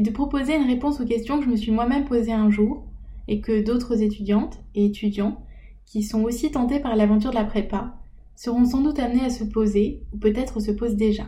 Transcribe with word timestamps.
et 0.00 0.02
de 0.02 0.10
proposer 0.10 0.56
une 0.56 0.66
réponse 0.66 0.98
aux 0.98 1.04
questions 1.04 1.38
que 1.38 1.44
je 1.44 1.50
me 1.50 1.56
suis 1.56 1.72
moi-même 1.72 2.06
posées 2.06 2.32
un 2.32 2.48
jour 2.48 2.86
et 3.28 3.42
que 3.42 3.62
d'autres 3.62 4.00
étudiantes 4.00 4.58
et 4.74 4.86
étudiants 4.86 5.44
qui 5.84 6.02
sont 6.02 6.22
aussi 6.22 6.50
tentés 6.50 6.80
par 6.80 6.96
l'aventure 6.96 7.28
de 7.28 7.34
la 7.34 7.44
prépa 7.44 7.98
seront 8.34 8.64
sans 8.64 8.80
doute 8.80 8.98
amenés 8.98 9.26
à 9.26 9.28
se 9.28 9.44
poser 9.44 10.00
ou 10.14 10.16
peut-être 10.16 10.58
se 10.58 10.70
posent 10.70 10.96
déjà. 10.96 11.24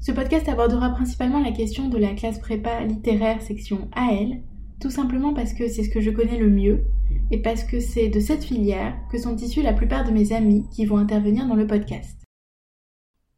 Ce 0.00 0.10
podcast 0.10 0.48
abordera 0.48 0.90
principalement 0.90 1.38
la 1.38 1.52
question 1.52 1.88
de 1.88 1.96
la 1.96 2.12
classe 2.12 2.40
prépa 2.40 2.82
littéraire 2.82 3.40
section 3.40 3.88
AL, 3.92 4.42
tout 4.80 4.90
simplement 4.90 5.32
parce 5.32 5.54
que 5.54 5.68
c'est 5.68 5.84
ce 5.84 5.90
que 5.90 6.00
je 6.00 6.10
connais 6.10 6.38
le 6.38 6.50
mieux 6.50 6.86
et 7.30 7.40
parce 7.40 7.62
que 7.62 7.78
c'est 7.78 8.08
de 8.08 8.18
cette 8.18 8.42
filière 8.42 8.96
que 9.12 9.18
sont 9.18 9.36
issus 9.36 9.62
la 9.62 9.74
plupart 9.74 10.04
de 10.04 10.10
mes 10.10 10.32
amis 10.32 10.64
qui 10.72 10.86
vont 10.86 10.96
intervenir 10.96 11.46
dans 11.46 11.54
le 11.54 11.68
podcast. 11.68 12.18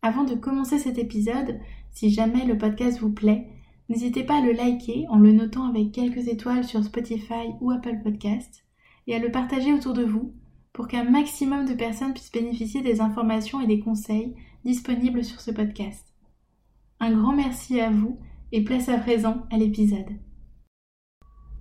Avant 0.01 0.25
de 0.25 0.37
commencer 0.37 0.79
cet 0.79 0.97
épisode, 0.97 1.61
si 1.93 2.09
jamais 2.09 2.47
le 2.47 2.57
podcast 2.57 2.99
vous 3.01 3.13
plaît, 3.13 3.47
n'hésitez 3.91 4.23
pas 4.23 4.39
à 4.39 4.41
le 4.41 4.53
liker 4.53 5.07
en 5.11 5.19
le 5.19 5.33
notant 5.33 5.69
avec 5.69 5.93
quelques 5.93 6.29
étoiles 6.29 6.65
sur 6.65 6.83
Spotify 6.85 7.51
ou 7.61 7.73
Apple 7.73 7.99
Podcast 8.03 8.65
et 9.07 9.15
à 9.15 9.19
le 9.19 9.31
partager 9.31 9.75
autour 9.75 9.93
de 9.93 10.05
vous 10.05 10.33
pour 10.73 10.87
qu'un 10.87 11.05
maximum 11.05 11.67
de 11.67 11.75
personnes 11.75 12.15
puissent 12.15 12.33
bénéficier 12.33 12.81
des 12.83 13.01
informations 13.01 13.61
et 13.61 13.67
des 13.67 13.81
conseils 13.81 14.35
disponibles 14.65 15.25
sur 15.25 15.41
ce 15.41 15.51
podcast. 15.51 16.07
Un 17.01 17.13
grand 17.13 17.35
merci 17.35 17.81
à 17.81 17.91
vous 17.91 18.19
et 18.53 18.63
place 18.63 18.89
à 18.89 18.99
présent 18.99 19.43
à 19.51 19.59
l'épisode. 19.59 20.19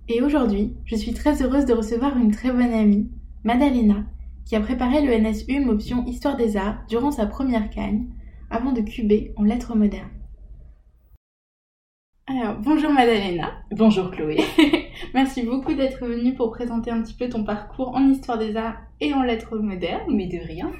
Et 0.08 0.22
aujourd'hui, 0.22 0.76
je 0.84 0.96
suis 0.96 1.14
très 1.14 1.42
heureuse 1.42 1.64
de 1.64 1.72
recevoir 1.72 2.16
une 2.16 2.30
très 2.30 2.52
bonne 2.52 2.72
amie, 2.72 3.10
Madalena, 3.42 4.04
qui 4.44 4.54
a 4.54 4.60
préparé 4.60 5.04
le 5.04 5.16
NSU 5.18 5.68
option 5.68 6.04
Histoire 6.06 6.36
des 6.36 6.56
Arts 6.56 6.84
durant 6.88 7.10
sa 7.10 7.26
première 7.26 7.70
cagne, 7.70 8.08
avant 8.50 8.72
de 8.72 8.80
cuber 8.80 9.32
en 9.36 9.44
lettres 9.44 9.76
modernes. 9.76 10.19
Alors, 12.32 12.54
bonjour 12.60 12.92
Madalena. 12.92 13.50
Bonjour 13.72 14.12
Chloé. 14.12 14.38
Merci 15.14 15.42
beaucoup 15.42 15.74
d'être 15.74 16.06
venue 16.06 16.32
pour 16.34 16.52
présenter 16.52 16.92
un 16.92 17.02
petit 17.02 17.14
peu 17.14 17.28
ton 17.28 17.42
parcours 17.42 17.92
en 17.96 18.08
Histoire 18.08 18.38
des 18.38 18.56
Arts 18.56 18.76
et 19.00 19.12
en 19.12 19.24
lettres 19.24 19.58
modernes. 19.58 20.14
Mais 20.14 20.28
de 20.28 20.38
rien. 20.38 20.70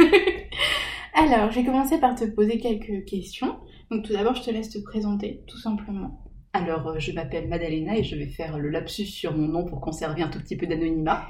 Alors, 1.15 1.51
j'ai 1.51 1.65
commencé 1.65 1.99
par 1.99 2.15
te 2.15 2.25
poser 2.25 2.61
quelques 2.61 3.05
questions. 3.05 3.57
Donc 3.91 4.05
tout 4.05 4.13
d'abord, 4.13 4.37
je 4.37 4.45
te 4.45 4.51
laisse 4.53 4.71
te 4.71 4.79
présenter, 4.79 5.43
tout 5.49 5.59
simplement. 5.59 6.21
Alors, 6.53 6.87
euh, 6.87 6.99
je 7.01 7.11
m'appelle 7.11 7.49
Madalena 7.49 7.97
et 7.97 8.05
je 8.05 8.15
vais 8.15 8.27
faire 8.27 8.57
le 8.57 8.69
lapsus 8.69 9.07
sur 9.07 9.37
mon 9.37 9.49
nom 9.49 9.65
pour 9.65 9.81
conserver 9.81 10.23
un 10.23 10.29
tout 10.29 10.39
petit 10.39 10.57
peu 10.57 10.69
d'anonymat. 10.69 11.27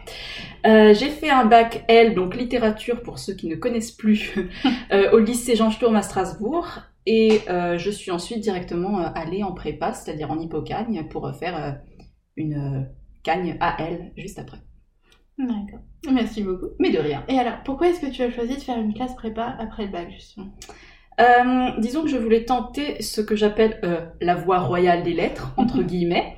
Euh, 0.67 0.93
j'ai 0.93 1.09
fait 1.09 1.31
un 1.31 1.47
bac 1.47 1.85
L, 1.89 2.15
donc 2.15 2.37
littérature 2.37 3.01
pour 3.01 3.19
ceux 3.19 3.33
qui 3.33 3.47
ne 3.47 3.57
connaissent 3.57 3.93
plus, 3.93 4.35
euh, 4.93 5.13
au 5.13 5.19
lycée 5.19 5.57
Jean 5.57 5.71
Sturm 5.71 5.97
à 5.97 6.03
Strasbourg. 6.03 6.90
Et 7.07 7.41
je 7.49 7.91
suis 7.91 8.11
ensuite 8.11 8.41
directement 8.41 8.99
allée 8.99 9.43
en 9.43 9.53
prépa, 9.53 9.93
c'est-à-dire 9.93 10.31
en 10.31 10.39
hypocagne, 10.39 11.09
pour 11.09 11.35
faire 11.35 11.81
une 12.37 12.89
cagne 13.23 13.57
AL 13.61 14.13
juste 14.17 14.39
après. 14.39 14.59
D'accord. 15.39 15.81
Merci 16.13 16.43
beaucoup. 16.43 16.69
Mais 16.79 16.91
de 16.91 16.99
rien. 16.99 17.25
Et 17.29 17.39
alors, 17.39 17.63
pourquoi 17.65 17.89
est-ce 17.89 18.01
que 18.01 18.11
tu 18.11 18.23
as 18.23 18.31
choisi 18.31 18.57
de 18.57 18.61
faire 18.61 18.79
une 18.79 18.95
classe 18.95 19.15
prépa 19.15 19.57
après 19.59 19.87
le 19.87 19.93
bac, 19.93 20.11
justement? 20.11 20.53
Euh, 21.21 21.71
disons 21.79 22.03
que 22.03 22.09
je 22.09 22.17
voulais 22.17 22.45
tenter 22.45 23.03
ce 23.03 23.21
que 23.21 23.37
j'appelle 23.37 23.79
euh, 23.85 24.07
la 24.21 24.35
voie 24.35 24.61
royale 24.61 25.03
des 25.03 25.13
lettres, 25.13 25.53
entre 25.57 25.79
mhm. 25.79 25.87
guillemets, 25.87 26.37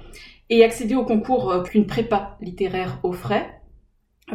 et 0.50 0.64
accéder 0.64 0.94
au 0.94 1.04
concours 1.04 1.50
euh, 1.50 1.62
qu'une 1.62 1.86
prépa 1.86 2.36
littéraire 2.40 2.98
offrait 3.02 3.60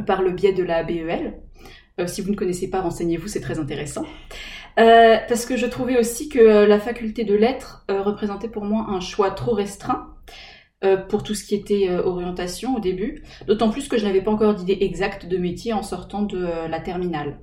par 0.06 0.22
le 0.22 0.32
biais 0.32 0.54
de 0.54 0.64
la 0.64 0.84
BEL. 0.84 1.42
Si 2.06 2.22
vous 2.22 2.32
ne 2.32 2.36
connaissez 2.36 2.70
pas, 2.70 2.82
renseignez-vous, 2.82 3.28
c'est 3.28 3.42
très 3.42 3.60
intéressant. 3.60 4.06
parce 4.76 5.46
que 5.46 5.58
je 5.58 5.66
trouvais 5.66 5.98
aussi 5.98 6.30
que 6.30 6.66
la 6.66 6.80
faculté 6.80 7.24
de 7.24 7.36
lettres 7.36 7.86
représentait 7.90 8.50
pour 8.50 8.66
moi 8.66 8.86
un 8.90 9.00
choix 9.00 9.32
trop 9.32 9.54
restreint 9.54 10.14
pour 11.10 11.24
tout 11.24 11.34
ce 11.34 11.44
qui 11.44 11.56
était 11.56 11.90
orientation 11.90 12.76
au 12.76 12.80
début, 12.80 13.24
d'autant 13.48 13.70
plus 13.70 13.88
que 13.88 13.98
je 13.98 14.06
n'avais 14.06 14.22
pas 14.22 14.32
encore 14.32 14.54
d'idée 14.54 14.78
exacte 14.82 15.26
de 15.26 15.38
métier 15.38 15.74
en 15.74 15.82
sortant 15.82 16.22
de 16.22 16.68
la 16.70 16.80
terminale. 16.80 17.40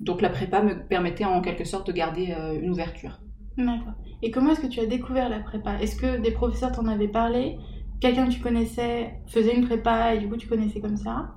Donc 0.00 0.22
la 0.22 0.30
prépa 0.30 0.62
me 0.62 0.86
permettait 0.88 1.26
en 1.26 1.40
quelque 1.42 1.64
sorte 1.64 1.86
de 1.86 1.92
garder 1.92 2.34
euh, 2.36 2.58
une 2.60 2.70
ouverture. 2.70 3.20
D'accord. 3.58 3.92
Et 4.22 4.30
comment 4.30 4.52
est-ce 4.52 4.60
que 4.60 4.66
tu 4.66 4.80
as 4.80 4.86
découvert 4.86 5.28
la 5.28 5.40
prépa? 5.40 5.74
Est-ce 5.80 5.96
que 5.96 6.18
des 6.18 6.30
professeurs 6.30 6.72
t'en 6.72 6.86
avaient 6.86 7.08
parlé? 7.08 7.58
Quelqu'un 8.00 8.26
que 8.26 8.32
tu 8.32 8.40
connaissais 8.40 9.20
faisait 9.26 9.54
une 9.54 9.66
prépa 9.66 10.14
et 10.14 10.18
du 10.18 10.28
coup 10.28 10.38
tu 10.38 10.48
connaissais 10.48 10.80
comme 10.80 10.96
ça? 10.96 11.34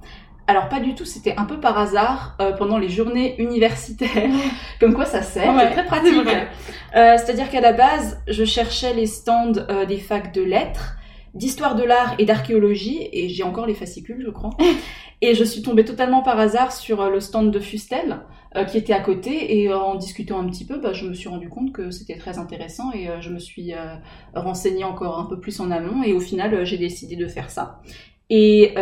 Alors 0.48 0.68
pas 0.68 0.80
du 0.80 0.94
tout, 0.94 1.06
c'était 1.06 1.36
un 1.38 1.46
peu 1.46 1.60
par 1.60 1.78
hasard 1.78 2.36
euh, 2.42 2.52
pendant 2.52 2.78
les 2.78 2.90
journées 2.90 3.36
universitaires, 3.42 4.30
comme 4.80 4.94
quoi 4.94 5.06
ça 5.06 5.22
sert, 5.22 5.54
c'est 5.58 5.72
très 5.72 5.86
pratique. 5.86 6.14
Euh, 6.96 7.18
C'est-à-dire 7.18 7.50
qu'à 7.50 7.62
la 7.62 7.74
base, 7.74 8.22
je 8.28 8.44
cherchais 8.44 8.94
les 8.94 9.06
stands 9.06 9.54
euh, 9.70 9.86
des 9.86 9.98
facs 9.98 10.34
de 10.34 10.42
lettres, 10.42 10.96
d'histoire 11.34 11.76
de 11.76 11.84
l'art 11.84 12.16
et 12.20 12.26
d'archéologie, 12.26 13.08
et 13.12 13.30
j'ai 13.30 13.44
encore 13.44 13.66
les 13.66 13.74
fascicules, 13.74 14.22
je 14.26 14.32
crois. 14.32 14.52
et 15.22 15.34
je 15.34 15.44
suis 15.44 15.62
tombée 15.62 15.86
totalement 15.86 16.22
par 16.22 16.40
hasard 16.40 16.74
sur 16.74 17.10
le 17.10 17.20
stand 17.20 17.50
de 17.50 17.60
Fustel, 17.60 18.20
euh, 18.56 18.66
qui 18.66 18.78
était 18.78 18.94
à 18.94 19.00
côté 19.00 19.62
et 19.62 19.70
euh, 19.70 19.80
en 19.80 19.96
discutant 19.96 20.40
un 20.40 20.48
petit 20.48 20.64
peu, 20.64 20.78
bah, 20.78 20.94
je 20.94 21.08
me 21.08 21.16
suis 21.16 21.28
rendu 21.28 21.50
compte 21.50 21.72
que 21.72 21.90
c'était 21.90 22.18
très 22.18 22.38
intéressant 22.38 22.92
et 22.92 23.10
euh, 23.10 23.20
je 23.20 23.32
me 23.32 23.40
suis 23.40 23.74
renseignée 24.36 24.84
encore 24.84 25.18
un 25.18 25.26
peu 25.26 25.40
plus 25.40 25.60
en 25.60 25.72
amont 25.72 26.04
et 26.04 26.14
au 26.14 26.20
final 26.20 26.64
j'ai 26.64 26.78
décidé 26.78 27.16
de 27.16 27.28
faire 27.28 27.50
ça. 27.50 27.82
Et 28.30 28.74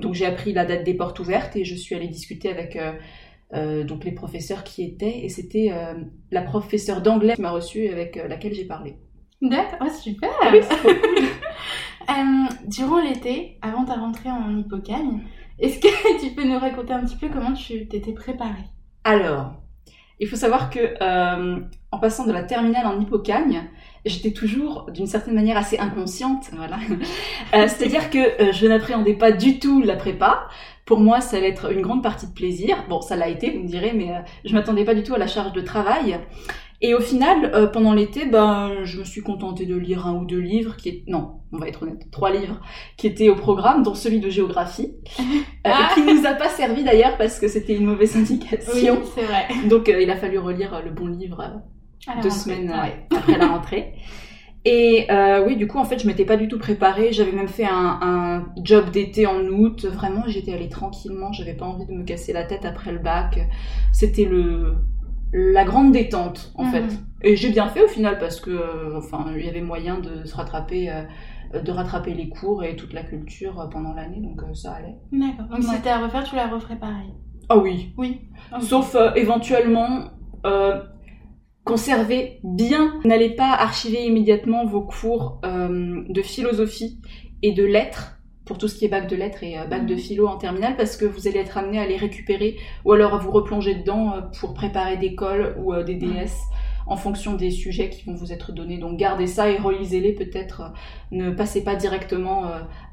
donc 0.00 0.14
j'ai 0.14 0.26
appris 0.26 0.52
la 0.52 0.64
date 0.64 0.84
des 0.84 0.94
portes 0.94 1.18
ouvertes 1.20 1.56
et 1.56 1.64
je 1.64 1.74
suis 1.74 1.94
allée 1.94 2.08
discuter 2.08 2.50
avec 2.50 2.78
donc 3.52 4.04
les 4.04 4.12
professeurs 4.12 4.64
qui 4.64 4.82
étaient 4.82 5.20
et 5.24 5.28
c'était 5.28 5.70
la 6.30 6.42
professeure 6.42 7.00
d'anglais 7.00 7.34
qui 7.34 7.40
m'a 7.40 7.52
reçue 7.52 7.88
avec 7.88 8.16
laquelle 8.16 8.52
j'ai 8.52 8.66
parlé. 8.66 8.96
D'accord, 9.40 9.86
oh, 9.86 9.90
super. 9.90 10.30
durant 12.66 13.00
l'été, 13.00 13.58
avant 13.62 13.84
ta 13.84 13.94
rentrée 13.94 14.30
en 14.30 14.56
Hippocagne, 14.58 15.22
est-ce 15.58 15.78
que 15.78 16.20
tu 16.26 16.34
peux 16.34 16.44
nous 16.44 16.58
raconter 16.58 16.92
un 16.92 17.04
petit 17.04 17.16
peu 17.16 17.28
comment 17.28 17.52
tu 17.52 17.86
t'étais 17.88 18.12
préparée? 18.12 18.64
Alors, 19.04 19.54
il 20.20 20.28
faut 20.28 20.36
savoir 20.36 20.70
que 20.70 20.78
euh, 21.00 21.58
en 21.90 21.98
passant 21.98 22.26
de 22.26 22.32
la 22.32 22.42
terminale 22.42 22.86
en 22.86 23.00
hippocagne, 23.00 23.62
j'étais 24.04 24.32
toujours 24.32 24.90
d'une 24.92 25.06
certaine 25.06 25.34
manière 25.34 25.56
assez 25.56 25.78
inconsciente, 25.78 26.50
voilà. 26.56 26.76
Euh, 27.54 27.68
c'est-à-dire 27.68 28.10
que 28.10 28.18
euh, 28.18 28.52
je 28.52 28.66
n'appréhendais 28.66 29.14
pas 29.14 29.30
du 29.30 29.60
tout 29.60 29.80
la 29.80 29.94
prépa. 29.94 30.48
Pour 30.86 30.98
moi, 30.98 31.20
ça 31.20 31.36
allait 31.36 31.50
être 31.50 31.72
une 31.72 31.82
grande 31.82 32.02
partie 32.02 32.26
de 32.26 32.32
plaisir. 32.32 32.84
Bon, 32.88 33.00
ça 33.00 33.16
l'a 33.16 33.28
été, 33.28 33.50
vous 33.50 33.62
me 33.62 33.68
direz, 33.68 33.92
mais 33.92 34.12
je 34.44 34.52
m'attendais 34.54 34.84
pas 34.84 34.94
du 34.94 35.02
tout 35.02 35.14
à 35.14 35.18
la 35.18 35.26
charge 35.26 35.52
de 35.52 35.60
travail. 35.60 36.18
Et 36.84 36.92
au 36.92 37.00
final, 37.00 37.50
euh, 37.54 37.66
pendant 37.66 37.94
l'été, 37.94 38.26
ben, 38.26 38.84
je 38.84 38.98
me 38.98 39.04
suis 39.04 39.22
contentée 39.22 39.64
de 39.64 39.74
lire 39.74 40.06
un 40.06 40.16
ou 40.16 40.26
deux 40.26 40.38
livres 40.38 40.76
qui 40.76 40.90
est... 40.90 41.04
non, 41.06 41.40
on 41.50 41.56
va 41.56 41.66
être 41.66 41.82
honnête, 41.82 42.10
trois 42.12 42.30
livres 42.30 42.60
qui 42.98 43.06
étaient 43.06 43.30
au 43.30 43.36
programme, 43.36 43.82
dont 43.82 43.94
celui 43.94 44.20
de 44.20 44.28
géographie, 44.28 44.92
euh, 45.66 45.70
qui 45.94 46.02
nous 46.02 46.26
a 46.26 46.34
pas 46.34 46.50
servi 46.50 46.84
d'ailleurs 46.84 47.16
parce 47.16 47.40
que 47.40 47.48
c'était 47.48 47.74
une 47.74 47.86
mauvaise 47.86 48.14
indication. 48.18 48.98
Oui, 49.00 49.08
c'est 49.14 49.24
vrai. 49.24 49.46
Donc 49.70 49.88
euh, 49.88 50.02
il 50.02 50.10
a 50.10 50.16
fallu 50.16 50.38
relire 50.38 50.82
le 50.84 50.90
bon 50.90 51.06
livre 51.06 51.62
deux 52.22 52.28
semaines 52.28 52.70
après 52.70 53.38
la 53.38 53.46
rentrée. 53.46 53.94
Et 54.66 55.06
oui, 55.46 55.56
du 55.56 55.66
coup, 55.66 55.78
en 55.78 55.84
fait, 55.84 55.98
je 55.98 56.06
m'étais 56.06 56.26
pas 56.26 56.36
du 56.36 56.48
tout 56.48 56.58
préparée. 56.58 57.12
J'avais 57.12 57.32
même 57.32 57.48
fait 57.48 57.64
un, 57.64 57.98
un 58.02 58.46
job 58.62 58.90
d'été 58.90 59.26
en 59.26 59.40
août. 59.40 59.86
Vraiment, 59.86 60.24
j'étais 60.26 60.52
allée 60.52 60.68
tranquillement. 60.68 61.32
J'avais 61.32 61.54
pas 61.54 61.64
envie 61.64 61.86
de 61.86 61.92
me 61.92 62.04
casser 62.04 62.34
la 62.34 62.44
tête 62.44 62.66
après 62.66 62.92
le 62.92 62.98
bac. 62.98 63.40
C'était 63.92 64.24
le 64.26 64.74
la 65.34 65.64
grande 65.64 65.90
détente 65.92 66.52
en 66.54 66.64
fait. 66.66 66.82
Mhm. 66.82 66.98
Et 67.22 67.36
j'ai 67.36 67.50
bien 67.50 67.66
fait 67.66 67.82
au 67.82 67.88
final 67.88 68.18
parce 68.18 68.40
que 68.40 68.50
euh, 68.50 68.96
enfin 68.96 69.26
il 69.36 69.44
y 69.44 69.48
avait 69.48 69.62
moyen 69.62 69.98
de 69.98 70.24
se 70.24 70.36
rattraper 70.36 70.90
euh, 70.90 71.60
de 71.60 71.72
rattraper 71.72 72.14
les 72.14 72.28
cours 72.28 72.62
et 72.62 72.76
toute 72.76 72.92
la 72.92 73.02
culture 73.02 73.60
euh, 73.60 73.66
pendant 73.66 73.94
l'année 73.94 74.20
donc 74.20 74.40
ça 74.54 74.74
allait. 74.74 74.94
D'accord. 75.10 75.46
Donc 75.46 75.64
si 75.64 75.70
c'était 75.70 75.90
à 75.90 75.98
refaire, 75.98 76.22
tu 76.22 76.36
la 76.36 76.46
referais 76.46 76.76
pareil? 76.76 77.12
Ah 77.48 77.58
oui. 77.58 77.92
Oui. 77.98 78.20
Sauf 78.60 78.96
éventuellement 79.16 80.10
conserver 81.64 82.40
bien. 82.44 83.00
N'allez 83.04 83.30
pas 83.30 83.50
archiver 83.50 84.06
immédiatement 84.06 84.64
vos 84.64 84.82
cours 84.82 85.40
de 85.42 86.22
philosophie 86.22 87.00
et 87.42 87.52
de 87.52 87.64
lettres 87.64 88.18
pour 88.44 88.58
tout 88.58 88.68
ce 88.68 88.76
qui 88.76 88.84
est 88.84 88.88
bac 88.88 89.08
de 89.08 89.16
lettres 89.16 89.42
et 89.42 89.58
euh, 89.58 89.64
bac 89.64 89.86
de 89.86 89.96
philo 89.96 90.26
en 90.26 90.36
terminale 90.36 90.76
parce 90.76 90.96
que 90.96 91.04
vous 91.04 91.26
allez 91.28 91.38
être 91.38 91.56
amené 91.56 91.78
à 91.78 91.86
les 91.86 91.96
récupérer 91.96 92.56
ou 92.84 92.92
alors 92.92 93.14
à 93.14 93.18
vous 93.18 93.30
replonger 93.30 93.74
dedans 93.74 94.14
euh, 94.14 94.20
pour 94.38 94.54
préparer 94.54 94.96
des 94.96 95.14
cols 95.14 95.54
ou 95.58 95.72
euh, 95.72 95.82
des 95.82 95.94
DS 95.94 96.32
en 96.86 96.96
fonction 96.96 97.34
des 97.34 97.50
sujets 97.50 97.88
qui 97.88 98.04
vont 98.04 98.14
vous 98.14 98.32
être 98.32 98.52
donnés. 98.52 98.76
Donc 98.76 98.98
gardez 98.98 99.26
ça 99.26 99.48
et 99.48 99.56
relisez-les 99.56 100.12
peut-être. 100.12 100.74
Ne 101.12 101.30
passez 101.30 101.64
pas 101.64 101.76
directement 101.76 102.44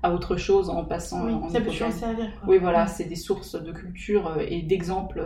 à 0.02 0.14
autre 0.14 0.38
chose 0.38 0.70
en 0.70 0.86
passant 0.86 1.26
oui, 1.26 1.34
en 1.34 1.50
ça 1.50 1.60
peut 1.60 1.72
servir. 1.72 2.30
Oui, 2.48 2.58
voilà, 2.58 2.88
c'est 2.88 3.04
des 3.04 3.18
sources 3.18 3.62
de 3.62 3.74
culture 3.74 4.38
et 4.48 4.62
d'exemples 4.62 5.22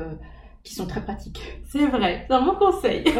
qui 0.64 0.74
sont 0.74 0.88
très 0.88 1.02
pratiques. 1.02 1.60
C'est 1.66 1.86
vrai, 1.86 2.26
c'est 2.28 2.34
un 2.34 2.42
bon 2.42 2.56
conseil. 2.56 3.04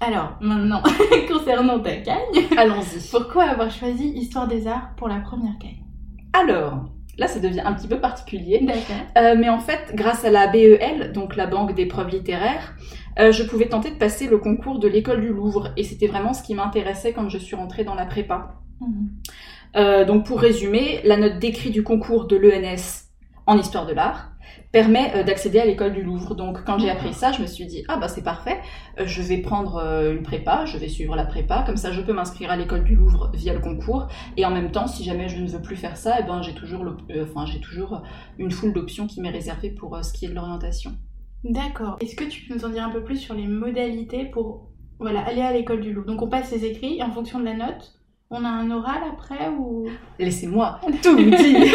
alors, 0.00 0.36
maintenant, 0.40 0.82
concernant 1.28 1.80
ta 1.80 1.96
cagne, 1.96 2.46
allons-y. 2.56 3.08
Pourquoi 3.10 3.44
avoir 3.44 3.70
choisi 3.70 4.08
Histoire 4.08 4.48
des 4.48 4.66
Arts 4.66 4.90
pour 4.96 5.08
la 5.08 5.16
première 5.16 5.58
cagne? 5.58 5.84
Alors, 6.32 6.84
Là, 7.18 7.28
ça 7.28 7.38
devient 7.38 7.60
un 7.60 7.72
petit 7.74 7.86
peu 7.86 8.00
particulier. 8.00 8.60
D'accord. 8.60 8.96
Euh, 9.18 9.36
mais 9.38 9.48
en 9.48 9.60
fait, 9.60 9.92
grâce 9.94 10.24
à 10.24 10.30
la 10.30 10.48
BEL, 10.48 11.12
donc 11.12 11.36
la 11.36 11.46
Banque 11.46 11.74
d'épreuves 11.74 12.08
littéraires, 12.08 12.74
euh, 13.18 13.30
je 13.30 13.44
pouvais 13.44 13.68
tenter 13.68 13.90
de 13.90 13.96
passer 13.96 14.26
le 14.26 14.38
concours 14.38 14.80
de 14.80 14.88
l'école 14.88 15.20
du 15.20 15.28
Louvre. 15.28 15.68
Et 15.76 15.84
c'était 15.84 16.08
vraiment 16.08 16.34
ce 16.34 16.42
qui 16.42 16.54
m'intéressait 16.54 17.12
quand 17.12 17.28
je 17.28 17.38
suis 17.38 17.54
rentrée 17.54 17.84
dans 17.84 17.94
la 17.94 18.06
prépa. 18.06 18.56
Mhm. 18.80 19.10
Euh, 19.76 20.04
donc 20.04 20.26
pour 20.26 20.40
résumer, 20.40 21.00
la 21.04 21.16
note 21.16 21.38
d'écrit 21.38 21.70
du 21.70 21.82
concours 21.82 22.26
de 22.26 22.36
l'ENS 22.36 23.04
en 23.46 23.58
histoire 23.58 23.86
de 23.86 23.92
l'art 23.92 24.30
permet 24.74 25.12
euh, 25.14 25.22
d'accéder 25.22 25.60
à 25.60 25.64
l'école 25.64 25.92
du 25.92 26.02
Louvre. 26.02 26.34
Donc 26.34 26.64
quand 26.64 26.80
j'ai 26.80 26.90
appris 26.90 27.14
ça, 27.14 27.30
je 27.30 27.40
me 27.40 27.46
suis 27.46 27.64
dit 27.64 27.84
ah 27.86 27.96
bah 27.96 28.08
c'est 28.08 28.24
parfait, 28.24 28.58
euh, 28.98 29.06
je 29.06 29.22
vais 29.22 29.38
prendre 29.38 29.76
euh, 29.76 30.12
une 30.12 30.24
prépa, 30.24 30.64
je 30.64 30.76
vais 30.78 30.88
suivre 30.88 31.14
la 31.14 31.24
prépa, 31.24 31.62
comme 31.64 31.76
ça 31.76 31.92
je 31.92 32.00
peux 32.00 32.12
m'inscrire 32.12 32.50
à 32.50 32.56
l'école 32.56 32.82
du 32.82 32.96
Louvre 32.96 33.30
via 33.32 33.54
le 33.54 33.60
concours 33.60 34.08
et 34.36 34.44
en 34.44 34.50
même 34.50 34.72
temps 34.72 34.88
si 34.88 35.04
jamais 35.04 35.28
je 35.28 35.40
ne 35.40 35.48
veux 35.48 35.62
plus 35.62 35.76
faire 35.76 35.96
ça, 35.96 36.16
eh 36.18 36.24
ben 36.24 36.42
j'ai 36.42 36.54
toujours 36.54 36.84
enfin 37.22 37.46
j'ai 37.46 37.60
toujours 37.60 38.02
une 38.36 38.50
foule 38.50 38.72
d'options 38.72 39.06
qui 39.06 39.20
m'est 39.20 39.30
réservée 39.30 39.70
pour 39.70 39.96
ce 40.02 40.12
qui 40.12 40.26
est 40.26 40.28
de 40.28 40.34
l'orientation. 40.34 40.90
D'accord. 41.44 41.96
Est-ce 42.00 42.16
que 42.16 42.24
tu 42.24 42.44
peux 42.44 42.54
nous 42.54 42.64
en 42.64 42.70
dire 42.70 42.84
un 42.84 42.90
peu 42.90 43.04
plus 43.04 43.18
sur 43.18 43.34
les 43.34 43.46
modalités 43.46 44.24
pour 44.24 44.70
voilà, 44.98 45.20
aller 45.20 45.42
à 45.42 45.52
l'école 45.52 45.82
du 45.82 45.92
Louvre? 45.92 46.08
Donc 46.08 46.20
on 46.20 46.28
passe 46.28 46.50
les 46.50 46.64
écrits 46.64 46.98
et 46.98 47.02
en 47.04 47.12
fonction 47.12 47.38
de 47.38 47.44
la 47.44 47.54
note, 47.54 47.92
on 48.28 48.44
a 48.44 48.48
un 48.48 48.72
oral 48.72 49.02
après 49.12 49.50
ou? 49.50 49.86
Laissez-moi 50.18 50.80
tout 51.02 51.16
vous 51.16 51.30
dire. 51.30 51.74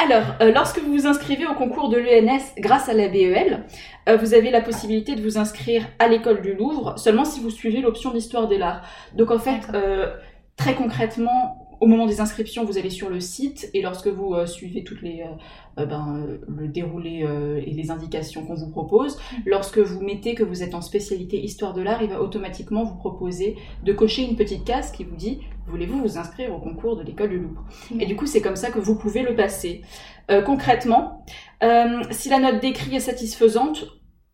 Alors, 0.00 0.36
euh, 0.40 0.52
lorsque 0.52 0.78
vous 0.78 0.92
vous 0.92 1.06
inscrivez 1.08 1.44
au 1.44 1.54
concours 1.54 1.88
de 1.88 1.96
l'ENS 1.96 2.54
grâce 2.58 2.88
à 2.88 2.94
la 2.94 3.08
BEL, 3.08 3.64
euh, 4.08 4.16
vous 4.16 4.32
avez 4.32 4.52
la 4.52 4.60
possibilité 4.60 5.16
de 5.16 5.22
vous 5.22 5.38
inscrire 5.38 5.88
à 5.98 6.06
l'école 6.06 6.40
du 6.40 6.54
Louvre 6.54 6.96
seulement 6.96 7.24
si 7.24 7.40
vous 7.40 7.50
suivez 7.50 7.80
l'option 7.80 8.12
d'histoire 8.12 8.46
de 8.46 8.54
l'art. 8.54 8.82
Donc 9.14 9.32
en 9.32 9.40
fait, 9.40 9.60
euh, 9.74 10.14
très 10.56 10.76
concrètement, 10.76 11.67
au 11.80 11.86
moment 11.86 12.06
des 12.06 12.20
inscriptions, 12.20 12.64
vous 12.64 12.78
allez 12.78 12.90
sur 12.90 13.08
le 13.08 13.20
site 13.20 13.70
et 13.74 13.82
lorsque 13.82 14.08
vous 14.08 14.34
euh, 14.34 14.46
suivez 14.46 14.82
toutes 14.84 15.02
les 15.02 15.22
euh, 15.22 15.82
euh, 15.82 15.86
ben, 15.86 16.26
le 16.48 16.68
déroulé 16.68 17.24
et 17.64 17.70
les 17.70 17.90
indications 17.90 18.44
qu'on 18.44 18.54
vous 18.54 18.70
propose, 18.70 19.18
lorsque 19.46 19.78
vous 19.78 20.00
mettez 20.00 20.34
que 20.34 20.42
vous 20.42 20.62
êtes 20.62 20.74
en 20.74 20.80
spécialité 20.80 21.40
histoire 21.40 21.72
de 21.72 21.82
l'art, 21.82 22.02
il 22.02 22.10
va 22.10 22.20
automatiquement 22.20 22.84
vous 22.84 22.96
proposer 22.96 23.56
de 23.84 23.92
cocher 23.92 24.22
une 24.22 24.36
petite 24.36 24.64
case 24.64 24.90
qui 24.90 25.04
vous 25.04 25.16
dit 25.16 25.40
voulez-vous 25.68 26.00
vous 26.00 26.18
inscrire 26.18 26.52
au 26.52 26.58
concours 26.58 26.96
de 26.96 27.02
l'école 27.02 27.30
du 27.30 27.38
Louvre? 27.38 27.64
Et 28.00 28.06
du 28.06 28.16
coup, 28.16 28.26
c'est 28.26 28.40
comme 28.40 28.56
ça 28.56 28.70
que 28.70 28.78
vous 28.78 28.96
pouvez 28.96 29.22
le 29.22 29.36
passer. 29.36 29.82
concrètement, 30.46 31.24
si 32.10 32.28
la 32.28 32.38
note 32.38 32.60
d'écrit 32.60 32.96
est 32.96 33.00
satisfaisante, 33.00 33.86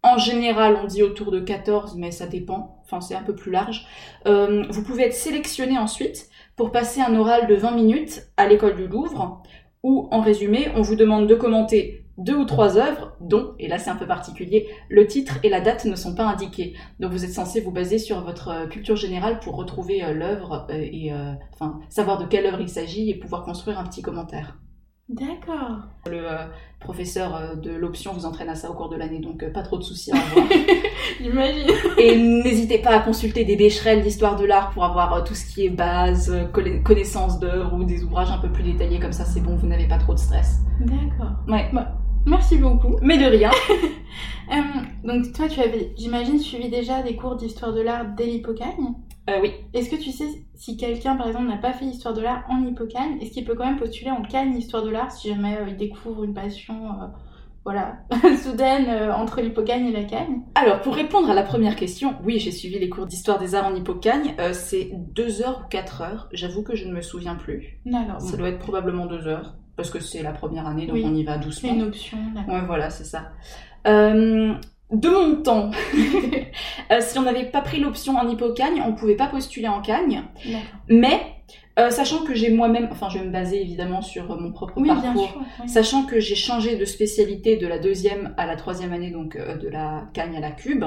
en 0.02 0.18
général, 0.18 0.78
on 0.82 0.86
dit 0.86 1.02
autour 1.02 1.30
de 1.30 1.40
14, 1.40 1.96
mais 1.96 2.10
ça 2.10 2.26
dépend. 2.26 2.82
Enfin, 2.84 3.00
c'est 3.00 3.14
un 3.14 3.22
peu 3.22 3.34
plus 3.34 3.50
large. 3.50 3.86
vous 4.24 4.84
pouvez 4.84 5.04
être 5.04 5.14
sélectionné 5.14 5.76
ensuite 5.76 6.28
pour 6.56 6.72
passer 6.72 7.00
un 7.00 7.14
oral 7.14 7.46
de 7.46 7.54
20 7.54 7.72
minutes 7.72 8.28
à 8.36 8.46
l'école 8.46 8.76
du 8.76 8.86
Louvre, 8.86 9.42
où, 9.82 10.08
en 10.10 10.20
résumé, 10.20 10.68
on 10.74 10.82
vous 10.82 10.96
demande 10.96 11.28
de 11.28 11.34
commenter 11.34 12.04
deux 12.18 12.36
ou 12.36 12.44
trois 12.44 12.78
œuvres 12.78 13.12
dont, 13.20 13.54
et 13.58 13.68
là 13.68 13.78
c'est 13.78 13.90
un 13.90 13.96
peu 13.96 14.06
particulier, 14.06 14.68
le 14.88 15.06
titre 15.06 15.38
et 15.42 15.48
la 15.48 15.60
date 15.60 15.84
ne 15.84 15.96
sont 15.96 16.14
pas 16.14 16.24
indiqués. 16.24 16.74
Donc 17.00 17.12
vous 17.12 17.24
êtes 17.24 17.32
censé 17.32 17.60
vous 17.60 17.72
baser 17.72 17.98
sur 17.98 18.20
votre 18.22 18.48
euh, 18.48 18.66
culture 18.66 18.96
générale 18.96 19.40
pour 19.40 19.56
retrouver 19.56 20.04
euh, 20.04 20.12
l'œuvre 20.12 20.66
euh, 20.70 20.74
et 20.74 21.12
enfin 21.52 21.80
savoir 21.88 22.18
de 22.18 22.26
quelle 22.26 22.46
œuvre 22.46 22.60
il 22.60 22.68
s'agit 22.68 23.10
et 23.10 23.18
pouvoir 23.18 23.42
construire 23.42 23.78
un 23.78 23.84
petit 23.84 24.02
commentaire. 24.02 24.58
D'accord. 25.08 25.80
Le 26.06 26.30
euh, 26.30 26.46
professeur 26.80 27.36
euh, 27.36 27.54
de 27.56 27.70
l'option 27.70 28.14
vous 28.14 28.24
entraîne 28.24 28.48
à 28.48 28.54
ça 28.54 28.70
au 28.70 28.74
cours 28.74 28.88
de 28.88 28.96
l'année, 28.96 29.18
donc 29.18 29.42
euh, 29.42 29.52
pas 29.52 29.62
trop 29.62 29.76
de 29.76 29.82
soucis 29.82 30.10
à 30.12 30.16
avoir. 30.16 30.46
J'imagine. 31.20 31.68
Et 31.98 32.16
n'hésitez 32.16 32.78
pas 32.78 32.96
à 32.96 33.00
consulter 33.00 33.44
des 33.44 33.56
bécherelles 33.56 34.00
d'histoire 34.00 34.36
de 34.36 34.46
l'art 34.46 34.70
pour 34.70 34.82
avoir 34.82 35.22
tout 35.22 35.34
ce 35.34 35.44
qui 35.44 35.66
est 35.66 35.70
base, 35.70 36.34
connaissance 36.84 37.38
d'œuvres 37.38 37.74
ou 37.74 37.84
des 37.84 38.02
ouvrages 38.02 38.30
un 38.30 38.38
peu 38.38 38.50
plus 38.50 38.62
détaillés, 38.62 38.98
comme 38.98 39.12
ça 39.12 39.26
c'est 39.26 39.40
bon, 39.40 39.56
vous 39.56 39.66
n'avez 39.66 39.86
pas 39.86 39.98
trop 39.98 40.14
de 40.14 40.18
stress. 40.18 40.60
D'accord. 40.80 41.32
Ouais. 41.48 41.68
Bah, 41.74 41.98
merci 42.24 42.56
beaucoup. 42.56 42.96
Mais 43.02 43.18
de 43.18 43.26
rien. 43.26 43.50
donc 45.04 45.32
toi 45.34 45.48
tu 45.48 45.60
avais, 45.60 45.92
j'imagine, 45.98 46.38
suivi 46.38 46.70
déjà 46.70 47.02
des 47.02 47.14
cours 47.14 47.36
d'histoire 47.36 47.74
de 47.74 47.82
l'art 47.82 48.06
dès 48.16 48.24
l'hypocagne? 48.24 48.94
Euh, 49.30 49.38
oui. 49.42 49.52
Est-ce 49.72 49.90
que 49.90 49.96
tu 49.96 50.10
sais 50.10 50.28
si 50.54 50.76
quelqu'un, 50.76 51.16
par 51.16 51.26
exemple, 51.26 51.48
n'a 51.48 51.56
pas 51.56 51.72
fait 51.72 51.84
histoire 51.84 52.14
de 52.14 52.20
l'art 52.20 52.44
en 52.48 52.64
hippocagne, 52.64 53.18
est-ce 53.20 53.32
qu'il 53.32 53.44
peut 53.44 53.54
quand 53.54 53.66
même 53.66 53.78
postuler 53.78 54.10
en 54.10 54.22
cagne 54.22 54.56
histoire 54.56 54.82
de 54.82 54.90
l'art 54.90 55.10
si 55.10 55.28
jamais 55.28 55.56
euh, 55.56 55.68
il 55.68 55.76
découvre 55.76 56.24
une 56.24 56.34
passion, 56.34 56.86
euh, 56.86 57.06
voilà, 57.64 57.96
soudaine 58.42 58.90
entre 59.12 59.40
l'hippocagne 59.40 59.86
et 59.86 59.92
la 59.92 60.04
cagne? 60.04 60.42
Alors, 60.54 60.82
pour 60.82 60.94
répondre 60.94 61.30
à 61.30 61.34
la 61.34 61.42
première 61.42 61.76
question, 61.76 62.14
oui, 62.24 62.38
j'ai 62.38 62.52
suivi 62.52 62.78
les 62.78 62.88
cours 62.88 63.06
d'histoire 63.06 63.38
des 63.38 63.54
arts 63.54 63.66
en 63.66 63.74
hippocagne. 63.74 64.34
c'est 64.52 64.90
deux 64.92 65.42
heures 65.42 65.62
ou 65.64 65.68
quatre 65.68 66.02
heures. 66.02 66.28
J'avoue 66.32 66.62
que 66.62 66.76
je 66.76 66.86
ne 66.86 66.92
me 66.92 67.00
souviens 67.00 67.34
plus. 67.34 67.78
D'accord. 67.86 68.20
Ça 68.20 68.36
doit 68.36 68.48
être 68.48 68.58
probablement 68.58 69.06
deux 69.06 69.26
heures 69.26 69.54
parce 69.76 69.90
que 69.90 70.00
c'est 70.00 70.22
la 70.22 70.32
première 70.32 70.66
année, 70.66 70.86
donc 70.86 70.98
on 71.02 71.14
y 71.14 71.24
va 71.24 71.38
doucement. 71.38 71.70
C'est 71.70 71.74
une 71.74 71.82
option. 71.82 72.18
Ouais, 72.48 72.64
voilà, 72.66 72.90
c'est 72.90 73.04
ça. 73.04 73.30
Euh, 73.86 74.54
de 74.92 75.08
mon 75.08 75.42
temps. 75.42 75.70
Euh, 76.92 77.00
si 77.00 77.18
on 77.18 77.22
n'avait 77.22 77.46
pas 77.46 77.62
pris 77.62 77.80
l'option 77.80 78.16
en 78.16 78.28
hippocagne, 78.28 78.82
on 78.86 78.92
pouvait 78.92 79.16
pas 79.16 79.26
postuler 79.26 79.68
en 79.68 79.80
cagne. 79.80 80.22
Mais 80.88 81.18
euh, 81.78 81.90
sachant 81.90 82.24
que 82.24 82.34
j'ai 82.34 82.50
moi-même, 82.50 82.88
enfin 82.92 83.08
je 83.08 83.18
vais 83.18 83.24
me 83.24 83.30
baser 83.30 83.60
évidemment 83.60 84.02
sur 84.02 84.38
mon 84.38 84.52
propre 84.52 84.82
parcours, 84.82 85.40
sachant 85.66 86.04
que 86.04 86.20
j'ai 86.20 86.34
changé 86.34 86.76
de 86.76 86.84
spécialité 86.84 87.56
de 87.56 87.66
la 87.66 87.78
deuxième 87.78 88.34
à 88.36 88.46
la 88.46 88.56
troisième 88.56 88.92
année, 88.92 89.10
donc 89.10 89.34
euh, 89.36 89.56
de 89.56 89.68
la 89.68 90.08
cagne 90.12 90.36
à 90.36 90.40
la 90.40 90.50
cube, 90.50 90.84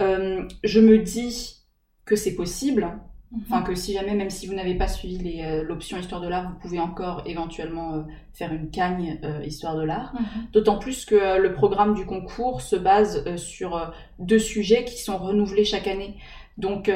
je 0.00 0.80
me 0.80 0.98
dis 0.98 1.60
que 2.04 2.16
c'est 2.16 2.34
possible. 2.34 2.98
Enfin, 3.42 3.62
que 3.62 3.76
si 3.76 3.92
jamais, 3.92 4.14
même 4.14 4.30
si 4.30 4.48
vous 4.48 4.54
n'avez 4.54 4.74
pas 4.74 4.88
suivi 4.88 5.40
euh, 5.40 5.62
l'option 5.62 5.98
Histoire 5.98 6.20
de 6.20 6.26
l'art, 6.26 6.50
vous 6.50 6.58
pouvez 6.58 6.80
encore 6.80 7.22
éventuellement 7.26 7.94
euh, 7.94 8.02
faire 8.32 8.52
une 8.52 8.70
cagne 8.70 9.20
euh, 9.22 9.44
Histoire 9.44 9.76
de 9.76 9.84
l'art. 9.84 10.12
Mhm. 10.14 10.48
D'autant 10.52 10.78
plus 10.78 11.04
que 11.04 11.38
le 11.40 11.52
programme 11.52 11.94
du 11.94 12.06
concours 12.06 12.60
se 12.60 12.74
base 12.74 13.36
sur 13.36 13.92
deux 14.18 14.40
sujets 14.40 14.84
qui 14.84 14.98
sont 14.98 15.16
renouvelés 15.16 15.64
chaque 15.64 15.86
année. 15.86 16.16
Donc, 16.58 16.90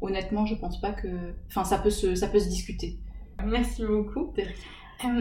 honnêtement, 0.00 0.46
je 0.46 0.54
pense 0.54 0.80
pas 0.80 0.92
que. 0.92 1.08
Enfin, 1.48 1.64
ça 1.64 1.78
peut 1.78 1.90
se, 1.90 2.14
ça 2.14 2.28
peut 2.28 2.38
se 2.38 2.48
discuter. 2.48 2.98
Merci 3.44 3.84
beaucoup. 3.84 4.32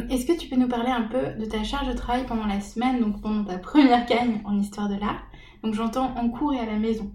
Est-ce 0.09 0.25
que 0.25 0.37
tu 0.37 0.49
peux 0.49 0.57
nous 0.57 0.67
parler 0.67 0.91
un 0.91 1.03
peu 1.03 1.39
de 1.39 1.45
ta 1.45 1.63
charge 1.63 1.87
de 1.87 1.93
travail 1.93 2.25
pendant 2.27 2.45
la 2.45 2.59
semaine, 2.59 2.99
donc 2.99 3.21
pendant 3.21 3.43
ta 3.43 3.57
première 3.57 4.05
cagne 4.05 4.41
en 4.43 4.59
Histoire 4.59 4.89
de 4.89 4.95
l'art? 4.95 5.23
Donc, 5.63 5.73
j'entends 5.73 6.13
en 6.15 6.29
cours 6.29 6.53
et 6.53 6.59
à 6.59 6.65
la 6.65 6.77
maison. 6.77 7.11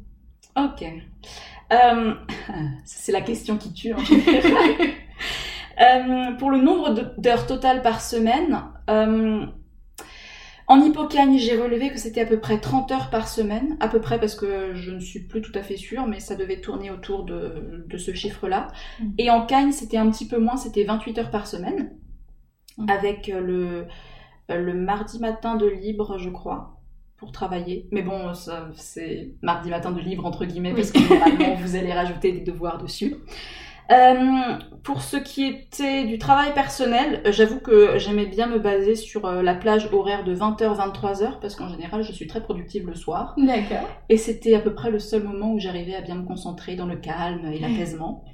Ok. 0.57 0.85
Euh, 1.73 2.15
c'est 2.85 3.13
la 3.13 3.21
question 3.21 3.57
qui 3.57 3.73
tue 3.73 3.93
en 3.93 3.99
général. 3.99 4.71
Euh, 5.81 6.33
pour 6.33 6.51
le 6.51 6.59
nombre 6.59 7.15
d'heures 7.17 7.47
totales 7.47 7.81
par 7.81 8.03
semaine, 8.03 8.65
euh, 8.91 9.47
en 10.67 10.81
hippocagne, 10.83 11.39
j'ai 11.39 11.57
relevé 11.57 11.89
que 11.89 11.97
c'était 11.99 12.21
à 12.21 12.27
peu 12.27 12.39
près 12.39 12.61
30 12.61 12.93
heures 12.93 13.09
par 13.09 13.29
semaine, 13.29 13.79
à 13.81 13.89
peu 13.89 13.99
près 13.99 14.21
parce 14.21 14.35
que 14.35 14.75
je 14.75 14.91
ne 14.91 15.01
suis 15.01 15.21
plus 15.21 15.41
tout 15.41 15.53
à 15.55 15.63
fait 15.63 15.79
sûre, 15.79 16.07
mais 16.07 16.21
ça 16.21 16.35
devait 16.35 16.61
tourner 16.61 16.91
autour 16.91 17.25
de, 17.25 17.87
ce 17.97 18.13
chiffre-là. 18.13 18.69
Mm. 19.01 19.07
Et 19.17 19.31
en 19.31 19.47
cagne, 19.47 19.73
c'était 19.73 19.97
un 19.97 20.11
petit 20.11 20.29
peu 20.29 20.39
moins, 20.39 20.59
c'était 20.59 20.85
28 20.85 21.19
heures 21.19 21.31
par 21.31 21.47
semaine, 21.47 21.97
mm. 22.77 22.91
avec 22.91 23.29
le, 23.29 23.87
le 24.51 24.75
mardi 24.75 25.19
matin 25.19 25.57
de 25.57 25.67
libre, 25.67 26.19
je 26.19 26.29
crois 26.29 26.80
pour 27.21 27.31
travailler. 27.31 27.87
Mais 27.93 28.03
bon, 28.03 28.33
c'est 28.75 29.31
mardi 29.43 29.71
matin 29.71 29.93
de 29.93 30.01
libre, 30.01 30.27
entre 30.27 30.47
guillemets, 30.47 30.73
parce 30.75 30.91
que 30.91 30.99
généralement, 30.99 31.55
vous 31.57 31.77
allez 31.77 31.93
rajouter 31.93 32.33
des 32.33 32.41
devoirs 32.41 32.79
dessus. 32.79 33.15
Euh, 33.91 34.15
pour 34.85 35.03
ce 35.03 35.17
qui 35.17 35.45
était 35.45 36.05
du 36.05 36.17
travail 36.17 36.55
personnel, 36.55 37.23
j'avoue 37.27 37.59
que 37.59 37.99
j'aimais 37.99 38.27
bien 38.27 38.47
me 38.47 38.61
baser 38.61 38.95
sur 38.95 39.27
euh, 39.27 39.43
la 39.43 39.55
plage 39.55 39.89
horaire 39.93 40.23
de 40.23 40.35
20h, 40.35 40.77
23h, 40.77 41.41
parce 41.41 41.57
qu'en 41.57 41.69
général, 41.69 42.05
je 42.05 42.13
suis 42.13 42.29
très 42.29 42.41
productive 42.41 42.87
le 42.87 42.95
soir. 42.95 43.35
D'accord. 43.37 43.89
Et 44.09 44.17
c'était 44.17 44.55
à 44.55 44.61
peu 44.61 44.73
près 44.75 44.91
le 44.91 45.01
seul 45.01 45.25
moment 45.25 45.53
où 45.53 45.59
j'arrivais 45.59 45.97
à 45.97 46.03
bien 46.03 46.15
me 46.15 46.25
concentrer 46.25 46.77
dans 46.77 46.87
le 46.87 46.97
calme 46.97 47.51
et 47.53 47.59
l'apaisement, 47.59 48.25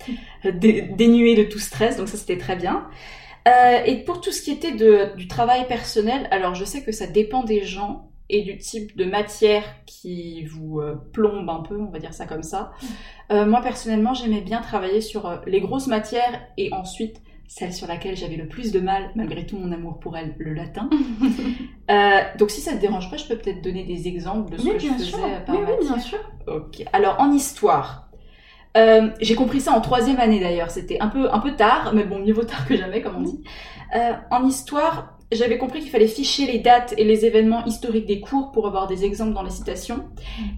dénué 0.44 1.34
de 1.34 1.44
tout 1.44 1.58
stress, 1.58 1.96
donc 1.96 2.08
ça 2.08 2.18
c'était 2.18 2.38
très 2.38 2.56
bien. 2.56 2.86
Euh, 3.48 3.78
et 3.86 3.96
pour 4.04 4.20
tout 4.20 4.32
ce 4.32 4.42
qui 4.42 4.50
était 4.50 4.72
de, 4.72 5.16
du 5.16 5.28
travail 5.28 5.66
personnel, 5.68 6.28
alors 6.32 6.54
je 6.54 6.64
sais 6.64 6.82
que 6.82 6.92
ça 6.92 7.06
dépend 7.06 7.44
des 7.44 7.62
gens, 7.62 8.10
et 8.28 8.42
du 8.42 8.56
type 8.58 8.96
de 8.96 9.04
matière 9.04 9.62
qui 9.86 10.44
vous 10.44 10.80
euh, 10.80 10.96
plombe 11.12 11.48
un 11.48 11.60
peu, 11.60 11.78
on 11.80 11.90
va 11.90 11.98
dire 11.98 12.12
ça 12.12 12.26
comme 12.26 12.42
ça. 12.42 12.72
Euh, 13.30 13.46
moi 13.46 13.60
personnellement, 13.60 14.14
j'aimais 14.14 14.40
bien 14.40 14.60
travailler 14.60 15.00
sur 15.00 15.26
euh, 15.26 15.36
les 15.46 15.60
grosses 15.60 15.86
matières 15.86 16.42
et 16.56 16.72
ensuite 16.72 17.20
celle 17.48 17.72
sur 17.72 17.86
laquelle 17.86 18.16
j'avais 18.16 18.34
le 18.34 18.48
plus 18.48 18.72
de 18.72 18.80
mal, 18.80 19.10
malgré 19.14 19.46
tout 19.46 19.56
mon 19.56 19.70
amour 19.70 20.00
pour 20.00 20.16
elle, 20.16 20.34
le 20.38 20.52
latin. 20.52 20.90
Donc 22.38 22.50
si 22.50 22.60
ça 22.60 22.72
te 22.72 22.80
dérange 22.80 23.08
pas, 23.08 23.16
je 23.16 23.26
peux 23.26 23.36
peut-être 23.36 23.62
donner 23.62 23.84
des 23.84 24.08
exemples 24.08 24.50
de 24.50 24.58
ce 24.58 24.68
que 24.68 24.78
je 24.80 24.88
faisais 24.88 25.04
sûr. 25.04 25.20
par 25.46 25.54
oui, 25.54 25.60
oui, 25.64 25.72
matière. 25.72 25.94
bien 25.94 25.98
sûr. 26.00 26.18
Ok. 26.48 26.84
Alors 26.92 27.20
en 27.20 27.30
histoire, 27.30 28.10
j'ai 29.20 29.36
compris 29.36 29.60
ça 29.60 29.72
en 29.72 29.80
troisième 29.80 30.18
année 30.18 30.40
d'ailleurs. 30.40 30.72
C'était 30.72 30.98
un 30.98 31.06
peu 31.06 31.32
un 31.32 31.38
peu 31.38 31.54
tard, 31.54 31.92
mais 31.94 32.02
bon, 32.02 32.18
mieux 32.18 32.32
vaut 32.32 32.42
tard 32.42 32.66
que 32.66 32.76
jamais, 32.76 33.00
comme 33.00 33.14
on 33.14 33.22
dit. 33.22 33.44
En 34.32 34.44
histoire, 34.44 35.15
j'avais 35.32 35.58
compris 35.58 35.80
qu'il 35.80 35.90
fallait 35.90 36.06
ficher 36.06 36.46
les 36.46 36.60
dates 36.60 36.94
et 36.96 37.04
les 37.04 37.24
événements 37.24 37.64
historiques 37.64 38.06
des 38.06 38.20
cours 38.20 38.52
pour 38.52 38.66
avoir 38.66 38.86
des 38.86 39.04
exemples 39.04 39.32
dans 39.32 39.42
les 39.42 39.50
citations. 39.50 40.04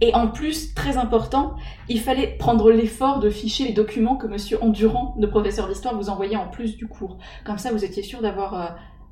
Et 0.00 0.14
en 0.14 0.28
plus, 0.28 0.74
très 0.74 0.98
important, 0.98 1.56
il 1.88 2.00
fallait 2.00 2.36
prendre 2.38 2.70
l'effort 2.70 3.18
de 3.18 3.30
ficher 3.30 3.64
les 3.64 3.72
documents 3.72 4.16
que 4.16 4.26
Monsieur 4.26 4.62
Endurant, 4.62 5.14
le 5.18 5.30
professeur 5.30 5.68
d'histoire, 5.68 5.96
vous 5.96 6.10
envoyait 6.10 6.36
en 6.36 6.48
plus 6.48 6.76
du 6.76 6.86
cours. 6.86 7.18
Comme 7.44 7.58
ça, 7.58 7.72
vous 7.72 7.84
étiez 7.84 8.02
sûr 8.02 8.20
d'avoir 8.20 8.54
euh, 8.54 8.66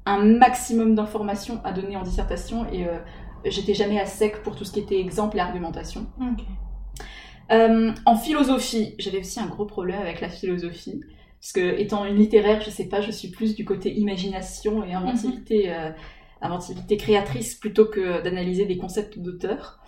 un 0.04 0.24
maximum 0.24 0.94
d'informations 0.94 1.60
à 1.64 1.72
donner 1.72 1.96
en 1.96 2.02
dissertation 2.02 2.66
et 2.70 2.86
euh, 2.86 2.98
j'étais 3.44 3.74
jamais 3.74 3.98
à 3.98 4.06
sec 4.06 4.42
pour 4.42 4.56
tout 4.56 4.64
ce 4.64 4.72
qui 4.72 4.80
était 4.80 5.00
exemple 5.00 5.38
et 5.38 5.40
argumentation. 5.40 6.06
Euh, 7.52 7.92
en 8.04 8.16
philosophie, 8.16 8.94
j'avais 8.98 9.20
aussi 9.20 9.40
un 9.40 9.46
gros 9.46 9.66
problème 9.66 10.00
avec 10.00 10.20
la 10.20 10.28
philosophie. 10.28 11.00
Parce 11.46 11.64
que, 11.64 11.78
étant 11.78 12.04
une 12.04 12.16
littéraire, 12.16 12.60
je 12.60 12.70
sais 12.70 12.88
pas, 12.88 13.00
je 13.00 13.12
suis 13.12 13.28
plus 13.28 13.54
du 13.54 13.64
côté 13.64 13.94
imagination 13.96 14.82
et 14.82 14.94
inventivité, 14.94 15.72
euh, 15.72 15.90
inventivité 16.42 16.96
créatrice 16.96 17.54
plutôt 17.54 17.84
que 17.84 18.20
d'analyser 18.20 18.66
des 18.66 18.76
concepts 18.76 19.20
d'auteur. 19.20 19.78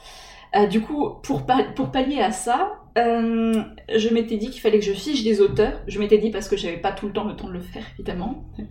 Euh, 0.57 0.67
du 0.67 0.81
coup, 0.81 1.11
pour, 1.23 1.45
pour 1.75 1.91
pallier 1.91 2.21
à 2.21 2.33
ça, 2.33 2.73
euh, 2.97 3.63
je 3.95 4.09
m'étais 4.09 4.37
dit 4.39 4.51
qu'il 4.51 4.61
fallait 4.61 4.79
que 4.79 4.85
je 4.85 4.93
fiche 4.93 5.23
des 5.25 5.41
auteurs. 5.41 5.81
Je 5.87 5.99
m'étais 5.99 6.19
dit 6.19 6.31
parce 6.31 6.49
que 6.49 6.57
j'avais 6.57 6.79
pas 6.79 6.93
tout 6.93 7.07
le 7.07 7.13
temps 7.13 7.25
le 7.25 7.37
temps 7.37 7.49
de 7.49 7.53
le 7.53 7.61
faire, 7.61 7.85
évidemment. 7.99 8.45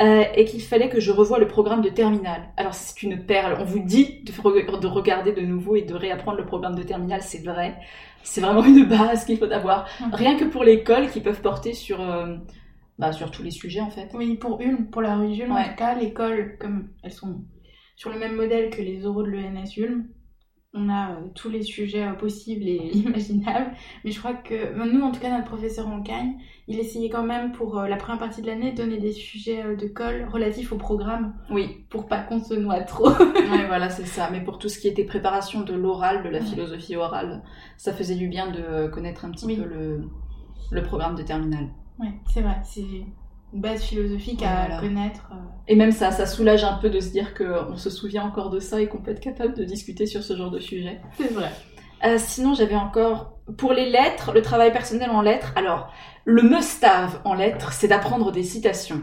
Euh, 0.00 0.22
et 0.36 0.44
qu'il 0.44 0.62
fallait 0.62 0.88
que 0.88 1.00
je 1.00 1.10
revoie 1.10 1.40
le 1.40 1.48
programme 1.48 1.82
de 1.82 1.88
terminale. 1.88 2.42
Alors 2.56 2.72
c'est 2.72 3.02
une 3.02 3.26
perle. 3.26 3.56
On 3.58 3.64
vous 3.64 3.80
dit 3.80 4.22
de, 4.22 4.30
re- 4.30 4.78
de 4.78 4.86
regarder 4.86 5.32
de 5.32 5.40
nouveau 5.40 5.74
et 5.74 5.82
de 5.82 5.92
réapprendre 5.92 6.38
le 6.38 6.46
programme 6.46 6.76
de 6.76 6.84
terminale, 6.84 7.20
c'est 7.20 7.44
vrai. 7.44 7.74
C'est 8.22 8.40
vraiment 8.40 8.64
une 8.64 8.84
base 8.84 9.24
qu'il 9.24 9.38
faut 9.38 9.50
avoir. 9.50 9.88
Mhm. 10.00 10.14
Rien 10.14 10.36
que 10.36 10.44
pour 10.44 10.62
l'école 10.62 11.10
qui 11.10 11.20
peuvent 11.20 11.40
porter 11.42 11.74
sur, 11.74 12.00
euh, 12.00 12.36
bah, 12.98 13.10
sur 13.12 13.32
tous 13.32 13.42
les 13.42 13.50
sujets 13.50 13.80
en 13.80 13.90
fait. 13.90 14.08
Oui, 14.14 14.36
pour 14.36 14.60
Ulm, 14.60 14.88
pour 14.90 15.02
la 15.02 15.16
Ulm, 15.16 15.50
en 15.50 15.64
tout 15.64 15.74
cas, 15.76 15.94
l'école, 15.96 16.58
comme 16.60 16.90
elles 17.02 17.12
sont 17.12 17.44
sur 17.96 18.10
le 18.10 18.20
même 18.20 18.36
modèle 18.36 18.70
que 18.70 18.80
les 18.82 19.04
oraux 19.04 19.24
de 19.24 19.30
l'ENS 19.30 19.76
Ulm, 19.76 20.06
on 20.78 20.88
a 20.88 21.10
euh, 21.10 21.14
tous 21.34 21.48
les 21.50 21.62
sujets 21.62 22.04
euh, 22.06 22.12
possibles 22.12 22.64
et 22.68 22.76
imaginables. 22.94 23.72
Mais 24.04 24.10
je 24.12 24.18
crois 24.18 24.34
que 24.34 24.54
euh, 24.54 24.84
nous, 24.84 25.00
en 25.02 25.10
tout 25.10 25.20
cas, 25.20 25.30
notre 25.30 25.48
professeur 25.48 25.88
en 25.88 26.02
Cagne, 26.02 26.34
il 26.68 26.78
essayait 26.78 27.10
quand 27.10 27.22
même 27.24 27.52
pour 27.52 27.80
la 27.82 27.96
première 27.96 28.18
partie 28.20 28.42
de 28.42 28.46
l'année 28.46 28.72
de 28.72 28.76
donner 28.76 28.98
des 28.98 29.12
sujets 29.12 29.76
de 29.76 29.86
colle 29.88 30.26
relatifs 30.30 30.70
au 30.72 30.76
programme 30.76 31.34
Oui, 31.50 31.84
pour 31.90 32.06
pas 32.06 32.18
qu'on 32.20 32.40
se 32.40 32.54
noie 32.54 32.80
trop. 32.80 33.08
ouais, 33.10 33.66
voilà, 33.66 33.88
c'est 33.90 34.06
ça. 34.06 34.28
Mais 34.30 34.40
pour 34.42 34.58
tout 34.58 34.68
ce 34.68 34.78
qui 34.78 34.86
était 34.88 35.04
préparation 35.04 35.62
de 35.62 35.74
l'oral, 35.74 36.22
de 36.22 36.28
la 36.28 36.40
philosophie 36.40 36.96
orale, 36.96 37.42
ça 37.76 37.92
faisait 37.92 38.14
du 38.16 38.28
bien 38.28 38.50
de 38.50 38.86
connaître 38.88 39.24
un 39.24 39.30
petit 39.30 39.46
Oui. 39.46 39.56
peu 39.56 39.64
le, 39.64 40.08
le 40.70 40.82
programme 40.82 41.14
de 41.16 41.22
terminale. 41.22 41.68
ouais, 41.98 42.12
c'est 42.32 42.42
vrai, 42.42 42.56
c'est 42.64 42.84
une 43.52 43.60
base 43.60 43.82
philosophique 43.82 44.42
à 44.42 44.66
Voilà. 44.66 44.80
connaître. 44.80 45.28
euh. 45.32 45.36
Et 45.68 45.76
même 45.76 45.92
ça, 45.92 46.10
ça 46.10 46.26
soulage 46.26 46.64
un 46.64 46.74
peu 46.74 46.90
de 46.90 47.00
se 47.00 47.10
dire 47.10 47.34
qu'on 47.34 47.76
se 47.76 47.90
souvient 47.90 48.24
encore 48.24 48.50
de 48.50 48.60
ça 48.60 48.80
et 48.80 48.88
qu'on 48.88 48.98
peut 48.98 49.10
être 49.10 49.20
capable 49.20 49.54
de 49.54 49.64
discuter 49.64 50.06
sur 50.06 50.22
ce 50.22 50.36
genre 50.36 50.50
de 50.50 50.58
sujet. 50.60 51.00
C'est 51.18 51.32
vrai. 51.32 51.50
Euh, 52.04 52.16
sinon, 52.18 52.54
j'avais 52.54 52.76
encore 52.76 53.32
pour 53.56 53.72
les 53.72 53.88
lettres, 53.90 54.32
le 54.32 54.42
travail 54.42 54.72
personnel 54.72 55.10
en 55.10 55.20
lettres. 55.20 55.52
Alors, 55.56 55.92
le 56.24 56.42
must-have 56.42 57.20
en 57.24 57.34
lettres, 57.34 57.72
c'est 57.72 57.88
d'apprendre 57.88 58.30
des 58.32 58.42
citations. 58.44 59.02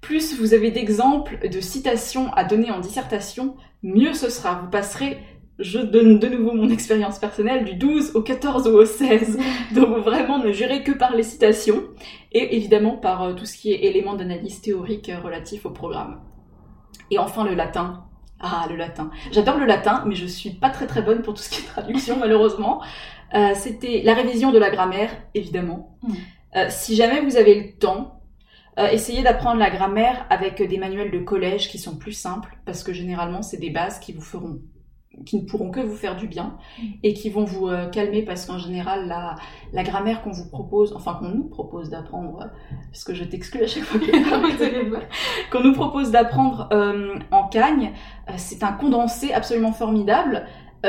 Plus 0.00 0.38
vous 0.38 0.54
avez 0.54 0.70
d'exemples 0.70 1.48
de 1.48 1.60
citations 1.60 2.32
à 2.34 2.44
donner 2.44 2.70
en 2.70 2.80
dissertation, 2.80 3.56
mieux 3.82 4.14
ce 4.14 4.30
sera. 4.30 4.60
Vous 4.62 4.70
passerez, 4.70 5.18
je 5.58 5.78
donne 5.78 6.18
de 6.18 6.28
nouveau 6.28 6.52
mon 6.52 6.70
expérience 6.70 7.18
personnelle, 7.18 7.64
du 7.64 7.74
12 7.74 8.12
au 8.14 8.22
14 8.22 8.68
ou 8.68 8.76
au 8.78 8.84
16. 8.84 9.38
Donc 9.74 9.98
vraiment, 9.98 10.38
ne 10.38 10.52
jurez 10.52 10.82
que 10.82 10.92
par 10.92 11.14
les 11.14 11.22
citations 11.22 11.82
et 12.32 12.56
évidemment 12.56 12.96
par 12.96 13.22
euh, 13.22 13.34
tout 13.34 13.46
ce 13.46 13.56
qui 13.56 13.72
est 13.72 13.84
éléments 13.84 14.14
d'analyse 14.14 14.60
théorique 14.60 15.08
euh, 15.08 15.20
relatifs 15.20 15.66
au 15.66 15.70
programme. 15.70 16.20
Et 17.10 17.18
enfin, 17.18 17.44
le 17.44 17.54
latin. 17.54 18.04
Ah, 18.40 18.66
le 18.68 18.74
latin. 18.74 19.10
J'adore 19.30 19.56
le 19.56 19.66
latin, 19.66 20.02
mais 20.06 20.16
je 20.16 20.26
suis 20.26 20.50
pas 20.50 20.68
très 20.68 20.88
très 20.88 21.00
bonne 21.00 21.22
pour 21.22 21.34
tout 21.34 21.42
ce 21.42 21.50
qui 21.50 21.60
est 21.60 21.66
traduction, 21.66 22.16
malheureusement. 22.20 22.82
Euh, 23.34 23.52
C'était 23.54 24.02
la 24.04 24.14
révision 24.14 24.50
de 24.50 24.58
la 24.58 24.70
grammaire, 24.70 25.10
évidemment. 25.34 25.96
Mm. 26.02 26.14
Euh, 26.56 26.66
si 26.68 26.96
jamais 26.96 27.20
vous 27.20 27.36
avez 27.36 27.54
le 27.54 27.78
temps, 27.78 28.20
euh, 28.78 28.88
essayez 28.88 29.22
d'apprendre 29.22 29.58
la 29.58 29.70
grammaire 29.70 30.26
avec 30.28 30.60
des 30.60 30.78
manuels 30.78 31.10
de 31.10 31.18
collège 31.18 31.68
qui 31.68 31.78
sont 31.78 31.96
plus 31.96 32.12
simples, 32.12 32.58
parce 32.66 32.82
que 32.82 32.92
généralement, 32.92 33.42
c'est 33.42 33.58
des 33.58 33.70
bases 33.70 34.00
qui 34.00 34.12
vous 34.12 34.20
feront 34.20 34.60
qui 35.24 35.40
ne 35.40 35.46
pourront 35.46 35.70
que 35.70 35.80
vous 35.80 35.96
faire 35.96 36.16
du 36.16 36.26
bien 36.26 36.56
et 37.02 37.14
qui 37.14 37.30
vont 37.30 37.44
vous 37.44 37.68
euh, 37.68 37.88
calmer 37.88 38.22
parce 38.22 38.46
qu'en 38.46 38.58
général 38.58 39.06
la, 39.06 39.36
la 39.72 39.82
grammaire 39.82 40.22
qu'on 40.22 40.32
vous 40.32 40.48
propose, 40.48 40.94
enfin 40.94 41.14
qu'on 41.14 41.28
nous 41.28 41.44
propose 41.44 41.90
d'apprendre, 41.90 42.50
parce 42.90 43.04
que 43.04 43.14
je 43.14 43.24
t'exclus 43.24 43.62
à 43.62 43.66
chaque 43.66 43.84
fois 43.84 44.00
que 44.00 45.50
qu'on 45.50 45.62
nous 45.62 45.74
propose 45.74 46.10
d'apprendre 46.10 46.68
euh, 46.72 47.18
en 47.30 47.48
cagne, 47.48 47.92
euh, 48.28 48.32
c'est 48.36 48.62
un 48.62 48.72
condensé 48.72 49.32
absolument 49.32 49.72
formidable. 49.72 50.46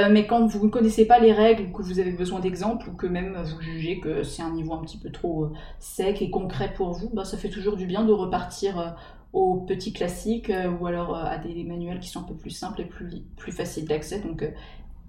mais 0.10 0.25
quand 0.25 0.48
vous 0.48 0.65
ne 0.65 0.72
connaissez 0.72 1.06
pas 1.06 1.20
les 1.20 1.32
règles, 1.32 1.72
que 1.72 1.84
vous 1.84 2.00
avez 2.00 2.13
besoin 2.13 2.39
d'exemples, 2.39 2.89
ou 2.89 2.94
que 2.94 3.06
même 3.06 3.38
vous 3.44 3.62
jugez 3.62 4.00
que 4.00 4.24
c'est 4.24 4.42
un 4.42 4.50
niveau 4.50 4.74
un 4.74 4.82
petit 4.82 4.98
peu 4.98 5.12
trop 5.12 5.51
sec 5.77 6.20
et 6.24 6.32
concret 6.32 6.74
pour 6.75 6.94
vous, 6.94 7.12
bah, 7.13 7.25
ça 7.25 7.38
fait 7.38 7.50
toujours 7.50 7.77
du 7.77 7.86
bien 7.86 8.03
de 8.03 8.12
repartir 8.12 8.96
aux 9.34 9.56
petits 9.56 9.92
classiques, 9.92 10.52
euh, 10.52 10.70
ou 10.70 10.86
alors 10.86 11.16
euh, 11.16 11.24
à 11.25 11.38
des 11.40 11.63
manuels 11.63 12.00
qui 12.00 12.08
sont 12.08 12.22
un 12.22 12.24
peu 12.24 12.36
plus 12.36 12.52
simples 12.52 12.82
et 12.82 12.86
plus, 12.86 13.52
faciles 13.52 13.86
d'accès. 13.86 14.20
Donc 14.20 14.44
euh, 14.44 14.52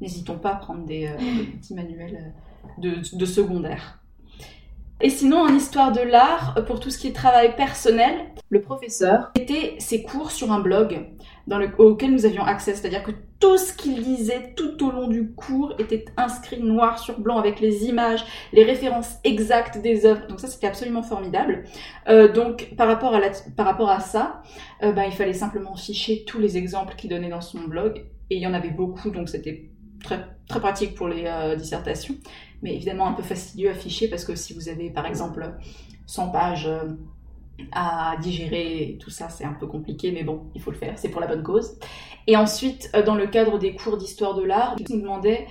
n'hésitons 0.00 0.38
pas 0.38 0.52
à 0.52 0.56
prendre 0.56 0.84
des, 0.86 1.10
petits 1.60 1.74
manuels 1.74 2.32
de, 2.78 3.24
secondaire. 3.24 4.00
Et 5.00 5.10
sinon, 5.10 5.38
en 5.38 5.54
histoire 5.54 5.92
de 5.92 6.00
l'art, 6.00 6.54
pour 6.66 6.80
tout 6.80 6.88
ce 6.88 6.98
qui 6.98 7.08
est 7.08 7.12
travail 7.12 7.54
personnel, 7.56 8.14
le 8.48 8.62
professeur 8.62 9.30
était 9.38 9.74
ses 9.78 10.02
cours 10.02 10.30
sur 10.30 10.52
un 10.52 10.60
blog 10.60 11.06
dans 11.46 11.58
le, 11.58 11.68
auquel 11.78 12.12
nous 12.12 12.24
avions 12.24 12.44
accès. 12.44 12.74
C'est-à-dire 12.74 13.02
que 13.02 13.10
tout 13.44 13.58
ce 13.58 13.74
qu'il 13.74 14.02
disait 14.02 14.54
tout 14.56 14.82
au 14.86 14.90
long 14.90 15.06
du 15.06 15.32
cours 15.32 15.74
était 15.78 16.06
inscrit 16.16 16.62
noir 16.62 16.98
sur 16.98 17.20
blanc 17.20 17.36
avec 17.36 17.60
les 17.60 17.84
images, 17.84 18.24
les 18.54 18.64
références 18.64 19.16
exactes 19.22 19.82
des 19.82 20.06
œuvres. 20.06 20.26
Donc 20.28 20.40
ça, 20.40 20.48
c'était 20.48 20.66
absolument 20.66 21.02
formidable. 21.02 21.64
Euh, 22.08 22.32
donc 22.32 22.70
par 22.74 22.88
rapport 22.88 23.14
à, 23.14 24.00
ça, 24.00 24.40
euh, 24.82 24.92
bah, 24.92 25.04
il 25.04 25.12
fallait 25.12 25.34
simplement 25.34 25.76
ficher 25.76 26.24
tous 26.26 26.38
les 26.38 26.56
exemples 26.56 26.94
qu'il 26.96 27.10
donnait 27.10 27.28
dans 27.28 27.42
son 27.42 27.60
blog. 27.64 28.06
Et 28.30 28.36
il 28.36 28.40
y 28.40 28.46
en 28.46 28.54
avait 28.54 28.70
beaucoup, 28.70 29.10
donc 29.10 29.28
c'était 29.28 29.68
très, 30.02 30.24
très 30.48 30.60
pratique 30.60 30.94
pour 30.94 31.08
les 31.08 31.24
euh, 31.26 31.54
dissertations. 31.54 32.14
Mais 32.62 32.74
évidemment 32.74 33.08
un 33.08 33.12
peu 33.12 33.22
fastidieux 33.22 33.68
à 33.68 33.74
ficher 33.74 34.08
parce 34.08 34.24
que 34.24 34.34
si 34.36 34.54
vous 34.54 34.70
avez 34.70 34.88
par 34.88 35.04
exemple 35.04 35.52
100 36.06 36.30
pages 36.30 36.70
à 37.72 38.16
digérer 38.20 38.98
tout 39.00 39.10
ça, 39.10 39.28
c'est 39.28 39.44
un 39.44 39.52
peu 39.52 39.66
compliqué, 39.66 40.12
mais 40.12 40.24
bon, 40.24 40.44
il 40.54 40.60
faut 40.60 40.70
le 40.70 40.76
faire, 40.76 40.98
c'est 40.98 41.08
pour 41.08 41.20
la 41.20 41.26
bonne 41.26 41.42
cause. 41.42 41.78
Et 42.26 42.36
ensuite, 42.36 42.90
euh, 42.94 43.02
dans 43.02 43.14
le 43.14 43.26
cadre 43.26 43.58
des 43.58 43.74
cours 43.74 43.96
d'histoire 43.96 44.34
de 44.34 44.42
l'art, 44.42 44.76
il 44.78 44.96
nous 44.96 45.02
demandait, 45.02 45.46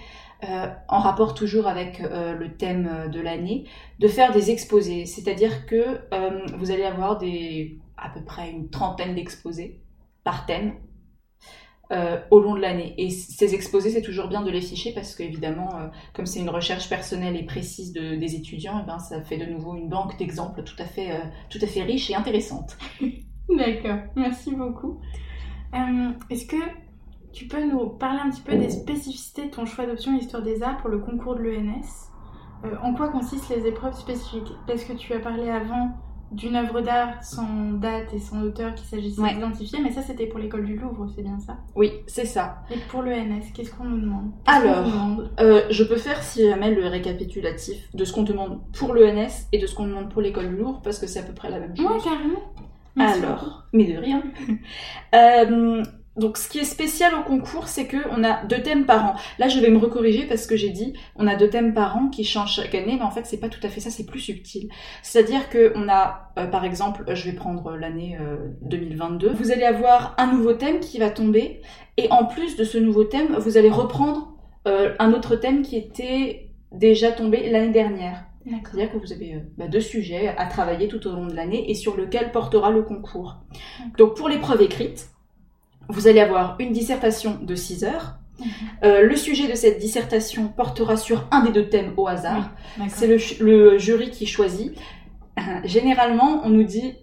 euh, 0.50 0.68
en 0.90 1.00
rapport 1.00 1.36
toujours 1.36 1.68
avec 1.68 2.02
euh, 2.02 2.34
le 2.34 2.54
thème 2.54 2.90
euh, 2.92 3.08
de 3.08 3.22
l'année, 3.22 3.66
de 4.00 4.08
faire 4.10 4.34
des 4.34 4.52
exposés. 4.52 5.06
C'est-à-dire 5.06 5.66
que 5.66 6.02
vous 6.58 6.72
allez 6.72 6.84
avoir 6.84 7.18
des, 7.18 7.78
à 7.98 8.10
peu 8.10 8.22
près 8.22 8.50
une 8.52 8.70
trentaine 8.70 9.16
d'exposés 9.16 9.80
par 10.24 10.46
thème 10.46 10.74
euh, 11.94 12.18
au 12.32 12.40
long 12.42 12.56
de 12.56 12.60
l'année. 12.60 12.94
Et 12.98 13.10
ces 13.12 13.54
exposés, 13.54 13.92
c'est 13.92 14.02
toujours 14.02 14.28
bien 14.28 14.42
de 14.42 14.50
les 14.52 14.62
ficher 14.62 14.92
parce 14.94 15.16
qu'évidemment, 15.16 15.70
euh, 15.76 15.88
comme 16.14 16.26
c'est 16.26 16.40
une 16.40 16.50
recherche 16.50 16.90
personnelle 16.90 17.36
et 17.38 17.44
précise 17.44 17.94
de- 17.94 18.16
des 18.16 18.36
étudiants, 18.36 18.80
eh 18.84 18.86
ben, 18.88 19.00
ça 19.00 19.22
fait 19.22 19.38
de 19.38 19.46
nouveau 19.46 19.76
une 19.76 19.88
banque 19.90 20.18
d'exemples 20.18 20.64
tout, 20.64 20.76
à 20.80 20.86
fait, 20.86 21.12
euh, 21.12 21.20
tout 21.50 21.60
à 21.62 21.68
fait 21.68 21.84
riche 21.84 22.10
et 22.10 22.16
intéressante. 22.16 22.78
D'accord, 23.50 24.00
merci 24.16 24.56
beaucoup. 24.56 25.00
Euh, 25.76 26.10
Est-ce 26.30 26.46
que 26.46 26.58
tu 27.32 27.48
peux 27.48 27.64
nous 27.66 27.90
parler 27.90 28.20
un 28.24 28.30
petit 28.30 28.42
peu 28.42 28.56
des 28.58 28.70
spécificités 28.70 29.46
de 29.46 29.50
ton 29.52 29.66
choix 29.66 29.86
d'option 29.86 30.16
Histoire 30.16 30.44
des 30.44 30.62
Arts 30.64 30.78
pour 30.78 30.90
le 30.90 31.00
concours 31.00 31.36
de 31.36 31.42
l'ENS 31.42 32.10
En 32.84 32.94
quoi 32.94 33.10
consistent 33.10 33.50
les 33.56 33.66
épreuves 33.68 33.96
spécifiques? 33.96 34.52
Parce 34.68 34.84
que 34.84 34.94
tu 34.94 35.14
as 35.14 35.20
parlé 35.20 35.50
avant 35.50 35.90
d'une 36.34 36.56
œuvre 36.56 36.82
d'art 36.82 37.24
sans 37.24 37.72
date 37.74 38.14
et 38.14 38.20
sans 38.20 38.42
auteur 38.44 38.74
qu'il 38.76 38.86
s'agissait 38.88 39.22
Ouais. 39.22 39.34
d'identifier, 39.34 39.80
mais 39.82 39.92
ça 39.92 40.02
c'était 40.02 40.26
pour 40.28 40.40
l'école 40.40 40.66
du 40.66 40.76
Louvre, 40.76 41.08
c'est 41.16 41.22
bien 41.24 41.40
ça? 41.40 41.58
Oui, 41.76 41.92
c'est 42.08 42.26
ça. 42.26 42.64
Et 42.72 42.78
pour 42.90 43.02
l'ENS, 43.04 43.42
qu'est-ce 43.54 43.72
qu'on 43.72 43.86
nous 43.86 44.00
demande? 44.02 44.32
Alors, 44.46 44.84
nous 44.86 44.92
demande? 44.92 45.32
Euh, 45.40 45.62
je 45.70 45.84
peux 45.84 45.98
faire 45.98 46.22
si 46.24 46.48
jamais 46.48 46.74
le 46.74 46.88
récapitulatif 46.88 47.90
de 47.94 48.04
ce 48.06 48.14
qu'on 48.14 48.24
demande 48.24 48.60
pour 48.74 48.94
l'ENS 48.94 49.48
et 49.52 49.60
de 49.60 49.68
ce 49.68 49.76
qu'on 49.76 49.86
demande 49.88 50.10
pour 50.10 50.22
l'école 50.22 50.50
du 50.50 50.56
Louvre 50.58 50.82
parce 50.84 51.00
que 51.00 51.08
c'est 51.08 51.20
à 51.20 51.24
peu 51.24 51.34
près 51.34 51.50
la 51.50 51.60
même 51.60 51.76
chose. 51.76 51.86
Ouais, 51.86 52.00
carrément. 52.04 52.40
Merci 52.96 53.22
beaucoup. 53.22 53.32
Alors, 53.32 53.64
mais 53.74 53.86
de 53.92 53.98
rien. 53.98 54.22
Euh, 55.16 55.84
donc, 56.16 56.38
ce 56.38 56.48
qui 56.48 56.60
est 56.60 56.64
spécial 56.64 57.14
au 57.16 57.24
concours, 57.24 57.68
c'est 57.68 57.88
que 57.88 57.98
on 58.12 58.24
a 58.24 58.46
deux 58.46 58.62
thèmes 58.62 58.86
par 58.86 59.06
an. 59.06 59.16
Là, 59.40 59.48
je 59.48 59.60
vais 59.60 59.70
me 59.70 59.78
recorriger 59.78 60.26
parce 60.26 60.46
que 60.46 60.56
j'ai 60.56 60.70
dit, 60.70 60.94
on 61.16 61.26
a 61.28 61.36
deux 61.36 61.50
thèmes 61.50 61.74
par 61.74 61.98
an 61.98 62.10
qui 62.10 62.24
changent 62.24 62.56
chaque 62.56 62.76
année, 62.76 62.96
mais 62.98 63.04
en 63.04 63.12
fait, 63.12 63.26
c'est 63.26 63.40
pas 63.40 63.50
tout 63.50 63.60
à 63.64 63.70
fait 63.70 63.80
ça, 63.80 63.90
c'est 63.90 64.06
plus 64.06 64.20
subtil. 64.20 64.70
C'est-à-dire 65.02 65.50
que 65.50 65.74
on 65.76 65.90
a, 65.90 66.32
euh, 66.38 66.46
par 66.46 66.66
exemple, 66.66 67.04
je 67.14 67.30
vais 67.30 67.36
prendre 67.36 67.76
l'année 67.76 68.18
2022. 68.62 69.32
Vous 69.32 69.52
allez 69.52 69.64
avoir 69.64 70.16
un 70.18 70.32
nouveau 70.32 70.54
thème 70.54 70.80
qui 70.80 71.00
va 71.00 71.10
tomber, 71.10 71.62
et 71.98 72.12
en 72.12 72.26
plus 72.26 72.56
de 72.56 72.64
ce 72.64 72.78
nouveau 72.78 73.04
thème, 73.04 73.36
vous 73.38 73.58
allez 73.58 73.70
reprendre 73.70 74.34
un 74.66 75.14
autre 75.14 75.36
thème 75.36 75.62
qui 75.62 75.78
était 75.78 76.52
déjà 76.72 77.12
tombé 77.12 77.50
l'année 77.50 77.72
dernière. 77.72 78.26
C'est-à-dire 78.46 78.92
que 78.92 78.98
vous 78.98 79.14
avez 79.14 79.36
euh, 79.36 79.40
bah, 79.58 79.68
deux 79.68 79.80
sujets 79.80 80.34
à 80.38 80.46
travailler 80.46 80.88
tout 80.88 81.08
au 81.08 81.12
long 81.12 81.28
de 81.28 81.34
l'année 81.34 81.70
et 81.70 81.76
sur 81.76 81.96
lequel 81.96 82.32
portera 82.32 82.72
le 82.72 82.84
concours. 82.84 83.38
Donc 83.98 84.18
pour 84.18 84.28
l'épreuve 84.28 84.62
écrite, 84.62 85.13
vous 85.90 86.08
allez 86.08 86.20
avoir 86.20 86.56
une 86.60 86.72
dissertation 86.72 87.40
de 87.42 87.56
6 87.56 87.84
heures. 87.84 88.16
Mhm. 88.40 88.48
Euh, 88.84 89.02
le 89.04 89.16
sujet 89.16 89.48
de 89.48 89.56
cette 89.56 89.80
dissertation 89.80 90.48
portera 90.48 90.98
sur 90.98 91.28
un 91.32 91.44
des 91.44 91.52
deux 91.52 91.70
thèmes 91.70 91.94
au 91.98 92.08
hasard. 92.08 92.50
C'est 92.88 93.08
le, 93.08 93.78
jury 93.78 94.10
qui 94.10 94.26
choisit. 94.26 94.78
généralement, 95.64 96.42
on 96.44 96.50
nous 96.50 96.64
dit 96.64 96.96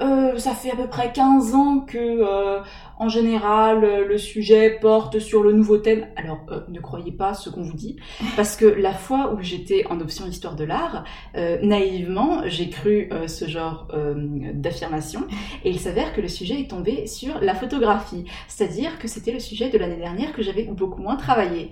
euh, 0.00 0.36
ça 0.38 0.52
fait 0.52 0.72
à 0.72 0.76
peu 0.76 0.88
près 0.88 1.12
15 1.12 1.54
ans 1.54 1.80
que 1.80 2.60
en 2.98 3.08
général, 3.08 3.84
euh, 3.84 4.06
le 4.06 4.18
sujet 4.18 4.78
porte 4.80 5.18
sur 5.18 5.42
le 5.42 5.52
nouveau 5.52 5.78
thème. 5.78 6.06
Alors, 6.16 6.40
euh, 6.50 6.60
ne 6.68 6.80
croyez 6.80 7.12
pas 7.12 7.34
ce 7.34 7.50
qu'on 7.50 7.62
vous 7.62 7.76
dit, 7.76 7.96
parce 8.36 8.56
que 8.56 8.66
la 8.66 8.92
fois 8.92 9.34
où 9.34 9.42
j'étais 9.42 9.86
en 9.88 10.00
option 10.00 10.26
histoire 10.26 10.56
de 10.56 10.64
l'art, 10.64 11.04
euh, 11.36 11.58
naïvement, 11.62 12.42
j'ai 12.46 12.68
cru 12.68 13.10
ce 13.26 13.46
genre 13.46 13.88
d'affirmation, 14.54 15.26
et 15.64 15.70
il 15.70 15.78
s'avère 15.78 16.12
que 16.12 16.20
le 16.20 16.28
sujet 16.28 16.60
est 16.60 16.70
tombé 16.70 17.06
sur 17.06 17.40
la 17.40 17.54
photographie, 17.54 18.24
c'est-à-dire 18.48 18.98
que 18.98 19.08
c'était 19.08 19.32
le 19.32 19.40
sujet 19.40 19.70
de 19.70 19.78
l'année 19.78 19.96
dernière 19.96 20.32
que 20.32 20.42
j'avais 20.42 20.64
beaucoup 20.64 21.00
moins 21.00 21.16
travaillé. 21.16 21.70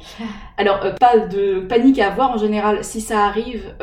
Alors, 0.57 0.81
pas 0.99 1.19
de 1.19 1.61
panique 1.61 1.99
à 1.99 2.09
avoir 2.09 2.31
en 2.31 2.39
général. 2.39 2.85
Si 2.85 3.01
ça 3.01 3.25
arrive, 3.25 3.75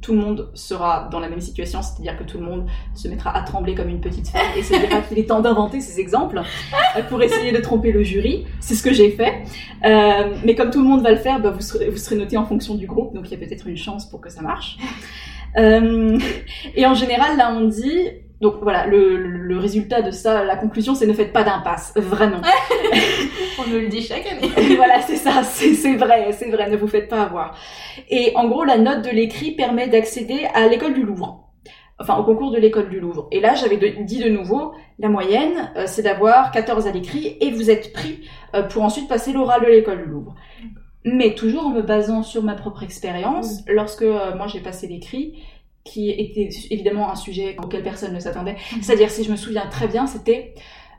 tout 0.00 0.12
le 0.12 0.20
monde 0.20 0.50
sera 0.54 1.08
dans 1.10 1.20
la 1.20 1.28
même 1.28 1.40
situation, 1.40 1.82
c'est-à-dire 1.82 2.18
que 2.18 2.24
tout 2.24 2.38
le 2.38 2.44
monde 2.44 2.66
se 2.94 3.08
mettra 3.08 3.34
à 3.36 3.42
trembler 3.42 3.74
comme 3.74 3.88
une 3.88 4.00
petite 4.00 4.28
femme 4.28 4.46
et 4.56 4.62
se 4.62 4.74
dira 4.74 5.00
qu'il 5.00 5.18
est 5.18 5.28
temps 5.28 5.40
d'inventer 5.40 5.80
ces 5.80 5.98
exemples. 5.98 6.42
Pour 7.08 7.22
essayer 7.22 7.52
de 7.52 7.58
tromper 7.58 7.92
le 7.92 8.02
jury. 8.02 8.46
C'est 8.60 8.74
ce 8.74 8.82
que 8.82 8.92
j'ai 8.92 9.10
fait. 9.10 9.42
Euh, 9.84 10.34
mais 10.44 10.54
comme 10.54 10.70
tout 10.70 10.82
le 10.82 10.88
monde 10.88 11.02
va 11.02 11.10
le 11.10 11.16
faire, 11.16 11.40
bah, 11.40 11.50
vous, 11.50 11.60
serez, 11.60 11.90
vous 11.90 11.96
serez 11.96 12.16
noté 12.16 12.36
en 12.36 12.44
fonction 12.44 12.74
du 12.74 12.86
groupe, 12.86 13.14
donc 13.14 13.30
il 13.30 13.32
y 13.32 13.42
a 13.42 13.46
peut-être 13.46 13.66
une 13.66 13.76
chance 13.76 14.08
pour 14.08 14.20
que 14.20 14.30
ça 14.30 14.42
marche. 14.42 14.78
Euh, 15.56 16.18
et 16.74 16.86
en 16.86 16.94
général, 16.94 17.36
là, 17.36 17.54
on 17.54 17.62
dit, 17.62 18.10
donc 18.40 18.56
voilà, 18.62 18.86
le, 18.86 19.16
le, 19.16 19.58
résultat 19.58 20.02
de 20.02 20.10
ça, 20.10 20.44
la 20.44 20.56
conclusion, 20.56 20.94
c'est 20.94 21.06
ne 21.06 21.12
faites 21.12 21.32
pas 21.32 21.44
d'impasse, 21.44 21.92
vraiment. 21.96 22.40
on 23.58 23.70
nous 23.70 23.78
le 23.78 23.88
dit 23.88 24.02
chaque 24.02 24.26
année. 24.26 24.50
voilà, 24.76 25.00
c'est 25.02 25.16
ça, 25.16 25.42
c'est 25.44 25.96
vrai, 25.96 26.32
c'est 26.32 26.50
vrai, 26.50 26.68
ne 26.70 26.76
vous 26.76 26.88
faites 26.88 27.08
pas 27.08 27.22
avoir. 27.22 27.56
Et 28.10 28.32
en 28.34 28.48
gros, 28.48 28.64
la 28.64 28.78
note 28.78 29.02
de 29.02 29.10
l'écrit 29.10 29.52
permet 29.52 29.88
d'accéder 29.88 30.46
à 30.54 30.66
l'école 30.66 30.94
du 30.94 31.02
Louvre 31.02 31.43
enfin 31.98 32.16
au 32.16 32.24
concours 32.24 32.50
de 32.50 32.58
l'école 32.58 32.88
du 32.88 33.00
Louvre. 33.00 33.28
Et 33.30 33.40
là, 33.40 33.54
j'avais 33.54 33.76
dit 34.04 34.18
de 34.18 34.28
nouveau, 34.28 34.72
la 34.98 35.08
moyenne, 35.08 35.72
euh, 35.76 35.84
c'est 35.86 36.02
d'avoir 36.02 36.50
14 36.50 36.86
à 36.86 36.92
l'écrit 36.92 37.36
et 37.40 37.50
vous 37.50 37.70
êtes 37.70 37.92
pris 37.92 38.28
euh, 38.54 38.62
pour 38.62 38.82
ensuite 38.82 39.08
passer 39.08 39.32
l'oral 39.32 39.62
de 39.62 39.66
l'école 39.66 40.02
du 40.02 40.10
Louvre. 40.10 40.34
Mais 41.04 41.34
toujours 41.34 41.66
en 41.66 41.70
me 41.70 41.82
basant 41.82 42.22
sur 42.22 42.42
ma 42.42 42.54
propre 42.54 42.82
expérience, 42.82 43.62
lorsque 43.68 44.02
euh, 44.02 44.34
moi 44.36 44.46
j'ai 44.46 44.60
passé 44.60 44.86
l'écrit, 44.86 45.42
qui 45.84 46.10
était 46.10 46.48
évidemment 46.70 47.10
un 47.10 47.14
sujet 47.14 47.56
auquel 47.62 47.82
personne 47.82 48.14
ne 48.14 48.18
s'attendait, 48.18 48.56
mhm. 48.72 48.82
c'est-à-dire 48.82 49.10
si 49.10 49.22
je 49.22 49.30
me 49.30 49.36
souviens 49.36 49.66
très 49.66 49.86
bien, 49.86 50.06
c'était 50.06 50.54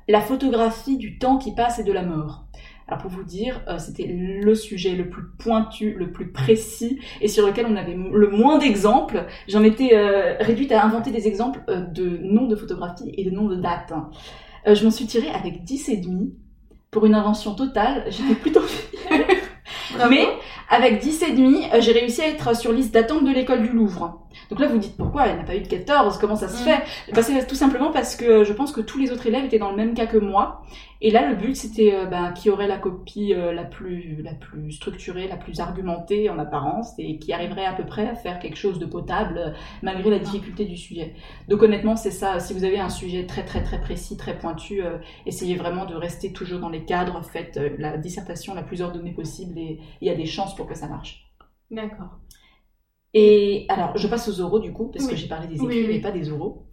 la 0.07 0.21
photographie 0.21 0.97
du 0.97 1.17
temps 1.17 1.37
qui 1.37 1.53
passe 1.53 1.79
et 1.79 1.83
de 1.83 1.91
la 1.91 2.03
mort. 2.03 2.44
Alors 2.87 3.01
pour 3.01 3.09
vous 3.09 3.23
dire, 3.23 3.61
euh, 3.67 3.79
c'était 3.79 4.05
le 4.05 4.53
sujet 4.53 4.91
le 4.91 5.09
plus 5.09 5.23
pointu, 5.39 5.95
le 5.97 6.11
plus 6.11 6.31
précis 6.31 6.99
et 7.19 7.27
sur 7.27 7.45
lequel 7.45 7.65
on 7.67 7.75
avait 7.75 7.95
le 7.95 8.29
moins 8.29 8.59
d'exemples. 8.59 9.25
J'en 9.47 9.63
étais 9.63 9.95
euh, 9.95 10.35
réduite 10.39 10.71
à 10.71 10.85
inventer 10.85 11.11
des 11.11 11.27
exemples 11.27 11.61
euh, 11.67 11.81
de 11.81 12.19
noms 12.21 12.47
de 12.47 12.55
photographies 12.55 13.11
et 13.17 13.23
de 13.23 13.31
noms 13.31 13.47
de 13.47 13.55
dates. 13.55 13.91
Hein. 13.91 14.11
je 14.71 14.83
m'en 14.83 14.91
suis 14.91 15.05
tirée 15.05 15.29
avec 15.29 15.63
10 15.63 15.89
et 15.89 15.97
demi 15.97 16.35
pour 16.91 17.07
une 17.07 17.15
invention 17.15 17.55
totale. 17.55 18.05
J'étais 18.09 18.35
plutôt. 18.35 18.61
Mais 20.09 20.27
avec 20.69 20.99
10 20.99 21.23
et 21.23 21.31
demi, 21.31 21.63
j'ai 21.79 21.91
réussi 21.91 22.21
à 22.21 22.27
être 22.27 22.55
sur 22.55 22.71
liste 22.71 22.93
d'attente 22.93 23.23
de 23.23 23.31
l'école 23.31 23.63
du 23.63 23.69
Louvre. 23.69 24.24
Donc 24.49 24.59
là, 24.59 24.67
vous 24.67 24.77
dites 24.77 24.97
pourquoi 24.97 25.27
elle 25.27 25.37
n'a 25.37 25.43
pas 25.43 25.55
eu 25.55 25.61
de 25.61 25.67
14 25.67 26.17
Comment 26.19 26.35
ça 26.35 26.47
se 26.47 26.61
mm. 26.61 26.65
fait? 26.65 27.13
Bah, 27.13 27.21
C'est 27.21 27.47
tout 27.47 27.55
simplement 27.55 27.91
parce 27.91 28.15
que 28.15 28.43
je 28.43 28.53
pense 28.53 28.71
que 28.71 28.81
tous 28.81 28.97
les 28.97 29.11
autres 29.11 29.27
élèves 29.27 29.45
étaient 29.45 29.59
dans 29.59 29.71
le 29.71 29.77
même 29.77 29.93
cas 29.93 30.05
que 30.05 30.17
moi. 30.17 30.61
Et 31.01 31.11
là, 31.11 31.29
le 31.29 31.35
but, 31.35 31.55
c'était 31.55 31.93
euh, 31.93 32.05
bah, 32.05 32.31
qui 32.31 32.49
aurait 32.49 32.67
la 32.67 32.77
copie 32.77 33.33
euh, 33.33 33.53
la, 33.53 33.63
plus, 33.63 34.21
la 34.23 34.33
plus 34.33 34.71
structurée, 34.71 35.27
la 35.27 35.35
plus 35.35 35.59
argumentée 35.59 36.29
en 36.29 36.39
apparence, 36.39 36.93
et 36.97 37.19
qui 37.19 37.33
arriverait 37.33 37.65
à 37.65 37.73
peu 37.73 37.85
près 37.85 38.07
à 38.07 38.15
faire 38.15 38.39
quelque 38.39 38.55
chose 38.55 38.79
de 38.79 38.85
potable, 38.85 39.37
euh, 39.37 39.51
malgré 39.83 40.09
la 40.09 40.19
difficulté 40.19 40.65
du 40.65 40.77
sujet. 40.77 41.13
Donc 41.49 41.61
honnêtement, 41.61 41.95
c'est 41.95 42.11
ça. 42.11 42.39
Si 42.39 42.53
vous 42.53 42.63
avez 42.63 42.79
un 42.79 42.89
sujet 42.89 43.25
très 43.25 43.43
très 43.43 43.61
très 43.61 43.81
précis, 43.81 44.15
très 44.17 44.37
pointu, 44.37 44.81
essayez 45.25 45.55
vraiment 45.55 45.85
de 45.85 45.95
rester 45.95 46.31
toujours 46.31 46.59
dans 46.59 46.69
les 46.69 46.85
cadres, 46.85 47.21
faites 47.23 47.59
la 47.77 47.97
dissertation 47.97 48.53
la 48.53 48.63
plus 48.63 48.81
ordonnée 48.81 49.13
possible, 49.13 49.57
et 49.57 49.79
il 50.01 50.07
y 50.07 50.11
a 50.11 50.15
des 50.15 50.25
chances 50.25 50.55
pour 50.55 50.65
que 50.65 50.75
ça 50.75 50.87
marche. 50.87 51.31
D'accord. 51.71 52.17
Et 53.17 53.65
alors, 53.69 53.97
je 53.97 54.07
passe 54.07 54.27
aux 54.27 54.41
oraux 54.41 54.59
du 54.59 54.73
coup, 54.73 54.91
parce 54.93 55.07
que 55.07 55.15
j'ai 55.15 55.27
parlé 55.27 55.47
des 55.47 55.55
écrits, 55.55 55.87
mais 55.87 55.99
pas 56.01 56.11
des 56.11 56.29
oraux. 56.31 56.65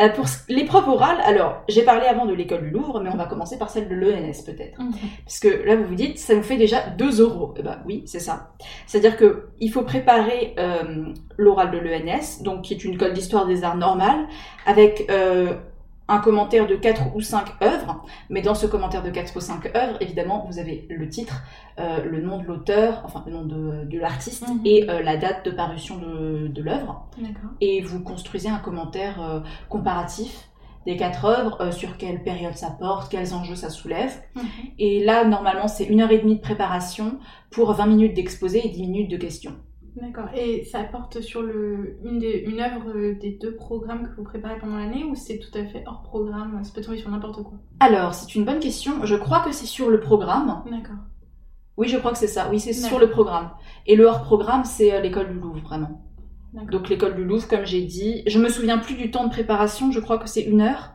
Euh, 0.00 0.08
pour 0.08 0.24
l'épreuve 0.48 0.88
orale, 0.88 1.18
alors, 1.22 1.62
j'ai 1.68 1.82
parlé 1.82 2.06
avant 2.06 2.24
de 2.24 2.32
l'école 2.32 2.62
du 2.62 2.70
Louvre, 2.70 3.00
mais 3.00 3.10
on 3.12 3.16
va 3.18 3.26
commencer 3.26 3.58
par 3.58 3.68
celle 3.68 3.90
de 3.90 3.94
l'ENS 3.94 4.42
peut-être. 4.46 4.80
Parce 5.26 5.38
que 5.38 5.48
là, 5.48 5.76
vous 5.76 5.84
vous 5.84 5.94
dites, 5.94 6.18
ça 6.18 6.34
vous 6.34 6.42
fait 6.42 6.56
déjà 6.56 6.88
deux 6.88 7.20
oraux. 7.20 7.52
Eh 7.58 7.62
ben 7.62 7.78
oui, 7.86 8.04
c'est 8.06 8.20
ça. 8.20 8.54
C'est-à-dire 8.86 9.18
que 9.18 9.50
il 9.60 9.70
faut 9.70 9.82
préparer 9.82 10.54
euh, 10.58 11.12
l'oral 11.36 11.70
de 11.70 11.78
l'ENS, 11.78 12.42
donc 12.42 12.62
qui 12.62 12.72
est 12.72 12.84
une 12.84 12.94
école 12.94 13.12
d'histoire 13.12 13.46
des 13.46 13.62
arts 13.62 13.76
normale, 13.76 14.28
avec 14.64 15.06
euh, 15.10 15.52
un 16.08 16.18
commentaire 16.18 16.66
de 16.66 16.74
4 16.74 17.14
ou 17.14 17.20
5 17.20 17.62
œuvres, 17.62 18.04
mais 18.28 18.42
dans 18.42 18.54
ce 18.54 18.66
commentaire 18.66 19.02
de 19.02 19.10
4 19.10 19.36
ou 19.36 19.40
5 19.40 19.74
œuvres, 19.76 19.96
évidemment, 20.00 20.44
vous 20.48 20.58
avez 20.58 20.86
le 20.90 21.08
titre, 21.08 21.42
euh, 21.78 22.04
le 22.04 22.20
nom 22.20 22.38
de 22.38 22.44
l'auteur, 22.44 23.02
enfin 23.04 23.22
le 23.26 23.32
nom 23.32 23.44
de, 23.44 23.84
de 23.84 23.98
l'artiste, 23.98 24.48
mhm. 24.48 24.60
et 24.64 24.90
euh, 24.90 25.02
la 25.02 25.16
date 25.16 25.44
de 25.44 25.50
parution 25.50 25.98
de, 25.98 26.48
de 26.48 26.62
l'œuvre. 26.62 27.06
Et 27.60 27.80
vous 27.82 28.00
construisez 28.00 28.48
un 28.48 28.58
commentaire 28.58 29.22
euh, 29.22 29.40
comparatif 29.68 30.48
des 30.84 30.96
quatre 30.96 31.24
œuvres, 31.26 31.70
sur 31.70 31.96
quelle 31.96 32.24
période 32.24 32.56
ça 32.56 32.70
porte, 32.70 33.08
quels 33.08 33.34
enjeux 33.34 33.54
ça 33.54 33.70
soulève. 33.70 34.20
Mhm. 34.34 34.42
Et 34.80 35.04
là, 35.04 35.24
normalement, 35.24 35.68
c'est 35.68 35.84
une 35.84 36.00
heure 36.00 36.10
et 36.10 36.18
demie 36.18 36.36
de 36.36 36.40
préparation 36.40 37.20
pour 37.50 37.72
20 37.72 37.86
minutes 37.86 38.14
d'exposé 38.14 38.66
et 38.66 38.68
10 38.68 38.82
minutes 38.82 39.10
de 39.10 39.16
questions. 39.16 39.54
D'accord. 39.96 40.28
Et 40.34 40.64
ça 40.64 40.84
porte 40.84 41.20
sur 41.20 41.42
le, 41.42 41.98
une, 42.04 42.18
des, 42.18 42.44
une 42.46 42.60
œuvre 42.60 43.12
des 43.20 43.38
deux 43.40 43.54
programmes 43.54 44.08
que 44.08 44.16
vous 44.16 44.24
préparez 44.24 44.58
pendant 44.58 44.76
l'année 44.76 45.04
ou 45.04 45.14
c'est 45.14 45.38
tout 45.38 45.56
à 45.56 45.64
fait 45.64 45.84
hors 45.86 46.02
programme 46.02 46.62
Ça 46.64 46.72
peut 46.74 46.80
tomber 46.80 46.96
sur 46.96 47.10
n'importe 47.10 47.42
quoi? 47.42 47.58
Alors, 47.80 48.14
c'est 48.14 48.34
une 48.34 48.44
bonne 48.44 48.60
question. 48.60 49.04
Je 49.04 49.14
crois 49.16 49.40
que 49.40 49.52
c'est 49.52 49.66
sur 49.66 49.90
le 49.90 50.00
programme. 50.00 50.62
D'accord. 50.70 50.96
Oui, 51.76 51.88
je 51.88 51.98
crois 51.98 52.12
que 52.12 52.18
c'est 52.18 52.26
ça. 52.26 52.48
Oui, 52.50 52.58
c'est 52.58 52.72
sur 52.72 52.98
le 52.98 53.10
programme. 53.10 53.50
Et 53.86 53.96
le 53.96 54.06
hors 54.06 54.22
programme, 54.22 54.64
c'est 54.64 54.94
euh, 54.94 55.00
l'école 55.00 55.28
du 55.28 55.38
Louvre, 55.38 55.60
vraiment. 55.60 56.02
Donc 56.70 56.88
l'école 56.88 57.14
du 57.14 57.24
Louvre, 57.24 57.46
comme 57.48 57.64
j'ai 57.64 57.82
dit. 57.82 58.22
Je 58.26 58.38
me 58.38 58.48
souviens 58.48 58.78
plus 58.78 58.94
du 58.94 59.10
temps 59.10 59.24
de 59.24 59.30
préparation. 59.30 59.90
Je 59.90 60.00
crois 60.00 60.18
que 60.18 60.28
c'est 60.28 60.42
une 60.42 60.60
heure 60.60 60.92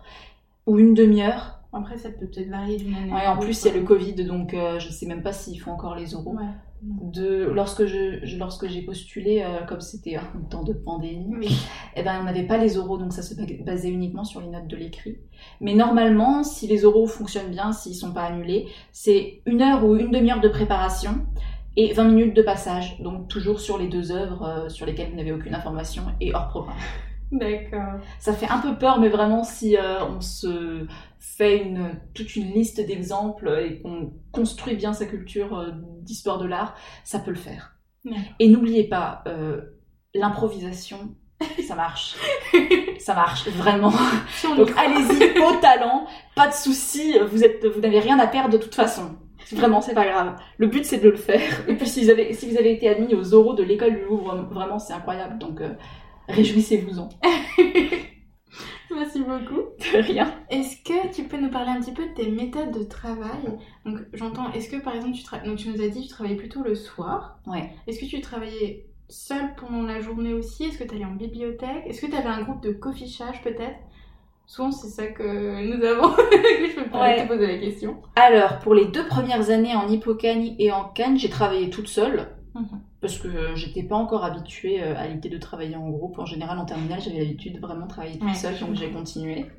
ou 0.65 0.79
une 0.79 0.93
demi-heure. 0.93 1.59
Après, 1.73 1.97
ça 1.97 2.09
peut 2.09 2.27
peut-être 2.27 2.49
varier 2.49 2.77
d'une 2.77 2.95
année. 2.95 3.11
Ouais, 3.11 3.27
en 3.27 3.37
plus, 3.37 3.63
il 3.63 3.67
y 3.67 3.71
a 3.71 3.77
le 3.77 3.83
Covid, 3.83 4.13
donc 4.25 4.53
euh, 4.53 4.79
je 4.79 4.89
sais 4.89 5.05
même 5.05 5.21
pas 5.21 5.33
s'ils 5.33 5.59
font 5.59 5.71
encore 5.71 5.95
les 5.95 6.15
oraux. 6.15 6.35
Ouais 6.35 6.45
de 6.81 7.45
lorsque 7.45 7.85
je, 7.85 8.37
lorsque 8.37 8.67
j'ai 8.67 8.83
postulé 8.83 9.43
euh, 9.43 9.65
comme 9.65 9.81
c'était 9.81 10.15
un 10.15 10.39
temps 10.49 10.63
de 10.63 10.73
pandémie 10.73 11.47
eh 11.95 12.03
ben 12.03 12.19
on 12.21 12.23
n'avait 12.25 12.45
pas 12.45 12.57
les 12.57 12.77
oraux 12.77 12.97
donc 12.97 13.13
ça 13.13 13.23
se 13.23 13.33
basait 13.63 13.89
uniquement 13.89 14.23
sur 14.23 14.41
les 14.41 14.47
notes 14.47 14.67
de 14.67 14.77
l'écrit. 14.77 15.17
Mais 15.59 15.73
normalement 15.73 16.43
si 16.43 16.67
les 16.67 16.85
oraux 16.85 17.07
fonctionnent 17.07 17.51
bien 17.51 17.71
s'ils 17.71 17.95
sont 17.95 18.13
pas 18.13 18.23
annulés 18.23 18.67
c'est 18.91 19.41
une 19.45 19.61
heure 19.61 19.83
ou 19.85 19.95
une 19.95 20.11
demi-heure 20.11 20.41
de 20.41 20.49
préparation 20.49 21.25
et 21.75 21.93
20 21.93 22.03
minutes 22.05 22.35
de 22.35 22.43
passage 22.43 22.99
donc 23.01 23.27
toujours 23.27 23.59
sur 23.59 23.77
les 23.77 23.87
deux 23.87 24.11
œuvres 24.11 24.43
euh, 24.43 24.69
sur 24.69 24.85
lesquelles 24.85 25.09
vous 25.09 25.17
n'avez 25.17 25.31
aucune 25.31 25.55
information 25.55 26.03
et 26.21 26.33
hors 26.33 26.47
programme 26.47 26.77
D'accord. 27.31 27.99
Ça 28.19 28.33
fait 28.33 28.47
un 28.47 28.59
peu 28.59 28.77
peur, 28.77 28.99
mais 28.99 29.09
vraiment, 29.09 29.43
si 29.43 29.77
euh, 29.77 30.03
on 30.05 30.21
se 30.21 30.85
fait 31.19 31.57
une, 31.57 31.99
toute 32.13 32.35
une 32.35 32.53
liste 32.53 32.79
d'exemples 32.85 33.49
et 33.65 33.81
qu'on 33.81 34.13
construit 34.31 34.75
bien 34.75 34.93
sa 34.93 35.05
culture 35.05 35.57
euh, 35.57 35.71
d'histoire 36.01 36.37
de 36.37 36.45
l'art, 36.45 36.75
ça 37.03 37.19
peut 37.19 37.31
le 37.31 37.37
faire. 37.37 37.73
Et 38.39 38.47
n'oubliez 38.47 38.85
pas, 38.85 39.23
euh, 39.27 39.59
l'improvisation, 40.13 41.15
ça 41.67 41.75
marche. 41.75 42.15
ça 42.99 43.13
marche, 43.13 43.49
vraiment. 43.49 43.91
Donc 44.55 44.71
allez-y, 44.77 45.37
au 45.39 45.59
talent, 45.59 46.07
pas 46.33 46.47
de 46.47 46.53
soucis, 46.53 47.17
vous, 47.29 47.43
êtes, 47.43 47.65
vous 47.65 47.81
n'avez 47.81 47.99
rien 47.99 48.17
à 48.19 48.27
perdre 48.27 48.51
de 48.51 48.57
toute 48.57 48.75
façon. 48.75 49.17
Vraiment, 49.51 49.81
c'est 49.81 49.93
pas 49.93 50.05
grave. 50.05 50.35
Le 50.57 50.67
but, 50.67 50.85
c'est 50.85 50.97
de 50.99 51.09
le 51.09 51.15
faire. 51.15 51.69
Et 51.69 51.75
puis, 51.75 51.87
si 51.87 52.03
vous 52.03 52.09
avez, 52.09 52.33
si 52.33 52.49
vous 52.49 52.57
avez 52.57 52.71
été 52.73 52.89
admis 52.89 53.13
aux 53.15 53.33
oraux 53.33 53.53
de 53.53 53.63
l'école 53.63 53.95
du 53.95 54.03
Louvre, 54.03 54.47
vraiment, 54.51 54.77
c'est 54.77 54.91
incroyable. 54.91 55.37
Donc, 55.37 55.61
réjouissez-vous-en. 56.27 57.09
Merci 58.95 59.19
beaucoup. 59.19 59.61
De 59.93 60.01
rien. 60.01 60.33
Est-ce 60.49 60.77
que 60.83 61.13
tu 61.13 61.23
peux 61.25 61.37
nous 61.37 61.49
parler 61.49 61.71
un 61.71 61.79
petit 61.79 61.91
peu 61.91 62.07
de 62.07 62.13
tes 62.13 62.29
méthodes 62.29 62.71
de 62.71 62.83
travail? 62.83 63.59
Donc, 63.85 63.99
j'entends, 64.13 64.51
est-ce 64.53 64.69
que 64.69 64.77
par 64.77 64.95
exemple, 64.95 65.15
tu, 65.15 65.47
Donc, 65.47 65.57
tu 65.57 65.69
nous 65.69 65.81
as 65.81 65.87
dit 65.89 66.01
que 66.01 66.07
tu 66.07 66.09
travaillais 66.09 66.37
plutôt 66.37 66.63
le 66.63 66.75
soir. 66.75 67.39
Ouais. 67.45 67.69
Est-ce 67.85 67.99
que 67.99 68.05
tu 68.05 68.21
travaillais 68.21 68.87
seul 69.09 69.55
pendant 69.55 69.83
la 69.83 69.99
journée 69.99 70.33
aussi? 70.33 70.65
Est-ce 70.65 70.77
que 70.77 70.83
tu 70.83 70.95
allais 70.95 71.05
en 71.05 71.15
bibliothèque? 71.15 71.83
Est-ce 71.85 72.01
que 72.01 72.07
tu 72.07 72.15
avais 72.15 72.29
un 72.29 72.41
groupe 72.41 72.61
de 72.61 72.71
cofichage 72.71 73.41
peut-être? 73.41 73.77
Souvent, 74.45 74.71
c'est 74.71 74.87
ça 74.87 75.07
que 75.07 75.23
nous 75.23 75.83
avons. 75.83 76.15
je 76.31 76.81
peux 76.81 76.89
pas 76.89 77.21
te 77.21 77.27
poser 77.27 77.47
la 77.47 77.57
question. 77.57 78.01
Alors, 78.15 78.59
pour 78.59 78.73
les 78.73 78.85
deux 78.85 79.05
premières 79.05 79.49
années 79.49 79.75
en 79.75 79.89
Hippocagne 79.89 80.55
et 80.57 80.71
en 80.71 80.85
Cannes, 80.85 81.19
j'ai 81.19 81.29
travaillé 81.29 81.69
toute 81.69 81.89
seule. 81.89 82.29
Mhm. 82.55 82.81
Parce 82.99 83.19
que 83.19 83.55
j'étais 83.55 83.83
pas 83.83 83.95
encore 83.95 84.23
habituée 84.23 84.81
euh, 84.81 84.97
à 84.97 85.07
l'idée 85.07 85.29
de 85.29 85.37
travailler 85.37 85.75
en 85.75 85.87
groupe. 85.87 86.17
En 86.17 86.25
général, 86.25 86.57
en 86.57 86.65
terminale, 86.65 86.99
j'avais 86.99 87.19
l'habitude 87.19 87.53
de 87.53 87.59
vraiment 87.59 87.85
travailler 87.85 88.17
toute 88.17 88.33
seule, 88.35 88.57
donc 88.59 88.75
j'ai 88.75 88.89
continué. 88.89 89.45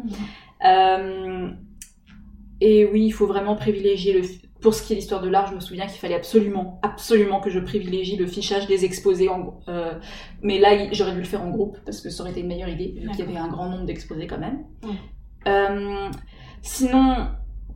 Euh, 0.64 1.52
et 2.60 2.84
oui, 2.84 3.04
il 3.04 3.12
faut 3.12 3.28
vraiment 3.28 3.54
privilégier 3.54 4.12
le. 4.12 4.22
Pour 4.60 4.74
ce 4.74 4.82
qui 4.82 4.92
est 4.92 4.96
l'histoire 4.96 5.22
de 5.22 5.28
l'art, 5.28 5.46
je 5.46 5.54
me 5.54 5.60
souviens 5.60 5.86
qu'il 5.86 6.00
fallait 6.00 6.16
absolument, 6.16 6.80
absolument 6.82 7.38
que 7.38 7.48
je 7.48 7.60
privilégie 7.60 8.16
le 8.16 8.26
fichage 8.26 8.66
des 8.66 8.84
exposés. 8.84 9.28
En... 9.28 9.60
Euh, 9.68 9.92
mais 10.42 10.58
là, 10.58 10.70
j'aurais 10.90 11.12
dû 11.12 11.18
le 11.18 11.24
faire 11.24 11.44
en 11.44 11.50
groupe 11.50 11.78
parce 11.84 12.00
que 12.00 12.10
ça 12.10 12.22
aurait 12.22 12.32
été 12.32 12.40
une 12.40 12.48
meilleure 12.48 12.68
idée, 12.68 12.96
vu 13.00 13.08
qu'il 13.10 13.20
y 13.20 13.22
avait 13.22 13.36
un 13.36 13.46
grand 13.46 13.68
nombre 13.68 13.84
d'exposés 13.84 14.26
quand 14.26 14.40
même. 14.40 14.64
sinon, 16.60 17.28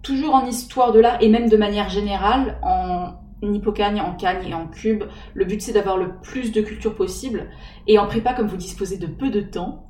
toujours 0.03 0.35
en 0.35 0.45
histoire 0.45 0.91
de 0.91 0.99
l'art 0.99 1.23
et 1.23 1.29
même 1.29 1.49
de 1.49 1.57
manière 1.57 1.89
générale, 1.89 2.59
en 2.65 3.22
Hippocagne, 3.43 4.01
en 4.01 4.15
Cagne 4.15 4.49
et 4.49 4.55
en 4.55 4.67
Cube. 4.67 5.05
Le 5.35 5.45
but 5.45 5.61
c'est 5.61 5.73
d'avoir 5.73 5.97
le 5.97 6.15
plus 6.23 6.53
de 6.53 6.61
culture 6.61 6.95
possible. 6.95 7.51
Et 7.87 7.99
en 7.99 8.07
prépa, 8.07 8.35
comme 8.35 8.47
vous 8.47 8.57
disposez 8.57 8.99
de 8.99 9.07
peu 9.07 9.31
de 9.31 9.41
temps, 9.41 9.87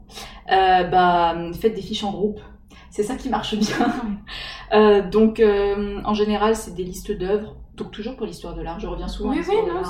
euh, 0.50 0.84
bah, 0.84 1.36
faites 1.60 1.74
des 1.74 1.82
fiches 1.82 2.04
en 2.04 2.12
groupe. 2.12 2.40
C'est 2.90 3.02
ça 3.02 3.16
qui 3.16 3.28
marche 3.28 3.54
bien. 3.56 3.94
euh, 4.74 5.02
donc 5.08 5.40
euh, 5.40 6.00
en 6.04 6.14
général, 6.14 6.56
c'est 6.56 6.74
des 6.74 6.84
listes 6.84 7.12
d'œuvres. 7.12 7.56
Donc 7.76 7.90
toujours 7.90 8.16
pour 8.16 8.26
l'histoire 8.26 8.54
de 8.54 8.62
l'art, 8.62 8.80
je 8.80 8.86
reviens 8.86 9.08
souvent. 9.08 9.30
Oui, 9.30 9.40
oui, 9.48 9.56
non, 9.66 9.82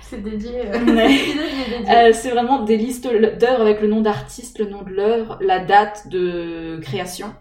c'est 0.00 0.22
dédié. 0.22 0.62
C'est 2.14 2.30
vraiment 2.30 2.62
des 2.62 2.78
listes 2.78 3.06
d'œuvres 3.06 3.60
avec 3.60 3.82
le 3.82 3.88
nom 3.88 4.00
d'artiste, 4.00 4.58
le 4.58 4.66
nom 4.66 4.82
de 4.82 4.90
l'œuvre, 4.90 5.38
la 5.42 5.58
date 5.58 6.08
de 6.08 6.78
création. 6.80 7.34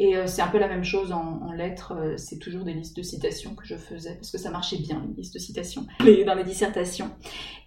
Et 0.00 0.16
euh, 0.16 0.28
c'est 0.28 0.42
un 0.42 0.46
peu 0.46 0.58
la 0.58 0.68
même 0.68 0.84
chose 0.84 1.10
en, 1.10 1.52
lettres, 1.52 1.92
euh, 1.96 2.16
c'est 2.16 2.38
toujours 2.38 2.62
des 2.62 2.72
listes 2.72 2.96
de 2.96 3.02
citations 3.02 3.56
que 3.56 3.66
je 3.66 3.74
faisais, 3.74 4.14
parce 4.14 4.30
que 4.30 4.38
ça 4.38 4.50
marchait 4.50 4.76
bien, 4.76 5.04
les 5.08 5.14
listes 5.22 5.34
de 5.34 5.40
citations, 5.40 5.86
dans 6.26 6.34
les 6.34 6.44
dissertations. 6.44 7.10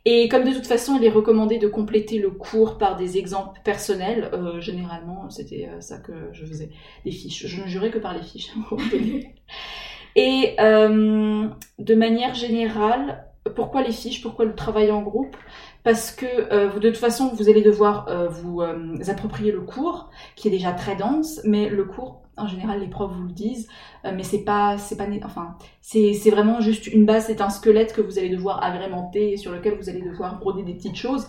Et 0.05 0.29
comme 0.29 0.45
de 0.45 0.53
toute 0.53 0.65
façon, 0.65 0.97
il 0.97 1.03
est 1.03 1.09
recommandé 1.09 1.57
de 1.57 1.67
compléter 1.67 2.19
le 2.19 2.31
cours 2.31 2.77
par 2.77 2.95
des 2.95 3.17
exemples 3.17 3.59
personnels, 3.65 4.29
euh, 4.33 4.61
généralement, 4.61 5.29
c'était 5.29 5.69
ça 5.81 5.97
que 5.97 6.13
je 6.31 6.45
faisais, 6.45 6.69
des 7.03 7.11
fiches. 7.11 7.47
Je 7.47 7.61
ne 7.61 7.67
jurais 7.67 7.91
que 7.91 7.99
par 7.99 8.13
les 8.13 8.23
fiches. 8.23 8.51
Et 10.15 10.55
de 10.57 11.95
manière 11.95 12.33
générale, 12.33 13.25
pourquoi 13.55 13.81
les 13.81 13.91
fiches 13.91 14.21
Pourquoi 14.21 14.45
le 14.45 14.55
travail 14.55 14.91
en 14.91 15.01
groupe? 15.01 15.35
Parce 15.83 16.11
que 16.11 16.25
euh, 16.25 16.79
de 16.79 16.89
toute 16.89 16.97
façon, 16.97 17.31
vous 17.33 17.49
allez 17.49 17.61
devoir 17.61 18.07
euh, 18.07 18.27
vous 18.27 18.61
euh, 18.61 18.97
approprier 19.07 19.51
le 19.51 19.61
cours, 19.61 20.09
qui 20.35 20.47
est 20.47 20.51
déjà 20.51 20.73
très 20.73 20.95
dense, 20.95 21.41
mais 21.43 21.69
le 21.69 21.85
cours, 21.85 22.21
en 22.37 22.47
général, 22.47 22.79
les 22.79 22.87
profs 22.87 23.11
vous 23.11 23.27
le 23.27 23.33
disent, 23.33 23.67
mais 24.03 24.23
c'est 24.23 24.43
pas, 24.43 24.77
c'est 24.77 24.95
pas, 24.95 25.05
enfin, 25.23 25.55
c'est, 25.81 26.13
vraiment 26.31 26.59
juste 26.59 26.87
une 26.87 27.05
base, 27.05 27.25
c'est 27.27 27.41
un 27.41 27.49
squelette 27.49 27.93
que 27.93 28.01
vous 28.01 28.17
allez 28.17 28.29
devoir 28.29 28.63
agrémenter, 28.63 29.37
sur 29.37 29.51
lequel 29.51 29.75
vous 29.75 29.89
allez 29.89 30.01
devoir 30.01 30.39
broder 30.39 30.63
des 30.63 30.73
petites 30.73 30.95
choses. 30.95 31.27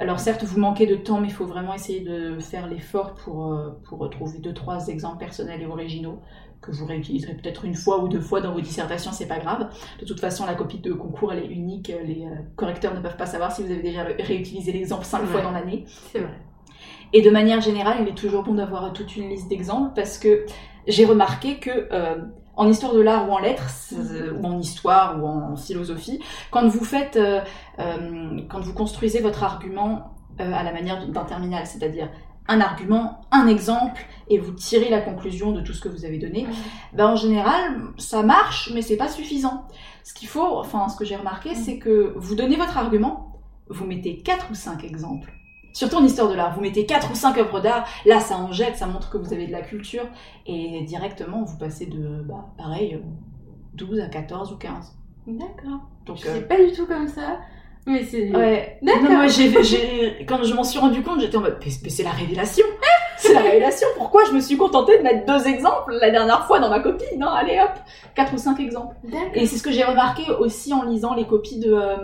Alors 0.00 0.18
certes, 0.20 0.42
vous 0.44 0.58
manquez 0.58 0.86
de 0.86 0.96
temps, 0.96 1.20
mais 1.20 1.28
il 1.28 1.34
faut 1.34 1.44
vraiment 1.44 1.74
essayer 1.74 2.00
de 2.00 2.38
faire 2.40 2.66
l'effort 2.66 3.14
pour, 3.14 3.56
pour 3.84 4.08
trouver 4.10 4.38
deux, 4.38 4.54
trois 4.54 4.88
exemples 4.88 5.18
personnels 5.18 5.60
et 5.60 5.66
originaux 5.66 6.20
que 6.60 6.70
vous 6.70 6.86
réutiliserez 6.86 7.34
peut-être 7.34 7.64
une 7.64 7.74
fois 7.74 8.02
ou 8.02 8.08
deux 8.08 8.20
fois 8.20 8.40
dans 8.40 8.52
vos 8.52 8.60
dissertations, 8.60 9.12
c'est 9.12 9.26
pas 9.26 9.38
grave. 9.38 9.68
De 10.00 10.04
toute 10.04 10.20
façon, 10.20 10.46
la 10.46 10.54
copie 10.54 10.78
de 10.78 10.92
concours, 10.92 11.32
elle 11.32 11.44
est 11.44 11.48
unique. 11.48 11.92
Les 12.04 12.24
euh, 12.24 12.34
correcteurs 12.56 12.94
ne 12.94 13.00
peuvent 13.00 13.16
pas 13.16 13.26
savoir 13.26 13.52
si 13.52 13.62
vous 13.62 13.70
avez 13.70 13.82
déjà 13.82 14.04
réutilisé 14.04 14.72
l'exemple 14.72 15.04
cinq 15.04 15.24
fois 15.24 15.40
dans 15.40 15.52
l'année. 15.52 15.84
C'est 16.12 16.20
vrai. 16.20 16.38
Et 17.12 17.22
de 17.22 17.30
manière 17.30 17.60
générale, 17.60 17.98
il 18.02 18.08
est 18.08 18.16
toujours 18.16 18.42
bon 18.42 18.54
d'avoir 18.54 18.92
toute 18.92 19.16
une 19.16 19.28
liste 19.28 19.48
d'exemples 19.48 19.92
parce 19.94 20.18
que 20.18 20.44
j'ai 20.86 21.04
remarqué 21.04 21.58
que 21.58 21.88
euh, 21.92 22.16
en 22.56 22.68
histoire 22.68 22.92
de 22.92 23.00
l'art 23.00 23.28
ou 23.28 23.32
en 23.32 23.38
lettres, 23.38 23.70
ou 24.36 24.44
en 24.44 24.58
histoire 24.58 25.22
ou 25.22 25.26
en 25.26 25.56
philosophie, 25.56 26.20
quand 26.50 26.66
vous 26.66 26.84
faites, 26.84 27.16
euh, 27.16 27.40
quand 28.48 28.60
vous 28.60 28.74
construisez 28.74 29.20
votre 29.20 29.44
argument 29.44 30.14
à 30.38 30.62
la 30.62 30.72
manière 30.72 31.06
d'un 31.08 31.24
terminal, 31.24 31.66
c'est-à-dire 31.66 32.10
un 32.48 32.60
argument, 32.60 33.20
un 33.30 33.46
exemple, 33.46 34.04
et 34.28 34.38
vous 34.38 34.52
tirez 34.52 34.88
la 34.88 35.00
conclusion 35.00 35.52
de 35.52 35.60
tout 35.60 35.72
ce 35.72 35.80
que 35.80 35.88
vous 35.88 36.04
avez 36.04 36.18
donné, 36.18 36.46
ben 36.94 37.08
en 37.08 37.16
général, 37.16 37.76
ça 37.98 38.22
marche, 38.22 38.70
mais 38.74 38.82
c'est 38.82 38.96
pas 38.96 39.08
suffisant. 39.08 39.66
Ce 40.02 40.14
qu'il 40.14 40.28
faut, 40.28 40.58
enfin, 40.58 40.88
ce 40.88 40.96
que 40.96 41.04
j'ai 41.04 41.16
remarqué, 41.16 41.54
c'est 41.54 41.78
que 41.78 42.14
vous 42.16 42.34
donnez 42.34 42.56
votre 42.56 42.76
argument, 42.78 43.40
vous 43.68 43.84
mettez 43.84 44.18
quatre 44.18 44.50
ou 44.50 44.54
cinq 44.54 44.84
exemples. 44.84 45.32
Surtout 45.74 45.96
en 45.96 46.04
histoire 46.04 46.28
de 46.28 46.34
l'art, 46.34 46.54
vous 46.54 46.62
mettez 46.62 46.86
quatre 46.86 47.10
ou 47.12 47.14
cinq 47.14 47.36
œuvres 47.38 47.60
d'art, 47.60 47.86
là 48.06 48.20
ça 48.20 48.36
en 48.36 48.50
jette, 48.50 48.76
ça 48.76 48.86
montre 48.86 49.10
que 49.10 49.18
vous 49.18 49.32
avez 49.32 49.46
de 49.46 49.52
la 49.52 49.60
culture, 49.60 50.06
et 50.46 50.82
directement 50.82 51.44
vous 51.44 51.58
passez 51.58 51.86
de, 51.86 52.22
bah, 52.22 52.46
pareil, 52.56 53.00
12 53.74 54.00
à 54.00 54.08
14 54.08 54.52
ou 54.52 54.56
15. 54.56 54.96
D'accord. 55.26 55.80
Donc, 56.06 56.18
je 56.18 56.28
euh... 56.28 56.40
pas 56.40 56.56
du 56.56 56.72
tout 56.72 56.86
comme 56.86 57.06
ça. 57.06 57.38
Mais 57.88 58.04
c'est. 58.04 58.30
Ouais. 58.36 58.78
Non, 58.82 58.92
moi, 59.00 59.26
j'ai, 59.28 60.26
quand 60.26 60.42
je 60.42 60.54
m'en 60.54 60.62
suis 60.62 60.78
rendu 60.78 61.02
compte, 61.02 61.20
j'étais 61.20 61.38
en 61.38 61.40
mode, 61.40 61.58
mais 61.64 61.88
c'est 61.88 62.02
la 62.02 62.10
révélation! 62.10 62.66
c'est 63.18 63.32
la 63.32 63.40
révélation! 63.40 63.88
Pourquoi 63.96 64.24
je 64.26 64.32
me 64.32 64.40
suis 64.40 64.58
contentée 64.58 64.98
de 64.98 65.02
mettre 65.02 65.24
deux 65.24 65.48
exemples 65.48 65.96
la 65.98 66.10
dernière 66.10 66.46
fois 66.46 66.60
dans 66.60 66.68
ma 66.68 66.80
copie? 66.80 67.16
Non, 67.16 67.28
allez 67.28 67.58
hop! 67.58 67.70
Quatre 68.14 68.34
ou 68.34 68.38
cinq 68.38 68.60
exemples. 68.60 68.94
Et 69.34 69.46
c'est 69.46 69.56
ce 69.56 69.62
que 69.62 69.72
j'ai 69.72 69.84
remarqué 69.84 70.30
aussi 70.38 70.74
en 70.74 70.84
lisant 70.84 71.14
les 71.14 71.26
copies 71.26 71.60
de, 71.60 71.72
euh, 71.72 71.96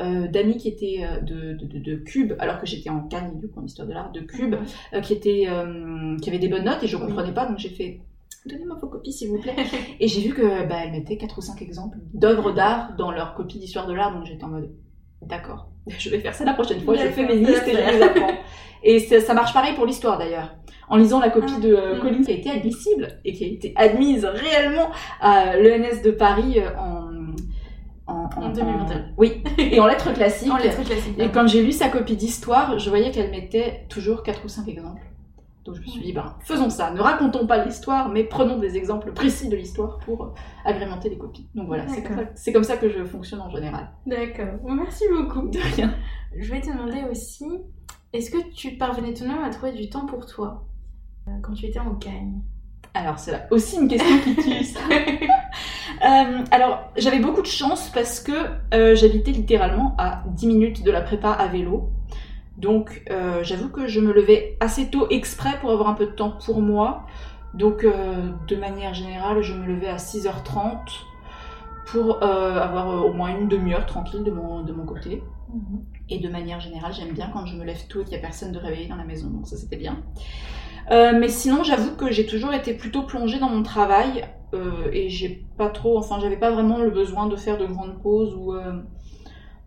euh 0.00 0.26
d'Annie 0.26 0.56
qui 0.56 0.66
était 0.66 1.04
euh, 1.04 1.20
de, 1.20 1.52
de, 1.64 1.78
de, 1.78 1.94
Cube, 1.94 2.32
alors 2.40 2.58
que 2.58 2.66
j'étais 2.66 2.90
en 2.90 3.00
Cannes, 3.02 3.38
du 3.38 3.48
coup, 3.48 3.60
en 3.60 3.64
histoire 3.64 3.86
de 3.86 3.92
l'art, 3.92 4.10
de 4.10 4.20
Cube, 4.20 4.56
euh, 4.94 5.00
qui 5.00 5.12
était, 5.12 5.46
qui 6.20 6.28
avait 6.28 6.40
des 6.40 6.48
bonnes 6.48 6.64
notes 6.64 6.82
et 6.82 6.88
je 6.88 6.96
comprenais 6.96 7.32
pas, 7.32 7.46
donc 7.46 7.58
j'ai 7.58 7.68
fait, 7.68 8.00
donnez-moi 8.46 8.76
vos 8.80 8.88
copies 8.88 9.12
s'il 9.12 9.28
vous 9.28 9.38
plaît. 9.38 9.54
et 10.00 10.08
j'ai 10.08 10.22
vu 10.22 10.34
que, 10.34 10.66
bah, 10.66 10.78
elle 10.84 10.90
mettait 10.90 11.16
quatre 11.16 11.38
ou 11.38 11.40
cinq 11.40 11.62
exemples 11.62 11.98
d'œuvres 12.12 12.50
d'art 12.50 12.96
dans 12.96 13.12
leur 13.12 13.34
copie 13.34 13.60
d'histoire 13.60 13.86
de 13.86 13.94
l'art, 13.94 14.12
donc 14.12 14.24
j'étais 14.24 14.42
en 14.42 14.48
mode, 14.48 14.70
D'accord. 15.28 15.68
Je 15.98 16.10
vais 16.10 16.18
faire 16.18 16.34
ça 16.34 16.44
la 16.44 16.54
prochaine 16.54 16.80
fois. 16.80 16.94
Je 16.94 17.08
fais 17.08 17.26
mes 17.26 17.36
listes 17.36 17.66
et 17.66 17.72
je 17.72 17.96
les 17.96 18.02
apprends. 18.02 18.32
Et 18.82 18.98
ça, 19.00 19.34
marche 19.34 19.52
pareil 19.52 19.74
pour 19.74 19.86
l'histoire 19.86 20.18
d'ailleurs. 20.18 20.54
En 20.88 20.96
lisant 20.96 21.18
la 21.18 21.30
copie 21.30 21.58
de 21.60 21.74
euh, 21.74 21.98
Colline 21.98 22.24
qui 22.24 22.32
a 22.32 22.34
été 22.34 22.50
admissible 22.50 23.08
et 23.24 23.32
qui 23.32 23.44
a 23.44 23.46
été 23.46 23.72
admise 23.76 24.26
réellement 24.26 24.90
à 25.20 25.56
l'ENS 25.56 26.02
de 26.04 26.10
Paris 26.10 26.58
euh, 26.58 26.68
en 26.78 27.04
en, 28.06 28.28
en, 28.36 28.50
2021. 28.50 29.12
oui, 29.16 29.42
et 29.56 29.80
en 29.80 29.86
lettres 29.86 30.12
classiques. 30.14 30.52
en 30.52 30.58
lettres 30.58 30.84
classiques. 30.84 31.18
Et 31.18 31.28
quand 31.28 31.46
j'ai 31.46 31.62
lu 31.62 31.72
sa 31.72 31.88
copie 31.88 32.16
d'histoire, 32.16 32.78
je 32.78 32.90
voyais 32.90 33.10
qu'elle 33.10 33.30
mettait 33.30 33.86
toujours 33.88 34.22
4 34.22 34.44
ou 34.44 34.48
5 34.48 34.68
exemples. 34.68 35.00
Donc 35.64 35.76
je 35.76 35.80
me 35.80 35.86
suis 35.86 36.00
dit, 36.02 36.12
ben, 36.12 36.36
faisons 36.40 36.68
ça. 36.68 36.90
Ne 36.90 37.00
racontons 37.00 37.46
pas 37.46 37.64
l'histoire, 37.64 38.10
mais 38.10 38.24
prenons 38.24 38.58
des 38.58 38.76
exemples 38.76 39.12
précis 39.12 39.48
de 39.48 39.56
l'histoire 39.56 39.98
pour 39.98 40.24
euh, 40.24 40.28
agrémenter 40.64 41.08
les 41.08 41.16
copies. 41.16 41.48
Donc 41.54 41.68
voilà, 41.68 41.88
c'est 41.88 42.02
comme, 42.02 42.26
comme, 42.52 42.64
ça 42.64 42.76
que 42.76 42.90
je 42.90 43.02
fonctionne 43.02 43.40
en 43.40 43.48
général. 43.48 43.90
D'accord. 44.04 44.60
merci 44.62 45.04
beaucoup. 45.10 45.48
De 45.48 45.58
rien. 45.58 45.94
Je 46.36 46.50
vais 46.50 46.60
te 46.60 46.66
demander 46.66 47.04
aussi, 47.10 47.46
est-ce 48.12 48.30
que 48.30 48.52
tu 48.52 48.72
parvenais 48.76 49.14
tout 49.14 49.24
de 49.24 49.28
même 49.28 49.42
à 49.42 49.48
trouver 49.48 49.72
du 49.72 49.88
temps 49.88 50.04
pour 50.04 50.26
toi 50.26 50.66
euh, 51.28 51.30
quand 51.42 51.54
tu 51.54 51.64
étais 51.64 51.78
en 51.78 51.94
Cagne? 51.94 52.42
Alors, 52.92 53.18
c'est 53.18 53.32
aussi 53.50 53.76
une 53.76 53.88
question 53.88 54.18
qui 54.18 54.36
tue 54.36 54.64
ça. 54.64 54.80
Euh, 56.04 56.44
alors, 56.50 56.90
j'avais 56.96 57.20
beaucoup 57.20 57.40
de 57.40 57.46
chance 57.46 57.88
parce 57.94 58.20
que 58.20 58.32
j'habitais 58.94 59.30
littéralement 59.30 59.94
à 59.96 60.24
10 60.26 60.46
minutes 60.48 60.82
de 60.82 60.90
la 60.90 61.00
prépa 61.00 61.30
à 61.30 61.46
vélo. 61.46 61.92
Donc 62.56 63.02
euh, 63.10 63.42
j'avoue 63.42 63.68
que 63.68 63.86
je 63.86 64.00
me 64.00 64.12
levais 64.12 64.56
assez 64.60 64.88
tôt 64.88 65.08
exprès 65.10 65.58
pour 65.60 65.70
avoir 65.70 65.88
un 65.88 65.94
peu 65.94 66.06
de 66.06 66.12
temps 66.12 66.38
pour 66.44 66.60
moi. 66.60 67.06
Donc 67.52 67.84
euh, 67.84 68.30
de 68.48 68.56
manière 68.56 68.94
générale, 68.94 69.42
je 69.42 69.54
me 69.54 69.66
levais 69.66 69.88
à 69.88 69.96
6h30 69.96 70.78
pour 71.86 72.22
euh, 72.22 72.58
avoir 72.58 73.04
au 73.04 73.12
moins 73.12 73.36
une 73.36 73.48
demi-heure 73.48 73.86
tranquille 73.86 74.22
de 74.22 74.30
mon, 74.30 74.62
de 74.62 74.72
mon 74.72 74.84
côté. 74.84 75.22
Mhm. 75.52 75.84
Et 76.08 76.18
de 76.18 76.28
manière 76.28 76.60
générale, 76.60 76.92
j'aime 76.92 77.12
bien 77.12 77.30
quand 77.32 77.46
je 77.46 77.56
me 77.56 77.64
lève 77.64 77.86
tôt 77.88 78.00
et 78.00 78.04
qu'il 78.04 78.12
n'y 78.12 78.18
a 78.18 78.22
personne 78.22 78.52
de 78.52 78.58
réveillé 78.58 78.88
dans 78.88 78.96
la 78.96 79.04
maison, 79.04 79.28
donc 79.28 79.46
ça 79.46 79.56
c'était 79.56 79.76
bien. 79.76 80.02
mais 80.90 81.28
sinon, 81.28 81.62
j'avoue 81.62 81.96
que 81.96 82.10
j'ai 82.10 82.26
toujours 82.26 82.52
été 82.52 82.74
plutôt 82.74 83.02
plongée 83.02 83.38
dans 83.38 83.48
mon 83.48 83.62
travail 83.62 84.26
et 84.92 85.08
j'ai 85.08 85.46
pas 85.56 85.70
trop, 85.70 85.98
enfin, 85.98 86.18
j'avais 86.20 86.36
pas 86.36 86.50
vraiment 86.50 86.78
le 86.78 86.90
besoin 86.90 87.26
de 87.26 87.36
faire 87.36 87.56
de 87.56 87.66
grandes 87.66 88.02
pauses 88.02 88.34
ou 88.34 88.52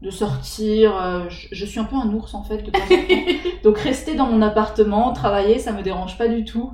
de 0.01 0.12
sortir. 0.12 0.95
Euh, 0.95 1.25
je, 1.29 1.65
suis 1.65 1.79
un 1.79 1.83
peu 1.83 1.95
un 1.95 2.13
ours 2.13 2.33
en 2.33 2.43
fait 2.43 2.62
de 2.62 2.69
temps 2.69 2.79
en 2.79 2.88
temps. 2.88 3.49
Donc 3.63 3.77
rester 3.79 4.15
dans 4.15 4.27
mon 4.27 4.41
appartement, 4.41 5.12
travailler, 5.12 5.57
ça 5.60 5.71
me 5.73 5.81
dérange 5.81 6.17
pas 6.17 6.27
du 6.27 6.43
tout. 6.45 6.71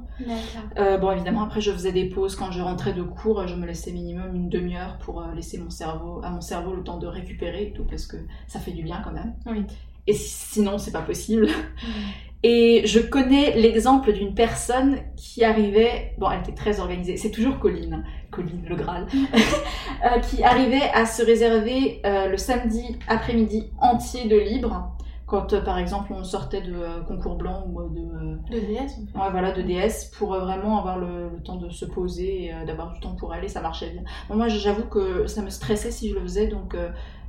Euh, 0.78 0.98
bon 0.98 1.12
évidemment 1.12 1.44
après 1.44 1.62
je 1.62 1.72
faisais 1.72 1.92
des 1.92 2.06
pauses 2.06 2.36
quand 2.36 2.52
je 2.52 2.62
rentrais 2.62 2.94
de 2.94 3.02
cours, 3.02 3.48
je 3.48 3.56
me 3.56 3.66
laissais 3.66 3.92
minimum 3.92 4.36
une 4.36 4.50
demi-heure 4.50 4.98
pour 5.00 5.22
euh, 5.22 5.34
laisser 5.36 5.58
mon 5.58 5.70
cerveau 5.70 6.22
à 6.24 6.30
mon 6.30 6.42
cerveau 6.42 6.74
le 6.74 6.84
temps 6.84 6.98
de 6.98 7.08
récupérer 7.08 7.64
et 7.64 7.74
tout 7.74 7.86
parce 7.86 8.06
que 8.06 8.18
ça 8.48 8.60
fait 8.60 8.72
du 8.72 8.84
bien 8.84 9.02
quand 9.04 9.12
même. 9.12 9.34
Oui. 9.46 9.64
Et 10.08 10.14
sinon 10.14 10.78
c'est 10.78 10.92
pas 10.92 11.02
possible. 11.02 11.48
Et 12.46 12.86
je 12.86 13.00
connais 13.00 13.56
l'exemple 13.56 14.12
d'une 14.12 14.34
personne 14.34 14.98
qui 15.16 15.46
arrivait, 15.46 16.14
bon, 16.18 16.30
elle 16.30 16.42
était 16.42 16.52
très 16.52 16.82
organisée, 16.82 17.16
c'est 17.16 17.32
toujours 17.32 17.58
Colline, 17.58 18.04
Colline 18.34 18.66
le 18.68 18.76
Graal, 18.76 19.08
euh, 20.06 20.20
qui 20.20 20.44
arrivait 20.44 20.90
à 20.94 21.06
se 21.06 21.24
réserver 21.24 22.02
euh, 22.06 22.28
le 22.28 22.38
samedi 22.38 22.98
après-midi 23.08 23.72
entier 23.80 24.28
de 24.28 24.38
libre 24.38 24.96
quand 25.26 25.54
euh, 25.54 25.62
par 25.62 25.78
exemple 25.78 26.12
on 26.14 26.24
sortait 26.24 26.62
de 26.62 27.04
concours 27.08 27.36
blanc 27.36 27.66
ou 27.68 27.82
de, 27.90 28.38
de 28.52 28.60
DS 28.60 29.00
ouais 29.16 29.32
voilà 29.32 29.52
de 29.52 29.62
DS 29.62 30.12
pour 30.18 30.36
vraiment 30.36 30.80
avoir 30.80 30.98
le, 30.98 31.42
temps 31.44 31.56
de 31.58 31.70
se 31.70 31.86
poser 31.86 32.46
et 32.46 32.66
d'avoir 32.66 32.94
du 32.94 33.00
temps 33.00 33.16
pour 33.16 33.34
aller 33.34 33.48
ça 33.48 33.62
marchait 33.62 33.92
bien. 33.92 34.04
Moi 34.30 34.48
j'avoue 34.48 34.86
que 34.86 35.28
ça 35.28 35.42
me 35.42 35.50
stressait 35.50 35.92
si 35.92 36.10
je 36.10 36.16
le 36.16 36.22
faisais 36.22 36.48
donc 36.48 36.76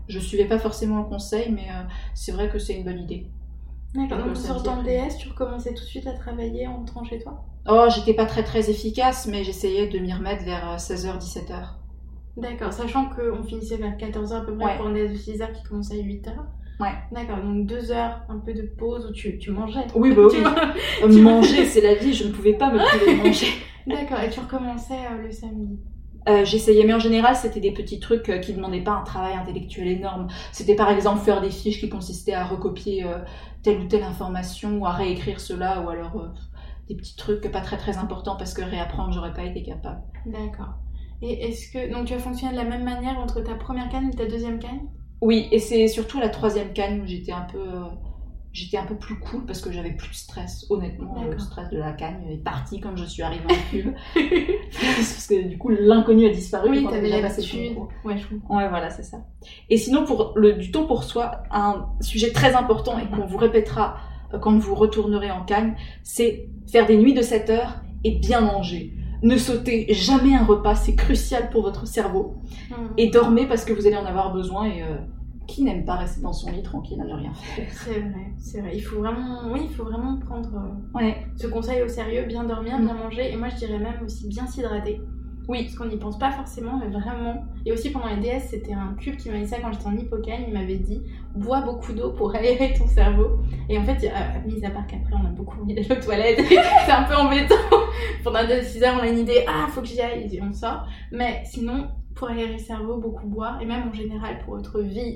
je 0.08 0.18
suivais 0.18 0.46
pas 0.46 0.58
forcément 0.58 0.98
le 0.98 1.04
conseil 1.04 1.52
mais 1.52 1.68
c'est 2.14 2.32
vrai 2.32 2.48
que 2.48 2.58
c'est 2.58 2.74
une 2.74 2.84
bonne 2.84 3.00
idée. 3.00 3.26
D'accord, 3.94 4.18
donc 4.18 4.30
en 4.30 4.34
sortant 4.34 4.82
de 4.82 4.86
DS, 4.88 5.18
tu 5.18 5.28
recommençais 5.28 5.72
tout 5.72 5.84
de 5.84 5.88
suite 5.88 6.06
à 6.08 6.12
travailler 6.14 6.66
en 6.66 6.80
entrant 6.80 7.04
chez 7.04 7.20
toi? 7.20 7.44
Oh, 7.66 7.86
j'étais 7.94 8.14
pas 8.14 8.26
très 8.26 8.44
très 8.44 8.70
efficace, 8.70 9.26
mais 9.26 9.42
j'essayais 9.44 9.88
de 9.88 9.98
m'y 9.98 10.12
remettre 10.12 10.44
vers 10.44 10.76
16h, 10.76 11.08
euh, 11.08 11.18
17h. 11.18 11.74
D'accord, 12.36 12.72
sachant 12.72 13.08
qu'on 13.08 13.42
finissait 13.42 13.76
vers 13.76 13.96
14h 13.96 14.34
à 14.34 14.40
peu 14.40 14.56
près 14.56 14.76
pour 14.76 14.86
un 14.86 14.92
DS 14.92 15.12
de 15.12 15.16
6 15.16 15.38
h 15.38 15.52
qui 15.52 15.62
commençait 15.62 15.94
à 15.94 16.02
8h. 16.02 16.30
Ouais. 16.80 16.88
D'accord, 17.12 17.38
donc 17.38 17.66
2 17.66 17.92
heures, 17.92 18.22
un 18.28 18.38
peu 18.38 18.52
de 18.52 18.62
pause 18.62 19.06
où 19.06 19.12
tu, 19.12 19.38
tu 19.38 19.50
mangeais. 19.52 19.86
Oui, 19.94 20.12
bah 20.12 20.22
oui. 20.32 20.42
Euh, 21.02 21.22
manger, 21.22 21.64
c'est 21.66 21.80
la 21.80 21.94
vie, 21.94 22.12
je 22.12 22.26
ne 22.26 22.32
pouvais 22.32 22.54
pas 22.54 22.70
me 22.70 22.78
priver 22.98 23.16
de 23.16 23.22
manger. 23.22 23.46
D'accord, 23.86 24.20
et 24.20 24.30
tu 24.30 24.40
recommençais 24.40 24.94
euh, 24.94 25.22
le 25.22 25.30
samedi? 25.30 25.78
Euh, 26.26 26.44
j'essayais, 26.44 26.84
mais 26.84 26.94
en 26.94 26.98
général, 26.98 27.36
c'était 27.36 27.60
des 27.60 27.72
petits 27.72 28.00
trucs 28.00 28.30
euh, 28.30 28.38
qui 28.38 28.54
demandaient 28.54 28.82
pas 28.82 28.92
un 28.92 29.02
travail 29.02 29.34
intellectuel 29.34 29.88
énorme. 29.88 30.28
C'était 30.52 30.74
par 30.74 30.90
exemple 30.90 31.22
faire 31.22 31.42
des 31.42 31.50
fiches 31.50 31.78
qui 31.80 31.90
consistaient 31.90 32.32
à 32.32 32.44
recopier 32.44 33.04
telle 33.62 33.80
ou 33.80 33.84
telle 33.84 34.02
information 34.02 34.78
ou 34.78 34.86
à 34.86 34.92
réécrire 34.92 35.38
cela, 35.38 35.82
ou 35.82 35.90
alors 35.90 36.30
des 36.88 36.96
petits 36.96 37.16
trucs 37.16 37.50
pas 37.50 37.60
très 37.60 37.76
très 37.76 37.96
importants 37.98 38.36
parce 38.36 38.54
que 38.54 38.62
réapprendre, 38.62 39.12
j'aurais 39.12 39.32
pas 39.32 39.44
été 39.44 39.62
capable. 39.62 40.02
D'accord. 40.26 40.74
Et 41.22 41.48
est-ce 41.48 41.72
que 41.72 41.92
donc 41.92 42.06
tu 42.06 42.14
as 42.14 42.18
fonctionné 42.18 42.52
de 42.52 42.58
la 42.58 42.64
même 42.64 42.84
manière 42.84 43.18
entre 43.18 43.40
ta 43.40 43.54
première 43.54 43.88
canne 43.88 44.10
et 44.12 44.16
ta 44.16 44.26
deuxième 44.26 44.58
canne? 44.58 44.88
Oui, 45.20 45.48
et 45.52 45.58
c'est 45.58 45.88
surtout 45.88 46.20
la 46.20 46.28
troisième 46.28 46.72
canne 46.72 47.00
où 47.00 47.06
j'étais 47.06 47.32
un 47.32 47.46
peu 47.50 47.64
j'étais 48.54 48.76
un 48.76 48.86
peu 48.86 48.94
plus 48.94 49.18
cool 49.18 49.44
parce 49.44 49.60
que 49.60 49.72
j'avais 49.72 49.90
plus 49.90 50.08
de 50.08 50.14
stress. 50.14 50.64
Honnêtement, 50.70 51.24
le 51.24 51.38
stress 51.38 51.68
de 51.70 51.78
la 51.78 51.92
cagne 51.92 52.24
est 52.30 52.42
parti 52.42 52.80
quand 52.80 52.96
je 52.96 53.04
suis 53.04 53.22
arrivée 53.22 53.44
en 53.44 53.70
pub. 53.70 53.94
parce 54.72 55.26
que 55.26 55.48
du 55.48 55.58
coup, 55.58 55.70
l'inconnu 55.70 56.26
a 56.26 56.30
disparu. 56.30 56.70
Oui, 56.70 56.86
t'avais 56.88 57.08
l'habitude. 57.08 57.76
Ouais, 58.04 58.16
je 58.16 58.28
comprends. 58.28 58.56
Ouais, 58.56 58.68
voilà, 58.68 58.90
c'est 58.90 59.02
ça. 59.02 59.18
Et 59.68 59.76
sinon, 59.76 60.04
pour 60.04 60.34
le, 60.36 60.52
du 60.52 60.70
temps 60.70 60.86
pour 60.86 61.02
soi, 61.02 61.42
un 61.50 61.88
sujet 62.00 62.30
très 62.30 62.54
important 62.54 62.96
et 62.98 63.06
qu'on 63.08 63.26
vous 63.26 63.38
répétera 63.38 63.96
euh, 64.32 64.38
quand 64.38 64.56
vous 64.56 64.74
retournerez 64.76 65.32
en 65.32 65.44
cagne, 65.44 65.74
c'est 66.04 66.48
faire 66.70 66.86
des 66.86 66.96
nuits 66.96 67.14
de 67.14 67.22
7 67.22 67.50
heures 67.50 67.82
et 68.04 68.18
bien 68.18 68.40
manger. 68.40 68.92
Ne 69.22 69.36
sautez 69.38 69.86
jamais 69.94 70.34
un 70.34 70.44
repas, 70.44 70.74
c'est 70.74 70.94
crucial 70.94 71.48
pour 71.50 71.62
votre 71.62 71.86
cerveau. 71.86 72.36
Mmh. 72.70 72.74
Et 72.98 73.10
dormez 73.10 73.46
parce 73.46 73.64
que 73.64 73.72
vous 73.72 73.86
allez 73.86 73.96
en 73.96 74.04
avoir 74.04 74.32
besoin 74.34 74.66
et 74.66 74.82
euh, 74.82 74.96
qui 75.46 75.62
n'aime 75.62 75.84
pas 75.84 75.96
rester 75.96 76.20
dans 76.20 76.32
son 76.32 76.50
lit 76.50 76.62
tranquille 76.62 77.00
à 77.00 77.04
ne 77.04 77.14
rien 77.14 77.32
faire? 77.34 77.66
C'est 77.70 78.00
vrai, 78.00 78.32
c'est 78.38 78.60
vrai. 78.60 78.72
Il 78.74 78.80
faut 78.80 78.98
vraiment, 78.98 79.52
oui, 79.52 79.60
il 79.64 79.74
faut 79.74 79.84
vraiment 79.84 80.18
prendre 80.18 80.50
euh, 81.00 81.10
ce 81.36 81.46
conseil 81.46 81.82
au 81.82 81.88
sérieux, 81.88 82.24
bien 82.26 82.44
dormir, 82.44 82.78
bien 82.78 82.94
mm. 82.94 82.98
manger, 82.98 83.32
et 83.32 83.36
moi 83.36 83.48
je 83.48 83.56
dirais 83.56 83.78
même 83.78 84.02
aussi 84.04 84.28
bien 84.28 84.46
s'hydrater. 84.46 85.00
Oui. 85.48 85.64
Parce 85.64 85.76
qu'on 85.76 85.86
n'y 85.86 85.96
pense 85.96 86.18
pas 86.18 86.30
forcément, 86.30 86.78
mais 86.78 86.88
vraiment. 86.88 87.44
Et 87.66 87.72
aussi 87.72 87.90
pendant 87.90 88.08
les 88.08 88.16
DS, 88.16 88.48
c'était 88.50 88.72
un 88.72 88.94
cube 88.98 89.16
qui 89.16 89.30
m'a 89.30 89.38
dit 89.38 89.46
ça 89.46 89.58
quand 89.60 89.72
j'étais 89.72 89.86
en 89.86 89.96
hippocane. 89.96 90.44
Il 90.46 90.54
m'avait 90.54 90.76
dit 90.76 91.02
bois 91.34 91.60
beaucoup 91.60 91.92
d'eau 91.92 92.12
pour 92.12 92.34
aérer 92.34 92.74
ton 92.76 92.86
cerveau. 92.86 93.38
Et 93.68 93.78
en 93.78 93.84
fait, 93.84 94.06
euh, 94.06 94.48
mis 94.48 94.64
à 94.64 94.70
part 94.70 94.86
qu'après 94.86 95.14
on 95.14 95.26
a 95.26 95.30
beaucoup 95.30 95.64
mis 95.64 95.78
aux 95.78 95.94
toilettes, 95.94 96.40
c'est 96.86 96.92
un 96.92 97.04
peu 97.04 97.14
embêtant. 97.14 97.54
pendant 98.24 98.40
6 98.48 98.82
heures, 98.82 98.96
on 98.98 99.02
a 99.02 99.08
une 99.08 99.18
idée 99.18 99.44
ah, 99.46 99.66
faut 99.68 99.80
que 99.80 99.86
j'y 99.86 100.00
aille, 100.00 100.28
et 100.32 100.42
on 100.42 100.52
sort. 100.52 100.86
Mais 101.12 101.42
sinon, 101.44 101.88
pour 102.14 102.28
aérer 102.28 102.52
le 102.52 102.58
cerveau, 102.58 102.96
beaucoup 102.96 103.26
boire, 103.26 103.60
et 103.60 103.66
même 103.66 103.88
en 103.88 103.92
général 103.92 104.38
pour 104.44 104.56
votre 104.56 104.80
vie, 104.80 105.14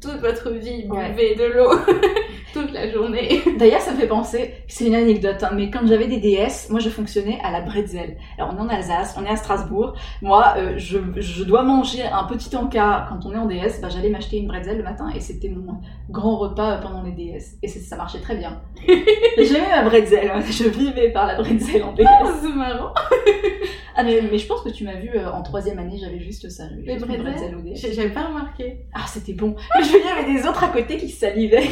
toute 0.00 0.20
votre 0.20 0.50
vie, 0.50 0.84
buvez 0.84 1.34
de 1.34 1.44
l'eau 1.44 1.70
toute 2.52 2.72
la 2.72 2.90
journée. 2.90 3.42
D'ailleurs, 3.58 3.80
ça 3.80 3.92
me 3.92 3.98
fait 3.98 4.08
penser, 4.08 4.54
c'est 4.66 4.86
une 4.86 4.94
anecdote, 4.94 5.42
hein, 5.42 5.50
mais 5.54 5.70
quand 5.70 5.86
j'avais 5.86 6.06
des 6.06 6.18
DS, 6.18 6.70
moi 6.70 6.80
je 6.80 6.88
fonctionnais 6.88 7.38
à 7.44 7.52
la 7.52 7.60
bretzel. 7.60 8.16
Alors 8.38 8.54
on 8.54 8.58
est 8.58 8.60
en 8.60 8.68
Alsace, 8.68 9.14
on 9.18 9.24
est 9.24 9.28
à 9.28 9.36
Strasbourg, 9.36 9.94
moi 10.22 10.54
euh, 10.56 10.74
je, 10.76 10.98
je, 11.16 11.44
dois 11.44 11.62
manger 11.62 12.02
un 12.02 12.24
petit 12.24 12.54
encas 12.56 13.06
quand 13.08 13.26
on 13.26 13.32
est 13.32 13.38
en 13.38 13.46
DS, 13.46 13.80
bah, 13.80 13.88
j'allais 13.90 14.10
m'acheter 14.10 14.38
une 14.38 14.48
bretzel 14.48 14.78
le 14.78 14.82
matin 14.82 15.08
et 15.14 15.20
c'était 15.20 15.48
mon 15.48 15.80
grand 16.08 16.38
repas 16.38 16.78
pendant 16.78 17.02
les 17.02 17.12
DS. 17.12 17.58
Et 17.62 17.68
ça 17.68 17.96
marchait 17.96 18.20
très 18.20 18.36
bien. 18.36 18.60
J'aimais 18.86 19.68
ma 19.70 19.84
bretzel, 19.84 20.30
hein. 20.30 20.40
je 20.40 20.64
vivais 20.64 21.10
par 21.10 21.26
la 21.26 21.36
bretzel 21.36 21.82
en 21.82 21.92
DS. 21.92 22.04
Ah, 22.08 22.32
c'est 22.40 22.54
marrant 22.54 22.94
Ah 23.96 24.02
mais, 24.02 24.20
mais, 24.22 24.38
je 24.38 24.46
pense 24.46 24.62
que 24.62 24.70
tu 24.70 24.84
m'as 24.84 24.94
vu 24.94 25.10
euh, 25.14 25.30
en 25.30 25.42
troisième 25.42 25.78
année, 25.78 25.98
j'avais 25.98 26.20
juste 26.20 26.48
ça. 26.48 26.64
Les 26.84 26.96
bretzels? 26.96 27.54
J'avais 27.74 28.08
pas 28.08 28.28
remarqué. 28.28 28.86
Ah 28.94 29.04
c'était 29.06 29.34
bon. 29.34 29.54
Mais 29.76 29.84
je 29.84 29.89
y 29.98 30.08
avait 30.08 30.32
des 30.32 30.46
autres 30.46 30.64
à 30.64 30.68
côté 30.68 30.96
qui 30.96 31.08
salivaient 31.08 31.68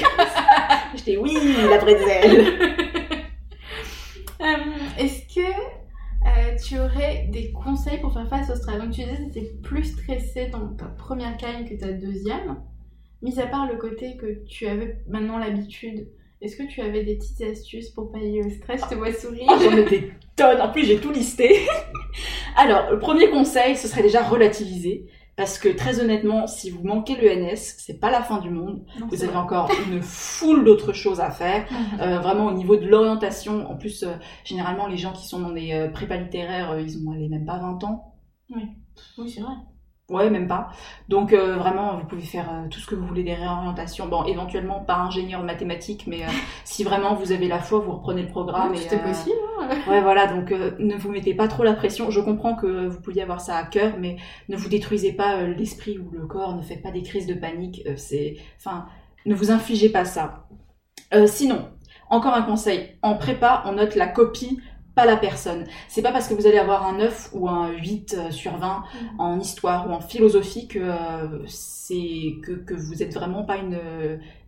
J'étais 0.94 1.16
oui, 1.16 1.36
la 1.68 1.78
bretzel. 1.78 2.40
euh, 4.40 4.44
Est-ce 4.98 5.34
que 5.34 5.40
euh, 5.40 6.56
tu 6.64 6.78
aurais 6.78 7.28
des 7.30 7.52
conseils 7.52 7.98
pour 7.98 8.12
faire 8.12 8.28
face 8.28 8.50
au 8.50 8.56
stress? 8.56 8.78
Donc 8.78 8.90
tu 8.90 9.02
disais 9.02 9.16
que 9.16 9.32
tu 9.32 9.38
étais 9.38 9.52
plus 9.62 9.84
stressée 9.84 10.46
dans 10.46 10.68
ta 10.74 10.86
première 10.86 11.36
canne 11.36 11.68
que 11.68 11.74
ta 11.74 11.92
deuxième. 11.92 12.56
Mis 13.20 13.38
à 13.40 13.46
part 13.46 13.66
le 13.66 13.76
côté 13.76 14.16
que 14.16 14.44
tu 14.46 14.66
avais 14.66 14.98
maintenant 15.08 15.38
l'habitude 15.38 16.08
est-ce 16.40 16.56
que 16.56 16.62
tu 16.62 16.80
avais 16.80 17.02
des 17.02 17.16
petites 17.16 17.40
astuces 17.40 17.90
pour 17.90 18.12
pallier 18.12 18.42
au 18.44 18.50
stress? 18.50 18.80
Je 18.84 18.90
te 18.90 18.94
vois 18.94 19.12
sourire. 19.12 19.46
Ah, 19.48 19.58
j'en 19.60 19.76
ai 19.76 19.82
des 19.84 20.12
tonnes. 20.36 20.60
En 20.60 20.68
plus, 20.70 20.84
j'ai 20.84 20.98
tout 20.98 21.10
listé. 21.10 21.66
Alors, 22.56 22.92
le 22.92 23.00
premier 23.00 23.28
conseil, 23.28 23.76
ce 23.76 23.88
serait 23.88 24.02
déjà 24.02 24.22
relativiser. 24.22 25.06
Parce 25.38 25.60
que 25.60 25.68
très 25.68 26.00
honnêtement, 26.00 26.48
si 26.48 26.68
vous 26.68 26.82
manquez 26.82 27.14
l'ENS, 27.14 27.54
c'est 27.54 28.00
pas 28.00 28.10
la 28.10 28.22
fin 28.22 28.40
du 28.40 28.50
monde. 28.50 28.84
vous 29.08 29.22
avez 29.22 29.36
encore 29.36 29.70
une 29.86 30.02
foule 30.02 30.64
d'autres 30.64 30.92
choses 30.92 31.20
à 31.20 31.30
faire. 31.30 31.66
Mhm. 31.78 32.00
Euh, 32.00 32.18
vraiment 32.18 32.46
au 32.46 32.52
niveau 32.52 32.76
de 32.76 32.86
l'orientation. 32.86 33.70
En 33.70 33.76
plus, 33.76 34.02
euh, 34.02 34.14
généralement, 34.44 34.88
les 34.88 34.96
gens 34.96 35.12
qui 35.12 35.28
sont 35.28 35.38
dans 35.38 35.52
des 35.52 35.72
euh, 35.72 35.88
prépas 35.88 36.16
littéraires, 36.16 36.78
ils 36.80 36.98
ont 36.98 37.12
même 37.12 37.44
pas 37.44 37.58
20 37.58 37.84
ans. 37.84 38.14
Oui, 38.50 38.62
oui 39.18 39.30
c'est 39.30 39.40
vrai. 39.40 39.54
Ouais, 40.08 40.30
même 40.30 40.48
pas. 40.48 40.70
Donc 41.10 41.34
euh, 41.34 41.56
vraiment, 41.56 41.98
vous 41.98 42.06
pouvez 42.06 42.22
faire 42.22 42.48
euh, 42.50 42.68
tout 42.70 42.80
ce 42.80 42.86
que 42.86 42.94
vous 42.94 43.06
voulez 43.06 43.24
des 43.24 43.34
réorientations. 43.34 44.08
Bon, 44.08 44.24
éventuellement 44.24 44.80
pas 44.80 44.96
ingénieur 44.96 45.42
mathématique, 45.42 46.06
mais 46.06 46.22
euh, 46.22 46.28
si 46.64 46.82
vraiment 46.82 47.14
vous 47.14 47.30
avez 47.30 47.46
la 47.46 47.58
foi, 47.58 47.80
vous 47.80 47.92
reprenez 47.92 48.22
le 48.22 48.28
programme. 48.28 48.74
C'était 48.74 48.98
possible. 48.98 49.36
Hein 49.60 49.68
ouais, 49.88 50.00
voilà. 50.00 50.26
Donc 50.26 50.50
ne 50.50 50.96
vous 50.96 51.10
mettez 51.10 51.34
pas 51.34 51.46
trop 51.46 51.62
la 51.62 51.74
pression. 51.74 52.10
Je 52.10 52.20
comprends 52.20 52.54
que 52.54 52.86
vous 52.86 53.00
pouviez 53.02 53.20
avoir 53.20 53.42
ça 53.42 53.56
à 53.56 53.64
cœur, 53.64 53.96
mais 53.98 54.16
ne 54.48 54.56
vous 54.56 54.70
détruisez 54.70 55.12
pas 55.12 55.42
l'esprit 55.42 55.98
ou 55.98 56.10
le 56.10 56.26
corps. 56.26 56.56
Ne 56.56 56.62
faites 56.62 56.82
pas 56.82 56.90
des 56.90 57.02
crises 57.02 57.26
de 57.26 57.34
panique. 57.34 57.86
c'est, 57.96 58.36
enfin, 58.56 58.86
ne 59.26 59.34
vous 59.34 59.50
infligez 59.50 59.90
pas 59.90 60.06
ça. 60.06 60.48
sinon, 61.26 61.68
encore 62.08 62.32
un 62.32 62.42
conseil. 62.42 62.96
En 63.02 63.16
prépa, 63.16 63.62
on 63.66 63.72
note 63.72 63.94
la 63.94 64.06
copie 64.06 64.58
pas 64.98 65.06
la 65.06 65.16
personne. 65.16 65.64
C'est 65.86 66.02
pas 66.02 66.10
parce 66.10 66.26
que 66.26 66.34
vous 66.34 66.48
allez 66.48 66.58
avoir 66.58 66.84
un 66.84 66.98
9 66.98 67.30
ou 67.34 67.48
un 67.48 67.70
8 67.70 68.16
euh, 68.18 68.30
sur 68.32 68.56
20 68.56 68.66
mm. 68.66 69.20
en 69.20 69.38
histoire 69.38 69.88
ou 69.88 69.92
en 69.92 70.00
philosophie 70.00 70.66
que 70.66 70.80
euh, 70.80 71.46
c'est 71.46 72.34
que, 72.42 72.50
que 72.50 72.74
vous 72.74 73.00
êtes 73.00 73.14
vraiment 73.14 73.44
pas 73.44 73.58
une 73.58 73.78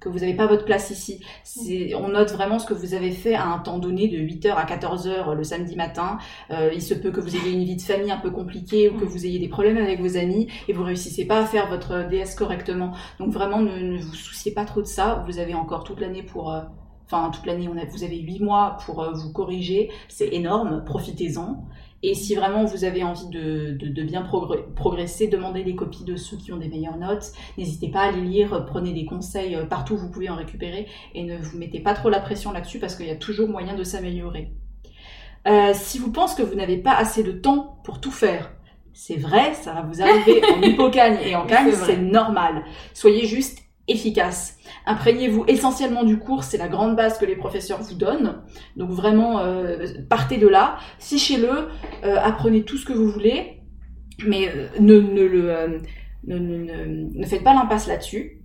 que 0.01 0.09
vous 0.09 0.19
n'avez 0.19 0.35
pas 0.35 0.49
votre 0.49 0.65
place 0.65 0.91
ici. 0.91 1.25
C'est 1.45 1.95
on 1.95 2.09
note 2.09 2.33
vraiment 2.33 2.59
ce 2.59 2.67
que 2.67 2.75
vous 2.75 2.95
avez 2.95 3.13
fait 3.13 3.35
à 3.35 3.47
un 3.47 3.61
temps 3.61 3.79
donné 3.79 4.09
de 4.09 4.19
8h 4.19 4.51
à 4.55 4.65
14h 4.65 5.37
le 5.37 5.45
samedi 5.45 5.77
matin. 5.77 6.19
Euh, 6.51 6.71
il 6.75 6.83
se 6.83 6.95
peut 6.95 7.13
que 7.13 7.21
vous 7.21 7.37
ayez 7.37 7.53
une 7.53 7.63
vie 7.63 7.77
de 7.77 7.83
famille 7.83 8.11
un 8.11 8.19
peu 8.19 8.33
compliquée 8.33 8.89
ou 8.89 8.99
que 8.99 9.05
mm. 9.05 9.09
vous 9.09 9.27
ayez 9.27 9.39
des 9.39 9.49
problèmes 9.49 9.77
avec 9.77 10.01
vos 10.01 10.17
amis 10.17 10.49
et 10.67 10.73
vous 10.73 10.83
réussissez 10.83 11.27
pas 11.27 11.39
à 11.43 11.47
faire 11.47 11.69
votre 11.69 12.09
DS 12.09 12.35
correctement. 12.37 12.91
Donc 13.21 13.31
vraiment 13.31 13.61
ne, 13.61 13.79
ne 13.79 13.99
vous 14.01 14.15
souciez 14.15 14.51
pas 14.51 14.65
trop 14.65 14.83
de 14.83 14.89
ça. 14.89 15.25
Vous 15.29 15.39
avez 15.39 15.55
encore 15.55 15.85
toute 15.85 16.01
l'année 16.01 16.25
pour 16.25 16.53
enfin 17.11 17.31
toute 17.31 17.47
l'année, 17.47 17.69
vous 17.69 18.05
avez 18.05 18.19
huit 18.19 18.41
mois 18.41 18.79
pour 18.85 19.03
euh, 19.03 19.13
vous 19.13 19.33
corriger, 19.33 19.91
c'est 20.09 20.29
énorme, 20.29 20.85
profitez-en. 20.85 21.65
Et 22.03 22.15
si 22.15 22.35
vraiment 22.35 22.65
vous 22.65 22.85
avez 22.85 23.03
envie 23.03 23.29
de, 23.29 24.03
bien 24.03 24.27
progresser, 24.75 25.29
demandez 25.29 25.65
des 25.65 25.75
copies 25.75 26.05
de 26.05 26.17
ceux 26.17 26.39
qui 26.39 26.51
ont 26.51 26.57
des 26.57 26.69
meilleures 26.69 26.97
notes. 26.97 27.33
N'hésitez 27.59 27.89
pas 27.89 28.01
à 28.01 28.11
les 28.11 28.23
lire, 28.23 28.65
prenez 28.67 28.95
des 28.95 29.05
conseils 29.05 29.55
euh, 29.55 29.67
partout 29.67 29.95
où 29.95 29.99
vous 29.99 30.11
pouvez 30.11 30.31
en 30.31 30.37
récupérer 30.37 30.87
et 31.15 31.25
ne 31.25 31.37
vous 31.37 31.59
mettez 31.59 31.81
pas 31.81 31.93
trop 31.93 32.09
la 32.09 32.21
pression 32.21 32.53
là-dessus 32.53 32.79
parce 32.79 32.95
qu'il 32.95 33.07
y 33.07 33.11
a 33.11 33.17
toujours 33.17 33.49
moyen 33.49 33.75
de 33.75 33.85
s'améliorer. 33.85 34.53
Euh, 35.47 35.73
si 35.75 35.99
vous 35.99 36.13
pensez 36.13 36.41
que 36.41 36.47
vous 36.47 36.55
n'avez 36.55 36.79
pas 36.79 36.95
assez 36.95 37.23
de 37.23 37.33
temps 37.33 37.81
pour 37.85 38.01
tout 38.01 38.11
faire, 38.11 38.51
c'est 38.93 39.17
vrai, 39.17 39.55
ça 39.55 39.75
va 39.75 39.83
vous 39.83 40.01
arriver 40.01 40.43
en 40.55 40.63
hypocagne 40.63 41.19
et 41.25 41.37
en 41.37 41.47
cagne, 41.47 41.73
c'est 41.73 41.99
normal. 41.99 42.65
Soyez 42.95 43.27
juste 43.27 43.59
efficace. 43.91 44.59
Imprégnez-vous 44.87 45.45
essentiellement 45.49 46.05
du 46.05 46.19
cours, 46.19 46.45
c'est 46.45 46.59
la 46.59 46.69
grande 46.69 46.97
base 46.97 47.19
que 47.19 47.25
les 47.25 47.37
professeurs 47.37 47.83
vous 47.83 47.95
donnent. 47.95 48.43
Donc 48.77 48.91
vraiment, 48.91 49.41
euh, 49.41 49.87
partez 50.09 50.39
de 50.39 50.49
là, 50.49 50.79
fichez-le, 50.99 51.69
euh, 52.05 52.17
apprenez 52.23 52.63
tout 52.63 52.77
ce 52.77 52.87
que 52.87 52.93
vous 52.93 53.09
voulez, 53.09 53.63
mais 54.27 54.49
euh, 54.49 54.69
ne, 54.79 55.01
ne, 55.01 55.23
le, 55.23 55.81
ne, 56.27 56.39
ne, 56.39 57.27
faites 57.27 57.45
pas 57.45 57.55
l'impasse 57.55 57.87
là-dessus. 57.87 58.41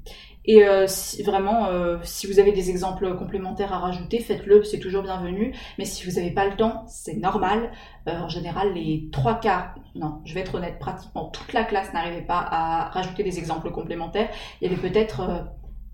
Et 0.47 0.63
euh, 0.63 0.85
si, 0.87 1.23
vraiment, 1.23 1.67
euh, 1.67 1.97
si 2.03 2.27
vous 2.27 2.39
avez 2.39 2.51
des 2.51 2.69
exemples 2.69 3.15
complémentaires 3.17 3.73
à 3.73 3.79
rajouter, 3.79 4.19
faites-le, 4.19 4.63
c'est 4.63 4.79
toujours 4.79 5.03
bienvenu. 5.03 5.55
Mais 5.77 5.85
si 5.85 6.05
vous 6.05 6.15
n'avez 6.17 6.31
pas 6.31 6.45
le 6.47 6.55
temps, 6.55 6.85
c'est 6.87 7.15
normal. 7.15 7.71
Euh, 8.07 8.17
en 8.19 8.29
général, 8.29 8.73
les 8.73 9.09
trois 9.11 9.39
quarts, 9.39 9.75
non, 9.95 10.21
je 10.23 10.33
vais 10.35 10.41
être 10.41 10.55
honnête, 10.55 10.77
pratiquement 10.79 11.29
toute 11.29 11.53
la 11.53 11.63
classe 11.63 11.91
n'arrivait 11.93 12.21
pas 12.21 12.39
à 12.39 12.89
rajouter 12.89 13.23
des 13.23 13.39
exemples 13.39 13.71
complémentaires. 13.71 14.29
Il 14.61 14.69
y 14.69 14.73
avait 14.73 14.81
peut-être, 14.81 15.47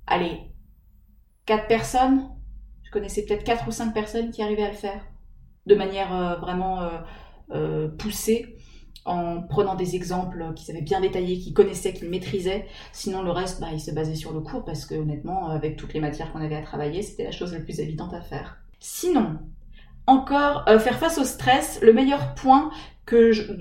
allez, 0.05 0.37
quatre 1.45 1.67
personnes. 1.67 2.29
Je 2.83 2.91
connaissais 2.91 3.25
peut-être 3.25 3.45
quatre 3.45 3.67
ou 3.67 3.71
cinq 3.71 3.93
personnes 3.93 4.31
qui 4.31 4.43
arrivaient 4.43 4.63
à 4.63 4.71
le 4.71 4.75
faire 4.75 5.01
de 5.65 5.75
manière 5.75 6.39
vraiment 6.41 6.89
poussée 7.97 8.57
en 9.05 9.41
prenant 9.41 9.75
des 9.75 9.95
exemples 9.95 10.53
qu'ils 10.55 10.71
avaient 10.71 10.83
bien 10.83 11.01
détaillés, 11.01 11.39
qu'ils 11.39 11.53
connaissaient, 11.53 11.93
qu'ils 11.93 12.09
maîtrisaient. 12.09 12.65
Sinon, 12.91 13.23
le 13.23 13.31
reste, 13.31 13.59
bah, 13.59 13.77
se 13.77 13.91
basait 13.91 14.15
sur 14.15 14.31
le 14.31 14.41
cours 14.41 14.63
parce 14.63 14.85
que 14.85 14.95
honnêtement, 14.95 15.49
avec 15.49 15.75
toutes 15.75 15.93
les 15.93 15.99
matières 15.99 16.31
qu'on 16.31 16.41
avait 16.41 16.55
à 16.55 16.61
travailler, 16.61 17.01
c'était 17.01 17.23
la 17.23 17.31
chose 17.31 17.53
la 17.53 17.59
plus 17.59 17.79
évidente 17.79 18.13
à 18.13 18.21
faire. 18.21 18.57
Sinon, 18.79 19.39
encore 20.07 20.65
euh, 20.67 20.79
faire 20.79 20.97
face 20.97 21.17
au 21.17 21.23
stress, 21.23 21.79
le 21.81 21.93
meilleur 21.93 22.35
point 22.35 22.71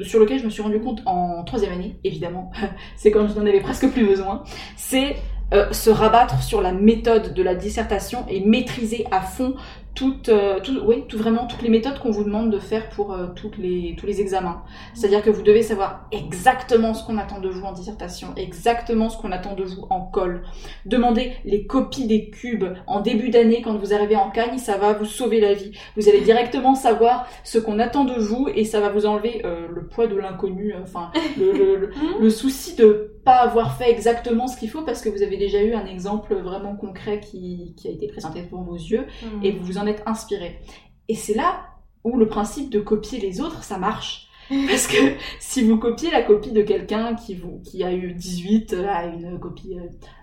sur 0.03 0.21
lequel 0.21 0.39
je 0.39 0.45
me 0.45 0.51
suis 0.51 0.63
rendu 0.63 0.81
compte 0.81 1.03
en 1.07 1.43
troisième 1.45 1.73
année, 1.73 1.99
évidemment, 2.05 2.53
c'est 2.97 3.11
quand 3.11 3.27
je 3.29 3.39
n'en 3.39 3.47
avais 3.47 3.61
presque 3.61 3.91
plus 3.91 4.07
besoin, 4.07 4.45
c'est 4.77 5.17
euh, 5.53 5.73
se 5.73 5.91
rabattre 5.91 6.43
sur 6.43 6.63
la 6.63 6.73
méthode 6.73 7.35
de 7.35 7.43
la 7.43 7.57
dissertation 7.57 8.25
et 8.29 8.45
maîtriser 8.45 9.07
à 9.11 9.21
fond 9.21 9.57
toutes, 9.95 10.29
euh, 10.29 10.61
tout, 10.61 10.81
oui, 10.85 11.05
tout 11.09 11.19
vraiment 11.19 11.47
toutes 11.47 11.63
les 11.63 11.69
méthodes 11.69 11.99
qu'on 11.99 12.11
vous 12.11 12.25
demande 12.25 12.51
de 12.51 12.59
faire 12.59 12.89
pour 12.91 13.13
euh, 13.13 13.27
toutes 13.35 13.59
les, 13.59 13.97
tous 13.99 14.07
les 14.07 14.21
examens. 14.21 14.63
C'est-à-dire 14.95 15.23
que 15.23 15.31
vous 15.31 15.43
devez 15.43 15.63
savoir 15.63 16.07
exactement 16.13 16.95
ce 16.95 17.05
qu'on 17.05 17.19
attend 17.19 17.41
de 17.41 17.49
vous 17.49 17.65
en 17.65 17.73
dissertation, 17.73 18.29
exactement 18.37 19.09
ce 19.09 19.19
qu'on 19.21 19.33
attend 19.33 19.55
de 19.55 19.65
vous 19.65 19.87
en 19.91 20.01
colle. 20.01 20.43
Demandez 20.87 21.33
les 21.45 21.67
copies 21.67 22.07
des 22.07 22.31
cubes 22.31 22.67
en 22.87 23.01
début 23.01 23.31
d'année 23.31 23.63
quand 23.63 23.77
vous 23.77 23.93
arrivez 23.93 24.17
en 24.17 24.31
Cagne, 24.31 24.59
ça 24.59 24.79
va 24.79 24.93
vous 24.93 25.05
sauver 25.05 25.41
la 25.41 25.55
vie. 25.55 25.73
Vous 25.97 26.09
allez 26.09 26.21
directement 26.21 26.75
savoir 26.75 27.27
ce 27.45 27.59
qu'on 27.59 27.79
attend 27.79 28.05
de 28.05 28.15
vous 28.15 28.49
et 28.55 28.65
ça 28.65 28.81
va 28.81 28.91
vous 28.91 29.07
enlever 29.07 29.43
euh, 29.45 29.67
le 29.73 29.87
poids 29.87 30.07
de 30.07 30.17
l'inconnu, 30.17 30.75
enfin 30.83 31.11
le, 31.39 31.53
le, 31.53 31.91
le, 32.21 32.31
souci 32.41 32.77
de 32.77 33.13
pas 33.25 33.37
avoir 33.37 33.77
fait 33.77 33.91
exactement 33.91 34.49
ce 34.49 34.57
qu'il 34.57 34.71
faut 34.71 34.83
parce 34.83 35.03
que 35.03 35.09
vous 35.09 35.23
avez 35.23 35.37
déjà 35.37 35.63
eu 35.63 35.75
un 35.75 35.87
exemple 35.87 36.35
vraiment 36.35 36.77
concret 36.77 37.21
qui, 37.21 37.75
qui 37.77 37.89
a 37.89 37.91
été 37.91 38.09
présenté 38.09 38.43
devant 38.43 38.63
vos 38.63 38.77
yeux 38.77 39.07
mmh. 39.23 39.45
et 39.45 39.53
vous 39.53 39.65
vous 39.65 39.79
en 39.79 39.87
êtes 39.87 40.03
inspiré. 40.07 40.61
Et 41.09 41.15
c'est 41.15 41.35
là 41.35 41.61
où 42.05 42.17
le 42.17 42.29
principe 42.29 42.71
de 42.71 42.81
copier 42.81 43.19
les 43.19 43.41
autres, 43.41 43.63
ça 43.63 43.79
marche. 43.79 44.27
Parce 44.69 44.89
que 44.89 44.97
si 45.39 45.63
vous 45.63 45.77
copiez 45.77 46.11
la 46.11 46.23
copie 46.23 46.51
de 46.51 46.63
quelqu'un 46.63 47.15
qui, 47.15 47.37
vous, 47.37 47.61
qui 47.65 47.85
a 47.85 47.93
eu 47.93 48.15
18 48.15 48.75
à 48.89 49.07
une 49.07 49.39
copie 49.39 49.79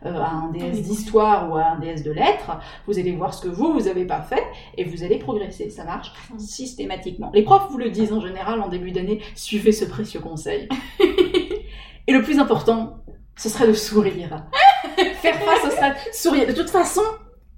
euh, 0.05 0.19
à 0.19 0.31
un 0.31 0.51
DS 0.51 0.81
d'histoire 0.81 1.49
ou 1.49 1.55
à 1.55 1.63
un 1.67 1.79
DS 1.79 2.03
de 2.03 2.11
lettres, 2.11 2.59
vous 2.87 2.99
allez 2.99 3.13
voir 3.13 3.33
ce 3.33 3.41
que 3.41 3.47
vous, 3.47 3.71
vous 3.71 3.87
avez 3.87 4.03
pas 4.03 4.21
fait 4.21 4.43
et 4.77 4.83
vous 4.83 5.03
allez 5.03 5.17
progresser. 5.17 5.69
Ça 5.69 5.85
marche 5.85 6.11
mmh. 6.33 6.39
systématiquement. 6.39 7.31
Les 7.33 7.43
profs 7.43 7.71
vous 7.71 7.77
le 7.77 7.89
disent 7.89 8.11
en 8.11 8.19
général 8.19 8.59
en 8.61 8.67
début 8.67 8.91
d'année, 8.91 9.21
suivez 9.33 9.71
ce 9.71 9.85
précieux 9.85 10.19
conseil. 10.19 10.67
et 12.07 12.13
le 12.13 12.23
plus 12.23 12.39
important, 12.39 13.03
ce 13.35 13.49
serait 13.49 13.67
de 13.67 13.73
sourire. 13.73 14.45
Faire 15.21 15.39
face 15.39 15.65
au 15.65 15.69
stress, 15.69 15.95
sourire. 16.13 16.47
De 16.47 16.53
toute 16.53 16.69
façon, 16.69 17.01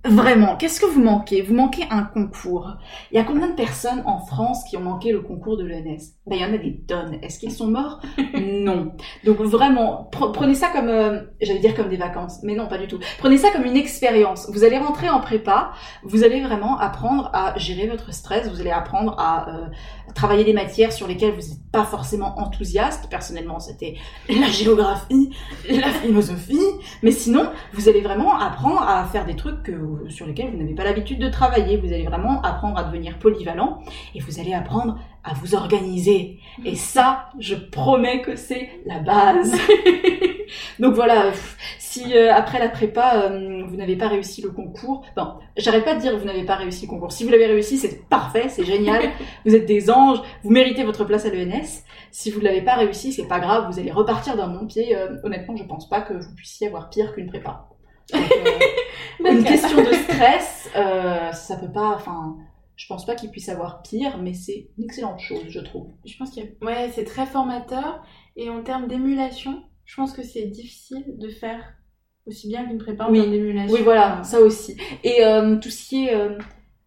Vraiment, 0.06 0.56
qu'est-ce 0.56 0.80
que 0.80 0.86
vous 0.86 1.04
manquez? 1.04 1.42
Vous 1.42 1.54
manquez 1.54 1.84
un 1.90 2.04
concours. 2.04 2.78
Il 3.12 3.18
y 3.18 3.20
a 3.20 3.26
combien 3.26 3.50
de 3.50 3.54
personnes 3.54 4.02
en 4.06 4.20
France 4.20 4.64
qui 4.64 4.78
ont 4.78 4.82
manqué 4.82 5.12
le 5.12 5.20
concours 5.20 5.58
de 5.58 5.66
l'ENS? 5.66 6.14
Ben, 6.26 6.38
Il 6.38 6.42
y 6.42 6.46
en 6.46 6.54
a 6.54 6.58
des 6.58 6.80
tonnes. 6.88 7.20
Est-ce 7.22 7.38
qu'ils 7.38 7.52
sont 7.52 7.68
morts? 7.68 8.00
Non. 8.40 8.94
Donc 9.26 9.38
vraiment, 9.42 10.10
prenez 10.12 10.54
ça 10.54 10.70
comme, 10.70 10.88
euh, 10.88 11.22
j'allais 11.42 11.60
dire 11.60 11.76
comme 11.76 11.90
des 11.90 11.98
vacances, 11.98 12.40
mais 12.44 12.56
non, 12.56 12.68
pas 12.68 12.78
du 12.78 12.88
tout. 12.88 13.00
Prenez 13.18 13.38
ça 13.38 13.52
comme 13.52 13.66
une 13.66 13.76
expérience. 13.76 14.50
Vous 14.52 14.64
allez 14.64 14.78
rentrer 14.78 15.10
en 15.10 15.20
prépa, 15.20 15.72
vous 16.04 16.24
allez 16.24 16.42
vraiment 16.42 16.80
apprendre 16.80 17.30
à 17.34 17.58
gérer 17.58 17.88
votre 17.88 18.14
stress, 18.14 18.50
vous 18.50 18.62
allez 18.62 18.72
apprendre 18.72 19.16
à 19.20 19.50
euh, 19.50 19.66
travailler 20.16 20.44
des 20.44 20.54
matières 20.54 20.92
sur 20.94 21.08
lesquelles 21.08 21.34
vous 21.34 21.42
n'êtes 21.42 21.72
pas 21.72 21.84
forcément 21.84 22.40
enthousiaste. 22.40 23.10
Personnellement, 23.10 23.60
c'était 23.60 23.96
la 24.30 24.48
géographie, 24.48 25.32
la 25.70 25.90
philosophie, 25.90 26.58
mais 27.04 27.12
sinon, 27.12 27.50
vous 27.74 27.90
allez 27.90 28.02
vraiment 28.02 28.38
apprendre 28.40 28.82
à 28.82 29.04
faire 29.06 29.26
des 29.26 29.36
trucs 29.36 29.64
que 29.64 29.72
sur 30.10 30.26
lesquels 30.26 30.52
vous 30.52 30.58
n'avez 30.58 30.76
pas 30.76 30.84
l'habitude 30.84 31.20
de 31.20 31.30
travailler. 31.30 31.78
Vous 31.78 31.94
allez 31.94 32.04
vraiment 32.04 32.42
apprendre 32.42 32.78
à 32.78 32.84
devenir 32.84 33.20
polyvalent 33.20 33.80
et 34.16 34.20
vous 34.20 34.40
allez 34.40 34.54
apprendre 34.54 34.98
à 35.24 35.34
vous 35.34 35.56
organiser. 35.56 36.40
Et 36.66 36.76
ça, 36.76 37.30
je 37.40 37.56
promets 37.56 38.22
que 38.22 38.36
c'est 38.36 38.70
la 38.86 39.00
base. 39.00 39.54
Donc 40.80 40.96
voilà, 40.96 41.32
si 41.78 42.16
euh, 42.16 42.34
après 42.34 42.60
la 42.60 42.70
prépa, 42.70 43.24
euh, 43.24 43.64
vous 43.68 43.76
n'avez 43.76 43.96
pas 43.96 44.08
réussi 44.08 44.42
le 44.42 44.50
concours, 44.50 45.04
bon, 45.16 45.34
j'arrête 45.58 45.86
pas 45.86 45.96
de 45.96 46.00
dire 46.00 46.12
que 46.12 46.18
vous 46.18 46.26
n'avez 46.26 46.46
pas 46.46 46.56
réussi 46.56 46.86
le 46.86 46.90
concours. 46.90 47.12
Si 47.12 47.24
vous 47.24 47.30
l'avez 47.30 47.48
réussi, 47.48 47.78
c'est 47.78 48.08
parfait, 48.08 48.50
c'est 48.50 48.64
génial. 48.64 49.04
vous 49.46 49.56
êtes 49.56 49.66
des 49.66 49.92
anges, 49.92 50.20
vous 50.44 50.52
méritez 50.52 50.84
votre 50.84 51.06
place 51.06 51.26
à 51.26 51.30
l'ENS. 51.30 51.84
Si 52.12 52.32
vous 52.32 52.40
ne 52.40 52.46
l'avez 52.46 52.62
pas 52.62 52.76
réussi, 52.76 53.14
c'est 53.14 53.28
pas 53.28 53.40
grave, 53.40 53.72
vous 53.72 53.80
allez 53.80 53.92
repartir 53.92 54.36
d'un 54.36 54.48
bon 54.48 54.66
pied. 54.66 54.96
Euh, 54.96 55.18
honnêtement, 55.24 55.56
je 55.56 55.64
pense 55.64 55.88
pas 55.88 56.02
que 56.02 56.14
vous 56.14 56.36
puissiez 56.36 56.68
avoir 56.68 56.90
pire 56.90 57.14
qu'une 57.14 57.28
prépa. 57.28 57.69
Euh, 58.14 58.20
une 59.32 59.44
question 59.44 59.78
de 59.78 59.94
stress, 59.94 60.70
euh, 60.76 61.32
ça 61.32 61.58
peut 61.58 61.72
pas, 61.72 61.90
enfin, 61.96 62.38
je 62.76 62.88
pense 62.88 63.06
pas 63.06 63.16
qu'il 63.16 63.32
puisse 63.32 63.50
avoir 63.50 63.82
pire, 63.82 64.18
mais 64.18 64.34
c'est 64.34 64.70
une 64.78 64.86
excellente 64.86 65.20
chose, 65.20 65.46
je 65.50 65.60
trouve. 65.60 65.88
Je 66.06 66.18
pense 66.18 66.34
que 66.34 66.42
ouais, 66.66 66.92
c'est 66.94 67.06
très 67.06 67.26
formateur 67.26 68.04
et 68.36 68.50
en 68.50 68.64
termes 68.64 68.88
d'émulation, 68.88 69.64
je 69.86 69.96
pense 69.96 70.14
que 70.14 70.24
c'est 70.24 70.46
difficile 70.46 71.04
de 71.18 71.30
faire 71.30 71.74
aussi 72.26 72.48
bien 72.48 72.66
qu'une 72.66 72.78
prépa 72.78 73.06
en 73.06 73.14
termes 73.14 73.32
d'émulation. 73.32 73.76
Oui, 73.76 73.82
voilà, 73.84 74.24
ça 74.24 74.40
aussi. 74.40 74.78
Et 75.04 75.24
euh, 75.26 75.58
tout 75.58 75.70
ce 75.70 75.90
qui 75.90 76.08
est 76.08 76.16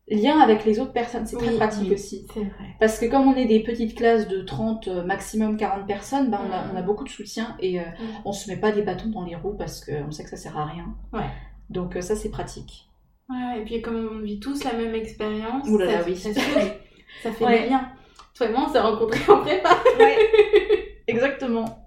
lien 0.08 0.40
avec 0.40 0.64
les 0.64 0.80
autres 0.80 0.92
personnes, 0.92 1.26
c'est 1.26 1.36
très 1.36 1.54
pratique 1.54 1.92
aussi. 1.92 2.26
C'est 2.32 2.40
vrai. 2.40 2.76
Parce 2.80 2.98
que 2.98 3.06
comme 3.06 3.28
on 3.28 3.36
est 3.36 3.46
des 3.46 3.60
petites 3.60 3.96
classes 3.96 4.28
de 4.28 4.42
30, 4.42 4.88
euh, 4.88 5.04
maximum 5.04 5.56
40 5.56 5.86
personnes, 5.86 6.30
ben 6.30 6.40
on, 6.46 6.52
a, 6.52 6.64
on, 6.72 6.76
a, 6.76 6.82
beaucoup 6.82 7.04
de 7.04 7.08
soutien 7.08 7.56
et 7.60 7.80
euh, 7.80 7.84
on 8.24 8.32
se 8.32 8.50
met 8.50 8.56
pas 8.56 8.72
des 8.72 8.82
bâtons 8.82 9.08
dans 9.08 9.24
les 9.24 9.36
roues 9.36 9.56
parce 9.56 9.84
qu'on 9.84 10.10
sait 10.10 10.24
que 10.24 10.30
ça 10.30 10.36
sert 10.36 10.58
à 10.58 10.66
rien. 10.66 10.94
Ouais. 11.12 11.30
Donc 11.70 11.96
euh, 11.96 12.00
ça 12.00 12.16
c'est 12.16 12.30
pratique. 12.30 12.88
Ouais, 13.28 13.60
et 13.60 13.64
puis 13.64 13.80
comme 13.80 14.10
on 14.12 14.18
vit 14.20 14.40
tous 14.40 14.64
la 14.64 14.74
même 14.74 14.94
expérience, 14.94 15.66
ça, 15.66 16.02
oui. 16.06 16.16
ça, 16.16 17.32
fait 17.32 17.46
des 17.46 17.68
liens. 17.68 17.88
Toi 18.34 18.46
et 18.46 18.52
moi 18.52 18.66
on 18.68 18.72
s'est 18.72 18.80
rencontrés 18.80 19.32
en 19.32 19.38
prépa. 19.38 19.70
Ouais. 19.98 20.16
Exactement. 21.06 21.81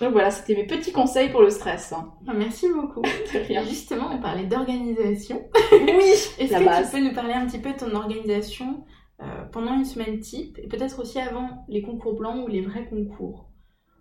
Donc 0.00 0.12
voilà, 0.12 0.30
c'était 0.30 0.54
mes 0.54 0.66
petits 0.66 0.92
conseils 0.92 1.28
pour 1.28 1.42
le 1.42 1.50
stress. 1.50 1.92
Ah, 2.26 2.32
merci 2.34 2.68
beaucoup. 2.72 3.02
justement, 3.68 4.08
on 4.12 4.18
parlait 4.18 4.46
d'organisation. 4.46 5.48
Oui, 5.72 5.88
Est-ce 6.38 6.52
que 6.52 6.84
tu 6.84 6.90
peux 6.90 7.04
nous 7.08 7.14
parler 7.14 7.34
un 7.34 7.46
petit 7.46 7.58
peu 7.58 7.72
de 7.72 7.78
ton 7.78 7.94
organisation 7.94 8.84
euh, 9.20 9.44
pendant 9.52 9.74
une 9.74 9.84
semaine 9.84 10.20
type 10.20 10.58
et 10.58 10.68
peut-être 10.68 11.00
aussi 11.00 11.18
avant 11.20 11.66
les 11.68 11.82
concours 11.82 12.14
blancs 12.14 12.44
ou 12.44 12.48
les 12.48 12.62
vrais 12.62 12.86
concours? 12.86 13.50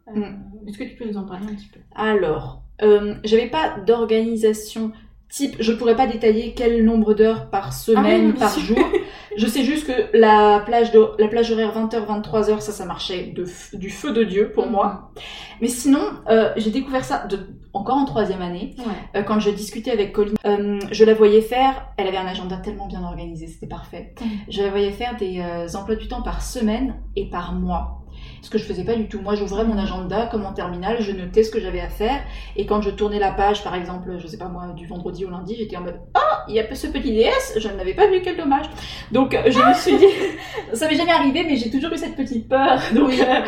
Euh, 0.08 0.20
mm. 0.20 0.68
Est-ce 0.68 0.78
que 0.78 0.86
tu 0.86 0.96
peux 0.96 1.06
nous 1.06 1.18
en 1.18 1.26
parler 1.26 1.48
un 1.48 1.56
petit 1.56 1.68
peu? 1.68 1.80
Alors, 1.96 2.64
euh, 2.82 3.16
j'avais 3.26 3.50
pas 3.50 3.80
d'organisation 3.80 4.94
type, 5.30 5.58
je 5.60 5.72
pourrais 5.74 5.96
pas 5.96 6.08
détailler 6.08 6.54
quel 6.56 6.84
nombre 6.84 7.14
d'heures 7.14 7.50
par 7.50 7.74
semaine, 7.74 8.34
ah 8.38 8.40
par 8.40 8.60
jour. 8.60 8.78
je 9.40 9.48
sais 9.48 9.64
juste 9.64 9.88
que 9.88 10.18
la 10.18 10.62
plage, 10.66 10.92
de, 10.92 11.12
la 11.18 11.28
plage 11.28 11.52
horaire 11.52 11.74
20h, 11.74 12.06
23h, 12.06 12.60
ça, 12.60 12.72
ça 12.72 12.86
marchait 12.86 13.34
de, 13.36 13.46
du 13.74 13.90
feu 13.90 14.12
de 14.12 14.24
Dieu 14.24 14.52
pour 14.52 14.68
moi. 14.68 15.12
Mhm. 15.16 15.22
Mais 15.62 15.68
sinon, 15.68 16.02
euh, 16.30 16.52
j'ai 16.58 16.72
découvert 16.72 17.06
ça 17.06 17.26
de, 17.26 17.40
encore 17.74 17.98
en 17.98 18.06
troisième 18.06 18.42
année, 18.42 18.76
euh, 19.16 19.24
quand 19.24 19.40
je 19.40 19.50
discutais 19.50 19.92
avec 19.92 20.12
Colline. 20.12 20.36
Euh, 20.46 20.80
je 20.92 21.06
la 21.06 21.14
voyais 21.14 21.42
faire, 21.42 21.88
elle 21.98 22.08
avait 22.08 22.18
un 22.18 22.28
agenda 22.28 22.58
tellement 22.58 22.88
bien 22.88 23.04
organisé, 23.04 23.48
c'était 23.48 23.68
parfait. 23.68 24.14
Je 24.50 24.62
la 24.62 24.70
voyais 24.70 24.92
faire 24.92 25.16
des 25.18 25.42
emplois 25.76 25.96
du 25.96 26.08
temps 26.08 26.22
par 26.22 26.42
semaine 26.42 26.96
et 27.16 27.30
par 27.30 27.54
mois 27.54 27.99
ce 28.42 28.50
que 28.50 28.58
je 28.58 28.64
faisais 28.64 28.84
pas 28.84 28.96
du 28.96 29.08
tout. 29.08 29.22
Moi, 29.22 29.36
j'ouvrais 29.36 29.64
mon 29.64 29.78
agenda 29.78 30.28
comme 30.28 30.46
en 30.46 30.54
terminale, 30.54 30.98
je 31.02 31.12
notais 31.12 31.44
ce 31.44 31.52
que 31.52 31.60
j'avais 31.60 31.82
à 31.82 31.90
faire, 31.90 32.22
et 32.56 32.66
quand 32.66 32.82
je 32.82 32.90
tournais 32.90 33.20
la 33.20 33.32
page, 33.32 33.64
par 33.64 33.76
exemple, 33.76 34.18
je 34.18 34.28
sais 34.28 34.38
pas 34.38 34.48
moi, 34.48 34.74
du 34.76 34.88
vendredi 34.88 35.26
au 35.26 35.30
lundi, 35.30 35.56
j'étais 35.58 35.78
en 35.78 35.82
mode 35.82 36.00
oh, 36.16 36.36
il 36.48 36.56
y 36.56 36.60
a 36.60 36.76
ce 36.76 36.88
petit 36.88 37.12
DS, 37.12 37.60
je 37.60 37.68
ne 37.68 37.78
l'avais 37.78 37.94
pas 37.94 38.08
vu, 38.08 38.22
quel 38.24 38.38
dommage. 38.38 38.66
Donc, 39.12 39.34
euh, 39.34 39.44
je 39.48 39.60
me 39.60 39.74
suis 39.74 39.98
dit, 39.98 40.14
ça 40.74 40.88
m'est 40.88 40.96
jamais 40.96 41.12
arrivé, 41.12 41.44
mais 41.44 41.58
j'ai 41.58 41.70
toujours 41.70 41.92
eu 41.92 41.98
cette 41.98 42.16
petite 42.16 42.48
peur. 42.48 42.80
Donc, 42.94 43.12
euh, 43.12 43.42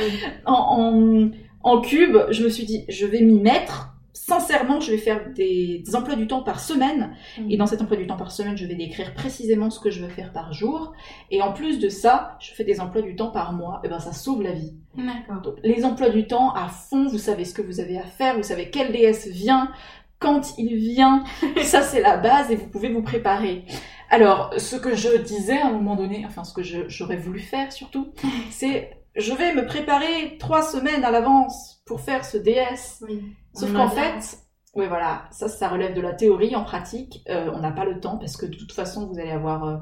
en, 0.46 1.30
en 1.64 1.82
cube, 1.82 2.18
je 2.30 2.44
me 2.44 2.50
suis 2.50 2.66
dit, 2.66 2.86
je 2.90 3.06
vais 3.06 3.22
m'y 3.22 3.40
mettre 3.40 3.91
sincèrement, 4.26 4.80
je 4.80 4.92
vais 4.92 4.98
faire 4.98 5.32
des, 5.34 5.84
emplois 5.94 6.16
du 6.16 6.28
temps 6.28 6.44
par 6.44 6.60
semaine. 6.60 7.16
Et 7.50 7.58
dans 7.58 7.66
cet 7.66 7.82
emploi 7.82 7.98
du 7.98 8.06
temps 8.06 8.18
par 8.18 8.32
semaine, 8.32 8.56
je 8.56 8.66
vais 8.66 8.76
décrire 8.76 9.14
précisément 9.14 9.70
ce 9.70 9.80
que 9.80 9.90
je 9.90 10.02
veux 10.02 10.10
faire 10.10 10.32
par 10.32 10.54
jour. 10.54 10.94
Et 11.32 11.42
en 11.42 11.54
plus 11.54 11.80
de 11.80 11.90
ça, 11.90 12.38
je 12.40 12.52
fais 12.52 12.64
des 12.64 12.80
emplois 12.80 13.02
du 13.02 13.16
temps 13.16 13.32
par 13.32 13.54
mois. 13.54 13.82
Et 13.84 13.90
ben, 13.90 14.00
ça 14.00 14.14
sauve 14.14 14.44
la 14.44 14.52
vie. 14.52 14.74
D'accord. 14.96 15.56
Les 15.64 15.84
emplois 15.86 16.10
du 16.10 16.28
temps 16.28 16.54
à 16.54 16.68
fond, 16.68 17.08
vous 17.08 17.18
savez 17.18 17.46
ce 17.46 17.54
que 17.54 17.64
vous 17.64 17.80
avez 17.80 17.98
à 17.98 18.04
faire, 18.04 18.38
vous 18.38 18.44
savez 18.44 18.70
quel 18.70 18.92
DS 18.92 19.28
vient, 19.28 19.72
quand 20.20 20.58
il 20.60 20.76
vient. 20.76 21.24
ça, 21.64 21.82
c'est 21.82 22.02
la 22.02 22.18
base 22.18 22.52
et 22.52 22.56
vous 22.56 22.68
pouvez 22.68 22.90
vous 22.90 23.02
préparer. 23.02 23.66
Alors, 24.12 24.54
ce 24.58 24.76
que 24.76 24.96
je 24.96 25.18
disais 25.18 25.58
à 25.58 25.68
un 25.68 25.72
moment 25.72 25.96
donné, 25.96 26.26
enfin, 26.28 26.44
ce 26.44 26.54
que 26.54 26.62
j'aurais 26.62 27.18
voulu 27.18 27.40
faire 27.40 27.72
surtout, 27.72 28.14
c'est 28.52 29.01
je 29.16 29.34
vais 29.34 29.54
me 29.54 29.66
préparer 29.66 30.38
trois 30.40 30.64
semaines 30.64 31.04
à 31.04 31.12
l'avance 31.12 31.82
pour 31.86 32.02
faire 32.02 32.26
ce 32.26 32.38
DS. 32.38 33.04
Oui. 33.08 33.22
Sauf 33.54 33.74
qu'en 33.74 33.90
fait, 33.90 34.38
Oui, 34.74 34.88
voilà, 34.88 35.26
ça, 35.32 35.50
ça 35.50 35.68
relève 35.68 35.94
de 35.94 36.02
la 36.02 36.14
théorie. 36.14 36.56
En 36.56 36.64
pratique, 36.64 37.24
on 37.28 37.60
n'a 37.60 37.72
pas 37.72 37.86
le 37.86 38.00
temps 38.00 38.18
parce 38.18 38.38
que 38.38 38.46
de 38.46 38.56
toute 38.56 38.72
façon, 38.72 39.08
vous 39.08 39.20
allez 39.20 39.32
avoir 39.32 39.82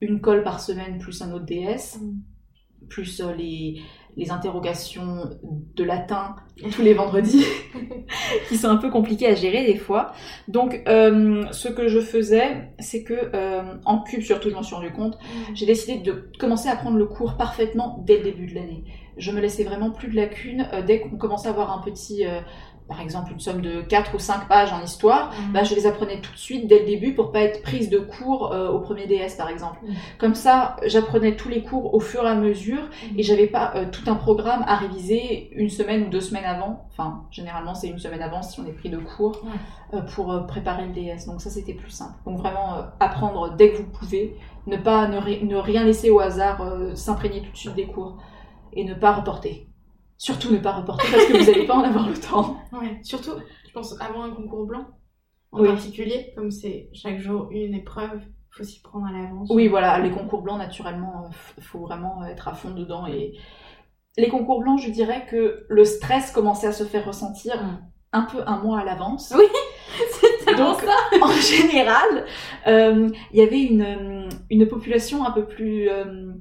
une 0.00 0.20
colle 0.20 0.42
par 0.42 0.60
semaine 0.60 0.98
plus 0.98 1.22
un 1.22 1.32
autre 1.32 1.44
DS, 1.44 1.98
mm. 2.00 2.88
plus 2.88 3.20
les, 3.36 3.82
les 4.16 4.30
interrogations 4.30 5.30
de 5.74 5.84
latin 5.84 6.36
tous 6.72 6.82
les 6.82 6.94
vendredis, 6.94 7.44
qui 8.48 8.56
sont 8.56 8.68
un 8.68 8.76
peu 8.76 8.90
compliquées 8.90 9.26
à 9.26 9.34
gérer 9.34 9.66
des 9.66 9.76
fois. 9.76 10.12
Donc, 10.46 10.82
euh, 10.86 11.44
ce 11.50 11.68
que 11.68 11.88
je 11.88 12.00
faisais, 12.00 12.70
c'est 12.78 13.02
que 13.02 13.14
euh, 13.34 13.62
en 13.84 14.00
cube 14.00 14.22
surtout, 14.22 14.50
je 14.50 14.54
m'en 14.54 14.62
suis 14.62 14.74
rendu 14.74 14.92
compte, 14.92 15.18
mm. 15.18 15.54
j'ai 15.54 15.66
décidé 15.66 15.98
de 15.98 16.30
commencer 16.38 16.68
à 16.68 16.76
prendre 16.76 16.96
le 16.96 17.06
cours 17.06 17.36
parfaitement 17.36 18.02
dès 18.06 18.18
le 18.18 18.24
début 18.24 18.46
de 18.46 18.54
l'année. 18.54 18.84
Je 19.16 19.30
me 19.32 19.40
laissais 19.40 19.64
vraiment 19.64 19.90
plus 19.90 20.08
de 20.08 20.16
lacunes 20.16 20.68
euh, 20.72 20.82
dès 20.82 21.00
qu'on 21.00 21.16
commençait 21.16 21.48
à 21.48 21.50
avoir 21.50 21.76
un 21.76 21.82
petit 21.82 22.24
par 22.88 23.00
exemple 23.00 23.32
une 23.32 23.40
somme 23.40 23.62
de 23.62 23.80
4 23.80 24.14
ou 24.14 24.18
5 24.18 24.46
pages 24.46 24.72
en 24.72 24.82
histoire, 24.82 25.32
mhm. 25.32 25.52
bah, 25.52 25.64
je 25.64 25.74
les 25.74 25.86
apprenais 25.86 26.20
tout 26.20 26.32
de 26.32 26.38
suite 26.38 26.66
dès 26.66 26.80
le 26.80 26.86
début 26.86 27.14
pour 27.14 27.32
pas 27.32 27.40
être 27.40 27.62
prise 27.62 27.88
de 27.88 27.98
cours 27.98 28.52
euh, 28.52 28.70
au 28.70 28.80
premier 28.80 29.06
DS 29.06 29.36
par 29.38 29.48
exemple. 29.48 29.78
Mhm. 29.82 29.94
Comme 30.18 30.34
ça, 30.34 30.76
j'apprenais 30.84 31.36
tous 31.36 31.48
les 31.48 31.62
cours 31.62 31.94
au 31.94 32.00
fur 32.00 32.24
et 32.24 32.28
à 32.28 32.34
mesure 32.34 32.82
mhm. 32.82 33.18
et 33.18 33.22
j'avais 33.22 33.46
pas 33.46 33.72
euh, 33.76 33.86
tout 33.90 34.08
un 34.10 34.16
programme 34.16 34.64
à 34.66 34.76
réviser 34.76 35.50
une 35.54 35.70
semaine 35.70 36.04
ou 36.04 36.10
deux 36.10 36.20
semaines 36.20 36.44
avant. 36.44 36.86
Enfin, 36.90 37.22
généralement 37.30 37.74
c'est 37.74 37.88
une 37.88 37.98
semaine 37.98 38.22
avant 38.22 38.42
si 38.42 38.60
on 38.60 38.66
est 38.66 38.72
pris 38.72 38.90
de 38.90 38.98
cours 38.98 39.40
euh, 39.94 40.02
pour 40.02 40.46
préparer 40.46 40.86
le 40.86 40.92
DS. 40.92 41.26
Donc 41.26 41.40
ça 41.40 41.48
c'était 41.48 41.74
plus 41.74 41.90
simple. 41.90 42.14
Donc 42.26 42.38
vraiment 42.38 42.84
apprendre 43.00 43.54
dès 43.56 43.70
que 43.70 43.78
vous 43.78 43.88
pouvez, 43.88 44.36
ne 44.66 44.76
pas 44.76 45.08
ne 45.08 45.56
rien 45.56 45.84
laisser 45.84 46.10
au 46.10 46.20
hasard, 46.20 46.62
s'imprégner 46.94 47.40
tout 47.42 47.50
de 47.50 47.56
suite 47.56 47.74
des 47.74 47.86
cours 47.86 48.18
et 48.74 48.84
ne 48.84 48.94
pas 48.94 49.12
reporter. 49.12 49.68
Surtout 50.16 50.52
ne 50.52 50.58
pas 50.58 50.72
reporter 50.72 51.10
parce 51.10 51.26
que 51.26 51.36
vous 51.36 51.50
n'allez 51.50 51.66
pas 51.66 51.74
en 51.74 51.82
avoir 51.82 52.08
le 52.08 52.14
temps. 52.14 52.56
Ouais, 52.72 52.98
surtout, 53.02 53.32
je 53.66 53.72
pense, 53.72 54.00
avant 54.00 54.22
un 54.22 54.30
concours 54.30 54.66
blanc, 54.66 54.86
en 55.52 55.64
particulier, 55.64 56.32
comme 56.36 56.50
c'est 56.50 56.88
chaque 56.92 57.18
jour 57.20 57.48
une 57.50 57.74
épreuve, 57.74 58.20
il 58.22 58.56
faut 58.56 58.64
s'y 58.64 58.80
prendre 58.80 59.06
à 59.06 59.12
l'avance. 59.12 59.48
Oui, 59.52 59.68
voilà, 59.68 59.98
les 59.98 60.10
concours 60.10 60.42
blancs, 60.42 60.58
naturellement, 60.58 61.30
il 61.58 61.62
faut 61.62 61.80
vraiment 61.80 62.24
être 62.24 62.48
à 62.48 62.54
fond 62.54 62.70
dedans. 62.70 63.06
Et 63.06 63.34
les 64.16 64.28
concours 64.28 64.60
blancs, 64.60 64.80
je 64.80 64.90
dirais 64.90 65.26
que 65.28 65.64
le 65.68 65.84
stress 65.84 66.30
commençait 66.30 66.66
à 66.66 66.72
se 66.72 66.84
faire 66.84 67.04
ressentir 67.06 67.62
mm. 67.62 67.78
un 68.12 68.22
peu 68.22 68.42
un 68.46 68.58
mois 68.58 68.80
à 68.80 68.84
l'avance. 68.84 69.32
Oui, 69.36 69.44
c'est 70.46 70.56
Donc, 70.56 70.80
ça. 70.80 70.96
en 71.22 71.32
général, 71.32 72.26
euh, 72.66 73.08
il 73.32 73.38
y 73.38 73.42
avait 73.42 73.62
une, 73.62 74.28
une 74.50 74.66
population 74.66 75.24
un 75.24 75.30
peu 75.30 75.46
plus... 75.46 75.88
Euh, 75.88 76.32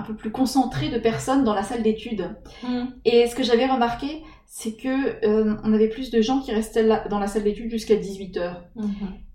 un 0.00 0.02
peu 0.02 0.14
plus 0.14 0.30
concentré 0.30 0.88
de 0.88 0.98
personnes 0.98 1.44
dans 1.44 1.54
la 1.54 1.62
salle 1.62 1.82
d'études. 1.82 2.34
Mm. 2.62 2.86
Et 3.04 3.26
ce 3.26 3.34
que 3.34 3.42
j'avais 3.42 3.66
remarqué, 3.66 4.22
c'est 4.46 4.76
que 4.76 5.24
euh, 5.26 5.56
on 5.62 5.72
avait 5.72 5.88
plus 5.88 6.10
de 6.10 6.20
gens 6.22 6.40
qui 6.40 6.52
restaient 6.52 6.86
dans 7.08 7.18
la 7.18 7.26
salle 7.26 7.44
d'études 7.44 7.70
jusqu'à 7.70 7.94
18h. 7.94 8.56
Mm-hmm. 8.76 8.86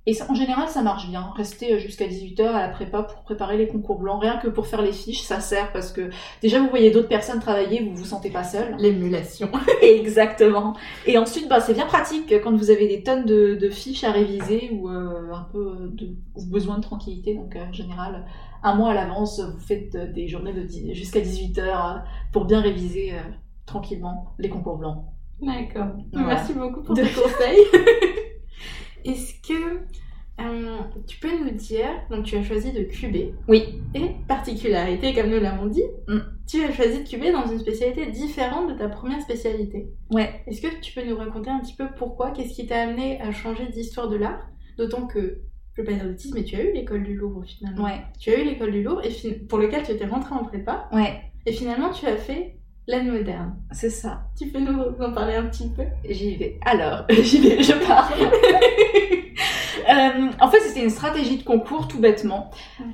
Et 0.08 0.16
en 0.30 0.36
général, 0.36 0.68
ça 0.68 0.84
marche 0.84 1.10
bien. 1.10 1.32
Rester 1.36 1.74
euh, 1.74 1.80
jusqu'à 1.80 2.06
18h 2.06 2.44
à 2.44 2.62
la 2.62 2.70
prépa 2.70 3.04
pour 3.04 3.24
préparer 3.24 3.58
les 3.58 3.68
concours 3.68 3.98
blancs, 3.98 4.22
rien 4.22 4.38
que 4.38 4.48
pour 4.48 4.68
faire 4.68 4.84
les 4.84 4.92
fiches, 4.92 5.22
ça 5.22 5.40
sert 5.40 5.72
parce 5.72 5.92
que 5.92 6.10
déjà 6.42 6.60
vous 6.60 6.70
voyez 6.70 6.92
d'autres 6.92 7.08
personnes 7.08 7.40
travailler, 7.40 7.82
vous 7.82 7.96
vous 7.96 8.06
sentez 8.06 8.30
pas 8.30 8.44
seul. 8.44 8.76
L'émulation. 8.78 9.50
Exactement. 9.82 10.76
Et 11.08 11.18
ensuite, 11.18 11.48
bah, 11.48 11.60
c'est 11.60 11.74
bien 11.74 11.88
pratique 11.88 12.36
quand 12.44 12.56
vous 12.56 12.70
avez 12.70 12.88
des 12.88 13.02
tonnes 13.02 13.26
de, 13.26 13.70
fiches 13.70 14.04
à 14.04 14.12
réviser 14.12 14.70
ou 14.72 14.90
euh, 14.90 15.34
un 15.34 15.48
peu 15.52 15.92
de 15.94 16.16
besoin 16.52 16.78
de 16.78 16.84
tranquillité. 16.84 17.34
Donc 17.34 17.56
en 17.56 17.74
général, 17.74 18.26
un 18.66 18.74
mois 18.74 18.92
à 18.92 18.94
l'avance, 18.96 19.40
vous 19.40 19.60
faites 19.60 19.94
euh, 19.96 20.12
des 20.12 20.28
journées 20.28 20.52
de 20.52 20.68
jusqu'à 20.94 21.22
18 21.22 21.60
heures 21.60 21.86
euh, 21.86 22.00
pour 22.34 22.46
bien 22.46 22.62
réviser 22.62 23.14
euh, 23.14 23.22
tranquillement 23.66 24.34
les 24.40 24.50
concours 24.50 24.78
blancs. 24.78 25.06
D'accord. 25.40 25.90
Merci 26.14 26.54
beaucoup 26.54 26.82
pour 26.82 26.96
tes 26.96 27.04
conseils. 27.04 27.60
Est-ce 29.06 29.36
que 29.48 29.82
tu 31.08 31.20
peux 31.20 31.44
nous 31.44 31.52
dire, 31.52 31.88
donc 32.10 32.26
tu 32.26 32.36
as 32.36 32.44
choisi 32.44 32.72
de 32.74 32.82
cuber. 32.84 33.36
Oui. 33.48 33.82
Et 33.94 34.16
particularité, 34.28 35.14
comme 35.14 35.30
nous 35.30 35.40
l'avons 35.40 35.68
dit, 35.68 35.84
mm. 36.08 36.18
tu 36.48 36.64
as 36.64 36.74
choisi 36.74 37.04
de 37.04 37.08
cuber 37.08 37.32
dans 37.32 37.46
une 37.46 37.60
spécialité 37.60 38.08
différente 38.08 38.70
de 38.70 38.74
ta 38.74 38.90
première 38.90 39.22
spécialité. 39.22 39.90
Ouais. 40.10 40.42
Est-ce 40.48 40.62
que 40.62 40.82
tu 40.82 40.92
peux 40.94 41.08
nous 41.08 41.18
raconter 41.18 41.52
un 41.52 41.60
petit 41.60 41.76
peu 41.76 41.86
pourquoi? 41.98 42.32
Qu'est-ce 42.32 42.56
qui 42.56 42.66
t'a 42.66 42.82
amené 42.82 43.22
à 43.22 43.32
changer 43.32 43.68
d'histoire 43.68 44.10
de 44.10 44.16
l'art? 44.16 44.48
D'autant 44.78 45.06
que 45.06 45.42
je 45.76 45.82
veux 45.82 45.88
pas 45.88 45.94
dire 45.94 46.06
de 46.06 46.16
mais 46.34 46.44
tu 46.44 46.56
as 46.56 46.64
eu 46.64 46.72
l'école 46.74 47.04
du 47.04 47.16
Louvre 47.16 47.44
finalement. 47.46 47.84
Ouais. 47.84 48.02
Tu 48.20 48.32
as 48.32 48.40
eu 48.40 48.46
l'école 48.46 48.72
du 48.72 48.82
Louvre 48.82 49.02
et 49.06 49.34
pour 49.50 49.60
lequel 49.60 49.84
tu 49.84 49.92
étais 49.92 50.06
rentrée 50.06 50.34
en 50.34 50.46
prépa. 50.46 50.88
Ouais. 50.94 51.22
Et 51.46 51.52
finalement, 51.52 51.90
tu 51.92 52.06
as 52.08 52.16
fait 52.16 52.58
l'année 52.88 53.12
moderne. 53.12 53.56
C'est 53.72 53.90
ça. 53.90 54.22
Tu 54.38 54.48
peux 54.48 54.60
nous 54.60 54.80
en 55.00 55.12
parler 55.12 55.36
un 55.36 55.48
petit 55.48 55.70
peu? 55.70 55.84
J'y 56.10 56.38
vais. 56.38 56.60
Alors, 56.66 57.06
j'y 57.10 57.40
vais, 57.40 57.62
je 57.62 57.74
pars. 57.86 58.12
Euh, 59.88 60.32
en 60.42 60.50
fait, 60.50 60.62
c'était 60.62 60.84
une 60.84 60.90
stratégie 60.90 61.38
de 61.38 61.44
concours, 61.44 61.88
tout 61.88 62.00
bêtement. 62.00 62.50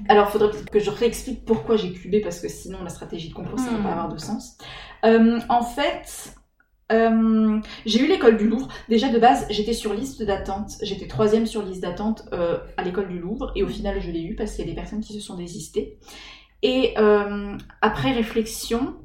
Alors, 0.10 0.28
il 0.28 0.32
faudrait 0.32 0.50
que 0.70 0.80
je 0.80 0.90
réexplique 0.90 1.46
pourquoi 1.46 1.78
j'ai 1.78 1.94
cubé, 1.94 2.20
parce 2.20 2.42
que 2.42 2.50
sinon, 2.50 2.84
la 2.84 2.90
stratégie 2.90 3.30
de 3.30 3.34
concours, 3.34 3.58
ça 3.58 3.72
ne 3.72 3.78
va 3.78 3.84
pas 3.84 3.90
hmm. 3.90 3.92
avoir 3.94 4.10
de 4.10 4.18
sens. 4.18 4.58
Euh, 5.06 5.40
en 5.48 5.64
fait, 5.64 6.36
euh, 6.92 7.60
j'ai 7.86 8.02
eu 8.04 8.08
l'école 8.08 8.38
du 8.38 8.48
Louvre. 8.48 8.68
Déjà 8.90 9.10
de 9.10 9.20
base, 9.20 9.46
j'étais 9.50 9.74
sur 9.74 9.94
liste 9.94 10.24
d'attente. 10.24 10.74
J'étais 10.82 11.08
troisième 11.08 11.46
sur 11.46 11.64
liste 11.64 11.82
d'attente 11.82 12.24
euh, 12.34 12.58
à 12.78 12.84
l'école 12.84 13.08
du 13.08 13.20
Louvre 13.20 13.52
et 13.56 13.64
au 13.64 13.68
final, 13.68 14.02
je 14.02 14.12
l'ai 14.12 14.24
eu 14.24 14.36
parce 14.36 14.52
qu'il 14.52 14.66
y 14.66 14.68
a 14.68 14.72
des 14.72 14.76
personnes 14.76 15.02
qui 15.02 15.14
se 15.14 15.20
sont 15.20 15.36
désistées. 15.36 15.98
Et 16.64 16.94
euh, 16.98 17.58
après 17.82 18.12
réflexion, 18.12 18.96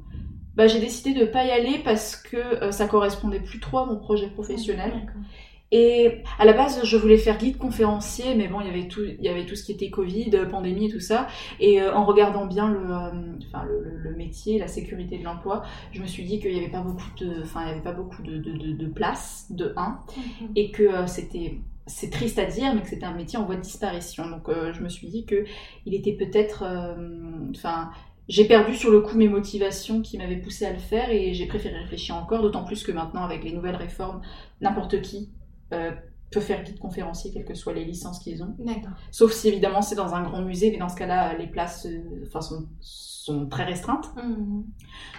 bah, 0.55 0.67
j'ai 0.67 0.79
décidé 0.79 1.13
de 1.13 1.21
ne 1.21 1.25
pas 1.25 1.45
y 1.45 1.51
aller 1.51 1.79
parce 1.83 2.15
que 2.15 2.71
ça 2.71 2.87
correspondait 2.87 3.39
plus 3.39 3.59
trop 3.59 3.79
à 3.79 3.85
mon 3.85 3.97
projet 3.97 4.27
professionnel. 4.27 4.91
Et 5.71 6.23
à 6.39 6.45
la 6.45 6.53
base, 6.53 6.83
je 6.83 6.97
voulais 6.97 7.17
faire 7.17 7.37
guide 7.37 7.57
conférencier, 7.57 8.35
mais 8.35 8.47
bon, 8.47 8.61
il 8.61 8.67
y 8.67 8.69
avait 8.69 8.87
tout, 8.87 9.01
il 9.03 9.23
y 9.23 9.27
avait 9.27 9.45
tout 9.45 9.55
ce 9.55 9.63
qui 9.63 9.73
était 9.73 9.89
Covid, 9.89 10.31
pandémie 10.49 10.85
et 10.85 10.89
tout 10.89 11.01
ça. 11.01 11.27
Et 11.59 11.81
euh, 11.81 11.93
en 11.93 12.05
regardant 12.05 12.45
bien 12.45 12.71
le, 12.71 12.79
euh, 12.79 13.35
enfin, 13.47 13.65
le, 13.65 13.83
le, 13.83 14.15
métier, 14.15 14.59
la 14.59 14.67
sécurité 14.67 15.17
de 15.17 15.25
l'emploi, 15.25 15.63
je 15.91 16.01
me 16.01 16.07
suis 16.07 16.23
dit 16.23 16.39
qu'il 16.39 16.53
n'y 16.53 16.59
avait 16.59 16.71
pas 16.71 16.81
beaucoup 16.81 17.09
de, 17.17 17.41
enfin, 17.41 17.63
il 17.65 17.67
y 17.67 17.71
avait 17.71 17.81
pas 17.81 17.91
beaucoup 17.91 18.21
de, 18.23 18.37
de, 18.37 18.73
de, 18.73 18.87
place, 18.87 19.47
de 19.49 19.73
1, 19.75 19.99
mhm. 20.15 20.51
et 20.55 20.71
que 20.71 20.83
euh, 20.83 21.07
c'était 21.07 21.59
c'est 21.85 22.09
triste 22.09 22.37
à 22.37 22.45
dire, 22.45 22.73
mais 22.75 22.81
que 22.81 22.89
c'était 22.89 23.05
un 23.05 23.13
métier 23.13 23.39
en 23.39 23.45
voie 23.45 23.55
de 23.55 23.61
disparition. 23.61 24.29
Donc 24.29 24.49
je 24.49 24.81
me 24.81 24.89
suis 24.89 25.07
dit 25.07 25.25
que 25.25 25.45
il 25.85 25.95
était 25.95 26.11
peut-être, 26.11 26.65
enfin, 27.55 27.91
j'ai 28.27 28.43
perdu 28.43 28.75
sur 28.75 28.91
le 28.91 28.99
coup 28.99 29.17
mes 29.17 29.29
motivations 29.29 30.01
qui 30.01 30.17
m'avaient 30.17 30.35
poussé 30.35 30.65
à 30.65 30.73
le 30.73 30.79
faire 30.79 31.09
et 31.11 31.33
j'ai 31.33 31.45
préféré 31.45 31.77
réfléchir 31.77 32.17
encore, 32.17 32.41
d'autant 32.41 32.65
plus 32.65 32.83
que 32.83 32.91
maintenant 32.91 33.23
avec 33.23 33.45
les 33.45 33.53
nouvelles 33.53 33.77
réformes, 33.77 34.19
n'importe 34.59 35.01
qui 35.01 35.29
euh, 35.73 35.91
peut 36.31 36.39
faire 36.41 36.63
guide 36.63 36.79
conférencier, 36.79 37.31
quelles 37.31 37.45
que 37.45 37.53
soient 37.53 37.73
les 37.73 37.85
licences 37.85 38.19
qu'ils 38.19 38.43
ont. 38.43 38.55
Sauf 39.11 39.31
si 39.31 39.47
évidemment 39.47 39.81
c'est 39.81 39.95
dans 39.95 40.13
un 40.13 40.23
grand 40.23 40.41
musée, 40.41 40.71
mais 40.71 40.77
dans 40.77 40.89
ce 40.89 40.95
cas-là, 40.95 41.37
les 41.37 41.47
places 41.47 41.85
euh, 41.85 42.41
sont, 42.41 42.67
sont, 42.81 43.47
très 43.47 43.63
restreintes. 43.63 44.09
Mmh. 44.15 44.63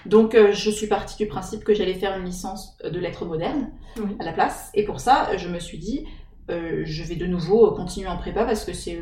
Donc 0.06 0.34
euh, 0.34 0.52
je 0.52 0.70
suis 0.70 0.86
partie 0.86 1.16
du 1.16 1.26
principe 1.26 1.64
que 1.64 1.74
j'allais 1.74 1.94
faire 1.94 2.18
une 2.18 2.26
licence 2.26 2.76
de 2.84 2.98
lettres 2.98 3.24
modernes 3.24 3.70
à 4.18 4.24
la 4.24 4.32
place. 4.32 4.70
Et 4.74 4.84
pour 4.84 5.00
ça, 5.00 5.36
je 5.36 5.48
me 5.48 5.58
suis 5.58 5.78
dit, 5.78 6.04
je 6.48 7.02
vais 7.02 7.16
de 7.16 7.26
nouveau 7.26 7.72
continuer 7.72 8.08
en 8.08 8.16
prépa 8.16 8.44
parce 8.44 8.64
que 8.64 8.72
c'est 8.72 8.98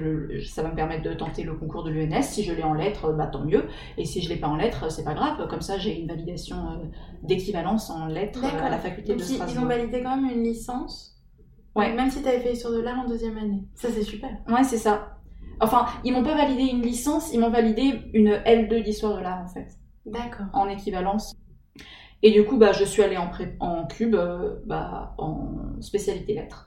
ça 0.48 0.62
va 0.62 0.70
me 0.70 0.74
permettre 0.74 1.02
de 1.02 1.12
tenter 1.12 1.42
le 1.44 1.54
concours 1.54 1.84
de 1.84 1.90
l'UNS. 1.90 2.22
Si 2.22 2.44
je 2.44 2.52
l'ai 2.52 2.64
en 2.64 2.74
lettres, 2.74 3.12
bah, 3.12 3.26
tant 3.26 3.44
mieux. 3.44 3.66
Et 3.98 4.04
si 4.04 4.22
je 4.22 4.28
l'ai 4.28 4.36
pas 4.36 4.48
en 4.48 4.56
lettres, 4.56 4.90
c'est 4.90 5.04
pas 5.04 5.14
grave. 5.14 5.46
Comme 5.48 5.60
ça, 5.60 5.78
j'ai 5.78 6.00
une 6.00 6.08
validation 6.08 6.80
d'équivalence 7.22 7.90
en 7.90 8.06
lettres 8.06 8.44
à 8.44 8.68
la 8.70 8.78
faculté 8.78 9.14
de 9.14 9.22
Strasbourg. 9.22 9.48
Ils 9.50 9.58
ont 9.58 9.66
validé 9.66 10.02
quand 10.02 10.16
même 10.16 10.30
une 10.30 10.44
licence 10.44 11.15
Ouais. 11.76 11.92
Même 11.92 12.10
si 12.10 12.22
tu 12.22 12.28
avais 12.28 12.40
fait 12.40 12.54
sur 12.54 12.72
de 12.72 12.80
l'art 12.80 12.98
en 12.98 13.06
deuxième 13.06 13.36
année. 13.36 13.62
Ça, 13.74 13.88
c'est 13.90 14.02
super. 14.02 14.30
Ouais, 14.48 14.64
c'est 14.64 14.78
ça. 14.78 15.18
Enfin, 15.60 15.86
ils 16.04 16.12
m'ont 16.12 16.22
pas 16.22 16.34
validé 16.34 16.64
une 16.64 16.82
licence, 16.82 17.32
ils 17.32 17.40
m'ont 17.40 17.50
validé 17.50 18.00
une 18.14 18.30
L2 18.30 18.82
d'histoire 18.82 19.16
de 19.16 19.22
l'art, 19.22 19.42
en 19.44 19.48
fait. 19.48 19.68
D'accord. 20.06 20.46
En 20.52 20.68
équivalence. 20.68 21.34
Et 22.22 22.30
du 22.30 22.44
coup, 22.44 22.56
bah, 22.56 22.72
je 22.72 22.84
suis 22.84 23.02
allée 23.02 23.18
en, 23.18 23.30
en 23.60 23.86
cube, 23.86 24.14
euh, 24.14 24.56
bah, 24.64 25.14
en 25.18 25.48
spécialité 25.80 26.34
lettres. 26.34 26.65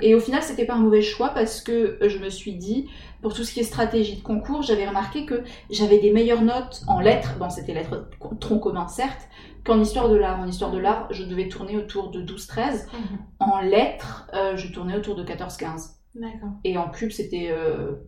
Et 0.00 0.14
au 0.14 0.20
final, 0.20 0.42
c'était 0.42 0.66
pas 0.66 0.74
un 0.74 0.80
mauvais 0.80 1.02
choix 1.02 1.30
parce 1.30 1.60
que 1.60 1.98
je 2.00 2.18
me 2.18 2.28
suis 2.28 2.54
dit, 2.54 2.88
pour 3.22 3.34
tout 3.34 3.44
ce 3.44 3.52
qui 3.52 3.60
est 3.60 3.64
stratégie 3.64 4.16
de 4.16 4.22
concours, 4.22 4.62
j'avais 4.62 4.88
remarqué 4.88 5.26
que 5.26 5.42
j'avais 5.70 5.98
des 5.98 6.10
meilleures 6.10 6.42
notes 6.42 6.82
en 6.86 7.00
lettres, 7.00 7.36
bon, 7.38 7.50
c'était 7.50 7.74
lettres 7.74 8.08
tronc 8.40 8.58
commun 8.58 8.88
certes, 8.88 9.28
qu'en 9.64 9.80
histoire 9.80 10.08
de 10.08 10.16
l'art. 10.16 10.40
En 10.40 10.46
histoire 10.46 10.70
de 10.70 10.78
l'art, 10.78 11.08
je 11.10 11.24
devais 11.24 11.48
tourner 11.48 11.76
autour 11.76 12.10
de 12.10 12.22
12-13. 12.22 12.86
Mhm. 12.92 13.18
En 13.40 13.60
lettres, 13.60 14.28
euh, 14.34 14.56
je 14.56 14.72
tournais 14.72 14.96
autour 14.96 15.14
de 15.14 15.24
14-15. 15.24 15.96
D'accord. 16.14 16.50
Et 16.64 16.76
en 16.76 16.88
cube, 16.90 17.10
c'était 17.10 17.54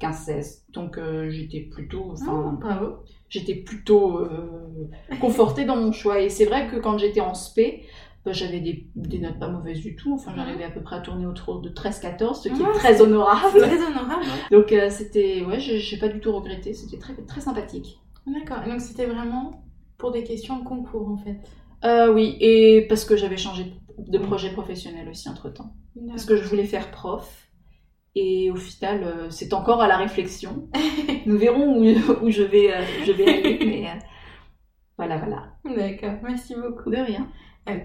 15-16. 0.00 0.30
Euh, 0.30 0.72
Donc 0.72 0.98
euh, 0.98 1.30
j'étais 1.30 1.60
plutôt. 1.60 2.12
Enfin, 2.12 2.58
bravo. 2.60 3.04
J'étais 3.28 3.54
plutôt 3.54 4.20
confortée 5.18 5.64
dans 5.64 5.76
mon 5.76 5.90
choix. 5.90 6.20
Et 6.20 6.28
c'est 6.28 6.44
vrai 6.44 6.68
que 6.68 6.76
quand 6.76 6.98
j'étais 6.98 7.22
en 7.22 7.32
spé, 7.32 7.86
bah, 8.24 8.32
j'avais 8.32 8.60
des, 8.60 8.86
des, 8.94 9.18
notes 9.18 9.38
pas 9.38 9.48
mauvaises 9.48 9.80
du 9.80 9.96
tout. 9.96 10.14
Enfin, 10.14 10.32
j'arrivais 10.36 10.64
à 10.64 10.70
peu 10.70 10.80
près 10.80 10.96
à 10.96 11.00
tourner 11.00 11.26
autour 11.26 11.60
de 11.60 11.70
13-14, 11.70 12.42
ce 12.42 12.48
qui 12.48 12.62
est 12.62 12.72
très 12.74 13.00
honorable. 13.00 13.58
Très 13.58 13.84
honorable. 13.84 14.24
Donc 14.50 14.74
c'était. 14.90 15.44
Ouais, 15.44 15.58
j'ai 15.58 15.98
pas 15.98 16.08
du 16.08 16.20
tout 16.20 16.32
regretté. 16.32 16.72
C'était 16.72 16.98
très, 16.98 17.14
très 17.14 17.40
sympathique. 17.40 17.98
D'accord. 18.26 18.64
Donc 18.66 18.80
c'était 18.80 19.06
vraiment 19.06 19.64
pour 19.98 20.12
des 20.12 20.24
questions 20.24 20.58
de 20.58 20.64
concours 20.64 21.08
en 21.08 21.16
fait. 21.16 21.40
Euh, 21.84 22.12
oui, 22.12 22.36
et 22.40 22.86
parce 22.88 23.04
que 23.04 23.16
j'avais 23.16 23.36
changé 23.36 23.72
de 23.98 24.18
projets 24.18 24.52
professionnels 24.52 25.08
aussi 25.08 25.28
entre-temps. 25.28 25.74
Parce 26.08 26.24
que 26.24 26.36
je 26.36 26.44
voulais 26.44 26.64
faire 26.64 26.90
prof. 26.90 27.48
Et 28.14 28.50
au 28.50 28.56
final, 28.56 29.04
euh, 29.04 29.30
c'est 29.30 29.54
encore 29.54 29.80
à 29.80 29.88
la 29.88 29.96
réflexion. 29.96 30.68
Nous 31.26 31.38
verrons 31.38 31.78
où, 31.78 31.84
où 32.22 32.30
je, 32.30 32.42
vais, 32.42 32.72
euh, 32.72 32.82
je 33.06 33.12
vais 33.12 33.26
aller. 33.26 33.58
mais 33.64 33.86
euh, 33.86 33.98
voilà, 34.98 35.16
voilà. 35.16 35.54
D'accord, 35.64 36.18
merci 36.22 36.54
beaucoup. 36.54 36.90
De 36.90 36.96
rien. 36.96 37.26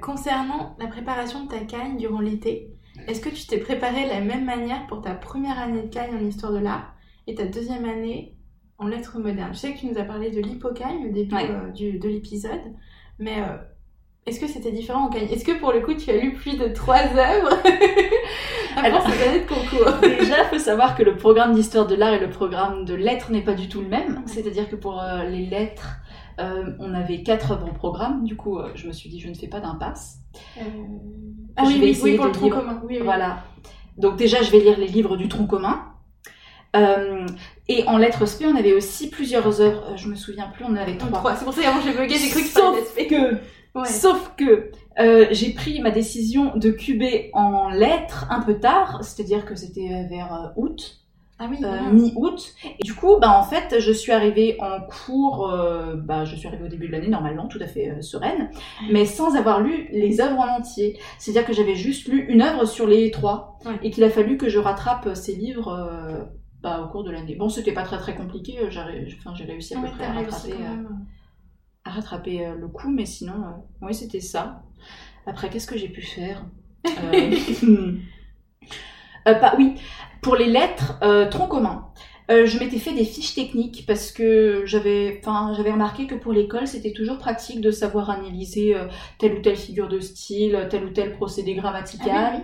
Concernant 0.02 0.76
la 0.80 0.88
préparation 0.88 1.46
de 1.46 1.50
ta 1.50 1.60
cagne 1.60 1.98
durant 1.98 2.20
l'été, 2.20 2.74
est-ce 3.08 3.22
que 3.22 3.30
tu 3.30 3.46
t'es 3.46 3.58
préparé 3.58 4.06
de 4.06 4.10
la 4.10 4.22
même 4.22 4.46
manière 4.46 4.88
pour 4.88 5.02
ta 5.02 5.14
première 5.14 5.60
année 5.60 5.84
de 5.84 5.94
cagne 5.94 6.16
en 6.16 6.26
histoire 6.26 6.52
de 6.52 6.60
l'art 6.60 6.96
et 7.28 7.36
ta 7.36 7.46
deuxième 7.46 7.86
année 7.86 8.36
en 8.80 8.88
lettres 8.88 9.20
modernes? 9.20 9.54
Je 9.54 9.60
sais 9.60 9.74
que 9.74 9.80
tu 9.80 9.86
nous 9.86 9.98
as 9.98 10.04
parlé 10.04 10.32
de 10.32 10.42
l'hypocagne 10.42 11.08
au 11.08 11.12
début 11.12 11.36
du, 11.76 12.00
de 12.00 12.10
l'épisode, 12.10 12.74
mais 13.20 13.44
est-ce 14.28 14.42
que 14.42 14.48
c'était 14.48 14.74
différent 14.74 15.10
en 15.10 15.12
Est-ce 15.12 15.46
que 15.46 15.58
pour 15.58 15.72
le 15.72 15.80
coup 15.80 15.94
tu 15.94 16.12
as 16.12 16.18
lu 16.18 16.34
plus 16.34 16.58
de 16.58 16.68
trois 16.68 16.98
œuvres? 17.16 17.58
Avant 18.76 19.02
cette 19.02 19.28
année 19.28 19.40
de 19.40 19.48
concours. 19.48 20.00
Déjà, 20.02 20.44
il 20.44 20.50
faut 20.50 20.60
savoir 20.60 20.96
que 20.96 21.02
le 21.02 21.16
programme 21.16 21.56
d'histoire 21.56 21.88
de 21.88 21.96
l'art 21.96 22.14
et 22.14 22.20
le 22.20 22.30
programme 22.30 22.84
de 22.84 22.94
lettres 22.94 23.32
n'est 23.32 23.42
pas 23.42 23.54
du 23.54 23.70
tout 23.70 23.82
le 23.82 23.88
même. 23.88 24.22
C'est-à-dire 24.26 24.70
que 24.70 24.76
pour 24.76 25.02
euh, 25.02 25.24
les 25.24 25.46
lettres, 25.46 25.98
euh, 26.40 26.72
on 26.80 26.94
avait 26.94 27.24
quatre 27.24 27.52
œuvres 27.52 27.70
au 27.70 27.74
programme. 27.74 28.24
Du 28.24 28.36
coup, 28.36 28.60
euh, 28.60 28.70
je 28.76 28.88
me 28.88 28.94
suis 28.94 29.10
dit, 29.10 29.20
je 29.20 29.30
ne 29.30 29.34
fais 29.34 29.48
pas 29.48 29.60
d'impasse. 29.60 30.20
Ah 31.56 31.64
oui, 31.66 31.80
oui, 31.82 32.00
oui, 32.02 32.16
pour 32.16 32.26
le 32.26 32.32
tronc 32.32 32.50
commun. 32.50 32.82
Oui, 32.88 33.00
voilà. 33.04 33.44
Donc 33.98 34.18
déjà, 34.18 34.42
je 34.42 34.52
vais 34.52 34.60
lire 34.60 34.78
les 34.78 34.88
livres 34.88 35.18
du 35.18 35.28
tronc 35.28 35.48
commun. 35.48 35.86
et 36.76 37.84
en 37.88 37.98
lettres 37.98 38.26
SP, 38.30 38.46
on 38.46 38.56
avait 38.56 38.74
aussi 38.74 39.10
plusieurs 39.10 39.62
œuvres. 39.62 39.98
Je 39.98 40.08
me 40.08 40.16
souviens 40.16 40.48
plus, 40.48 40.66
on 40.66 40.70
en 40.70 40.76
avait 40.76 40.98
trois. 40.98 41.36
C'est 41.36 41.46
pour 41.46 41.54
ça 41.54 41.62
que 41.62 41.84
j'ai 41.84 41.98
bugué, 41.98 42.16
j'ai 42.16 42.30
cru 42.30 42.42
que 42.42 42.50
Sauf 42.50 42.96
que 43.08 43.38
Sauf 43.86 44.32
que 44.36 44.72
euh, 45.00 45.28
j'ai 45.32 45.54
pris 45.54 45.80
ma 45.82 45.92
décision 45.92 46.56
de 46.56 46.72
cuber 46.72 47.30
en 47.34 47.70
lettres 47.70 48.26
un 48.30 48.42
peu 48.42 48.60
tard, 48.60 49.04
c'est-à-dire 49.04 49.46
que 49.46 49.56
c'était 49.56 49.92
euh, 49.92 50.08
vers 50.10 50.34
euh, 50.34 50.48
août. 50.56 51.02
Ah 51.40 51.48
oui, 51.50 51.60
mi-août. 51.94 52.54
Et 52.80 52.84
du 52.84 52.96
coup, 52.96 53.18
bah, 53.20 53.38
en 53.38 53.44
fait, 53.44 53.80
je 53.80 53.92
suis 53.92 54.12
arrivée 54.12 54.58
en 54.60 54.82
cours, 54.82 55.54
bah, 55.96 56.26
je 56.26 56.36
suis 56.36 56.48
arrivée 56.48 56.66
au 56.66 56.68
début 56.68 56.88
de 56.88 56.94
l'année, 56.94 57.10
normalement, 57.10 57.48
tout 57.48 57.60
à 57.62 57.68
fait 57.68 58.02
sereine, 58.02 58.50
mais 58.92 59.06
sans 59.06 59.36
avoir 59.36 59.62
lu 59.62 59.88
les 59.92 60.20
œuvres 60.20 60.40
en 60.40 60.58
entier. 60.58 61.00
C'est-à-dire 61.20 61.46
que 61.46 61.54
j'avais 61.54 61.76
juste 61.76 62.08
lu 62.08 62.26
une 62.28 62.42
œuvre 62.42 62.66
sur 62.66 62.88
les 62.88 63.12
trois, 63.12 63.60
et 63.84 63.92
qu'il 63.92 64.04
a 64.04 64.10
fallu 64.10 64.38
que 64.38 64.50
je 64.50 64.58
rattrape 64.58 65.10
ces 65.14 65.36
livres 65.36 66.28
bah, 66.64 66.82
au 66.84 66.92
cours 66.92 67.04
de 67.04 67.12
l'année. 67.12 67.36
Bon, 67.36 67.50
c'était 67.50 67.74
pas 67.74 67.84
très 67.84 68.00
très 68.00 68.16
compliqué, 68.16 68.58
j'ai 68.72 69.44
réussi 69.44 69.76
à 69.76 69.82
peu 69.82 69.90
près 69.90 70.06
à 70.06 70.14
rattraper 70.14 70.56
rattraper 71.90 72.46
euh, 72.46 72.56
le 72.56 72.68
coup, 72.68 72.90
mais 72.90 73.06
sinon, 73.06 73.34
euh, 73.34 73.52
oui, 73.82 73.94
c'était 73.94 74.22
ça. 74.22 74.64
Après, 75.26 75.50
qu'est-ce 75.50 75.68
que 75.68 75.78
j'ai 75.78 75.90
pu 75.90 76.02
faire? 76.02 76.46
Euh, 76.86 77.96
pas, 79.26 79.56
Oui, 79.58 79.76
pour 80.22 80.36
les 80.36 80.48
lettres, 80.48 81.00
tronc 81.30 81.48
commun. 81.48 81.87
Euh, 82.30 82.46
je 82.46 82.60
m'étais 82.60 82.78
fait 82.78 82.92
des 82.92 83.06
fiches 83.06 83.36
techniques 83.36 83.86
parce 83.88 84.12
que 84.12 84.64
j'avais, 84.66 85.22
enfin, 85.24 85.54
j'avais 85.56 85.72
remarqué 85.72 86.08
que 86.08 86.16
pour 86.16 86.34
l'école, 86.34 86.68
c'était 86.68 86.92
toujours 86.92 87.18
pratique 87.18 87.62
de 87.62 87.72
savoir 87.72 88.10
analyser 88.10 88.76
euh, 88.76 88.88
telle 89.18 89.36
ou 89.36 89.42
telle 89.42 89.56
figure 89.56 89.88
de 89.88 90.02
style, 90.02 90.68
tel 90.70 90.84
ou 90.84 90.90
tel 90.90 91.14
procédé 91.14 91.54
grammatical. 91.54 92.44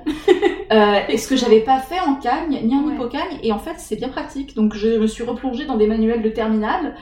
Ah 0.71 0.71
euh, 0.71 0.99
et 1.09 1.17
ce 1.17 1.27
que 1.27 1.35
j'avais 1.35 1.59
pas 1.59 1.79
fait 1.79 1.99
en 1.99 2.15
cagne 2.15 2.61
ni 2.63 2.75
en 2.75 2.89
hypocagne, 2.89 3.39
et 3.43 3.51
en 3.51 3.59
fait, 3.59 3.75
c'est 3.77 3.97
bien 3.97 4.07
pratique. 4.07 4.55
Donc, 4.55 4.73
je 4.73 4.87
me 4.87 5.07
suis 5.07 5.23
replongée 5.23 5.65
dans 5.65 5.75
des 5.75 5.87
manuels 5.87 6.21
de 6.21 6.29
terminale. 6.29 6.95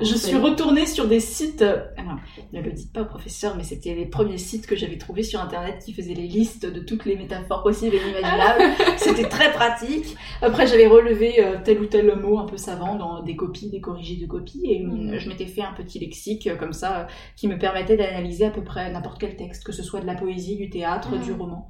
Je 0.00 0.14
suis 0.14 0.36
retournée 0.36 0.86
sur 0.86 1.08
des 1.08 1.20
sites. 1.20 1.62
Alors, 1.62 2.18
ne 2.52 2.60
le 2.60 2.70
dites 2.70 2.92
pas 2.92 3.02
au 3.02 3.06
professeur, 3.06 3.56
mais 3.56 3.64
c'était 3.64 3.94
les 3.94 4.06
premiers 4.06 4.38
sites 4.38 4.66
que 4.66 4.76
j'avais 4.76 4.96
trouvés 4.96 5.24
sur 5.24 5.40
internet 5.40 5.82
qui 5.84 5.92
faisaient 5.92 6.14
les 6.14 6.28
listes 6.28 6.66
de 6.66 6.80
toutes 6.80 7.04
les 7.04 7.16
métaphores 7.16 7.64
possibles 7.64 7.96
et 7.96 8.10
imaginables. 8.10 8.62
c'était 8.96 9.28
très 9.28 9.50
pratique. 9.52 10.16
Après, 10.40 10.68
j'avais 10.68 10.86
relevé 10.86 11.44
tel 11.64 11.80
ou 11.80 11.86
tel 11.86 12.16
mot 12.16 12.27
un 12.36 12.44
peu 12.44 12.56
savant 12.56 12.96
dans 12.96 13.22
des 13.22 13.36
copies, 13.36 13.70
des 13.70 13.80
corrigés 13.80 14.16
de 14.16 14.26
copies, 14.26 14.62
et 14.64 14.84
mm. 14.84 15.18
je 15.18 15.28
m'étais 15.28 15.46
fait 15.46 15.62
un 15.62 15.72
petit 15.72 15.98
lexique 15.98 16.46
euh, 16.46 16.56
comme 16.56 16.72
ça 16.72 17.06
qui 17.36 17.48
me 17.48 17.56
permettait 17.56 17.96
d'analyser 17.96 18.46
à 18.46 18.50
peu 18.50 18.62
près 18.62 18.90
n'importe 18.92 19.20
quel 19.20 19.36
texte, 19.36 19.64
que 19.64 19.72
ce 19.72 19.82
soit 19.82 20.00
de 20.00 20.06
la 20.06 20.14
poésie, 20.14 20.56
du 20.56 20.68
théâtre, 20.68 21.16
du 21.18 21.32
mm. 21.32 21.40
roman. 21.40 21.68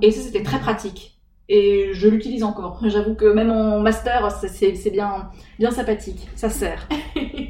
Et 0.00 0.10
ça, 0.10 0.22
c'était 0.22 0.42
très 0.42 0.58
pratique. 0.58 1.18
Et 1.48 1.90
je 1.92 2.08
l'utilise 2.08 2.42
encore. 2.42 2.80
J'avoue 2.88 3.14
que 3.14 3.26
même 3.26 3.50
en 3.50 3.80
master, 3.80 4.30
c'est 4.32 4.90
bien, 4.90 5.30
bien 5.58 5.70
sympathique. 5.70 6.28
Ça 6.34 6.48
sert. 6.48 6.88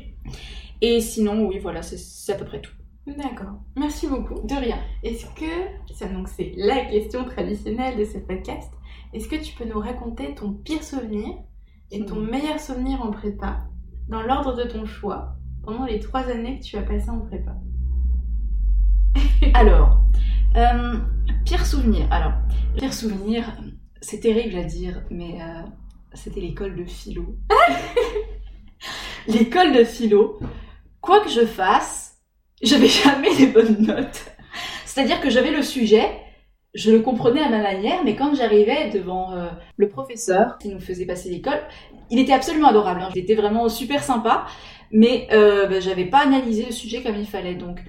et 0.81 1.01
sinon, 1.01 1.47
oui, 1.47 1.59
voilà, 1.59 1.83
c'est 1.83 2.33
à 2.33 2.35
peu 2.35 2.45
près 2.45 2.61
tout. 2.61 2.73
D'accord. 3.07 3.61
Merci 3.77 4.07
beaucoup. 4.07 4.47
De 4.47 4.55
rien. 4.55 4.79
Est-ce 5.03 5.27
que, 5.35 5.95
ça 5.95 6.07
donc 6.07 6.29
c'est 6.29 6.53
la 6.57 6.85
question 6.85 7.25
traditionnelle 7.25 7.97
de 7.99 8.05
ce 8.05 8.19
podcast, 8.19 8.73
est-ce 9.13 9.29
que 9.29 9.37
tu 9.37 9.55
peux 9.55 9.65
nous 9.65 9.81
raconter 9.81 10.35
ton 10.35 10.53
pire 10.53 10.83
souvenir 10.83 11.35
et 11.93 12.05
ton 12.07 12.17
meilleur 12.17 12.59
souvenir 12.59 13.03
en 13.03 13.11
prépa, 13.11 13.61
dans 14.09 14.23
l'ordre 14.23 14.57
de 14.57 14.65
ton 14.65 14.87
choix, 14.87 15.37
pendant 15.63 15.85
les 15.85 16.01
trois 16.01 16.23
années 16.23 16.59
que 16.59 16.65
tu 16.65 16.77
as 16.77 16.83
passées 16.83 17.11
en 17.11 17.21
prépa 17.21 17.55
Alors, 19.55 20.03
euh, 20.57 20.99
pire 21.45 21.67
souvenir. 21.67 22.11
Alors, 22.11 22.33
pire 22.77 22.95
souvenir, 22.95 23.45
c'est 24.01 24.21
terrible 24.21 24.57
à 24.57 24.65
dire, 24.65 25.03
mais 25.11 25.41
euh, 25.43 25.63
c'était 26.15 26.41
l'école 26.41 26.77
de 26.77 26.85
philo. 26.85 27.37
l'école 29.29 29.75
de 29.75 29.85
philo, 29.85 30.41
quoi 31.03 31.21
que 31.21 31.29
je 31.29 31.45
fasse, 31.45 32.23
j'avais 32.63 32.89
jamais 32.89 33.35
les 33.39 33.49
bonnes 33.49 33.83
notes. 33.83 34.33
C'est-à-dire 34.87 35.21
que 35.21 35.29
j'avais 35.29 35.51
le 35.51 35.63
sujet, 35.63 36.11
je 36.75 36.91
le 36.91 37.01
comprenais 37.01 37.43
à 37.43 37.51
ma 37.51 37.61
manière, 37.61 38.03
mais 38.05 38.17
quand 38.17 38.35
j'arrivais 38.35 38.89
devant 38.91 39.33
euh, 39.33 39.49
le 39.77 39.89
professeur 39.89 40.57
qui 40.59 40.69
nous 40.69 40.81
faisait 40.81 41.05
passer 41.05 41.29
l'école, 41.29 41.61
il 42.11 42.19
était 42.19 42.33
absolument 42.33 42.69
adorable. 42.69 43.03
Hein. 43.03 43.11
Il 43.15 43.23
était 43.23 43.35
vraiment 43.35 43.69
super 43.69 44.03
sympa, 44.03 44.47
mais 44.91 45.29
euh, 45.33 45.67
bah, 45.67 45.81
j'avais 45.81 46.07
pas 46.07 46.21
analysé 46.21 46.65
le 46.65 46.73
sujet 46.73 47.03
comme 47.03 47.17
il 47.17 47.27
fallait. 47.27 47.55
Donc 47.55 47.81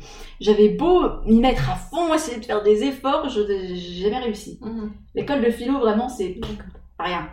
j'avais 0.42 0.70
beau 0.70 1.02
m'y 1.26 1.40
mettre 1.40 1.70
à 1.70 1.76
fond, 1.76 2.14
essayer 2.14 2.40
de 2.40 2.46
faire 2.46 2.62
des 2.62 2.84
efforts, 2.84 3.30
je 3.30 3.42
n'ai 3.42 3.76
jamais 3.76 4.20
réussi. 4.20 4.60
Mhm. 4.62 4.92
L'école 5.16 5.42
de 5.42 5.50
philo, 5.50 5.80
vraiment, 5.80 6.10
c'est 6.10 6.40
rien. 7.00 7.30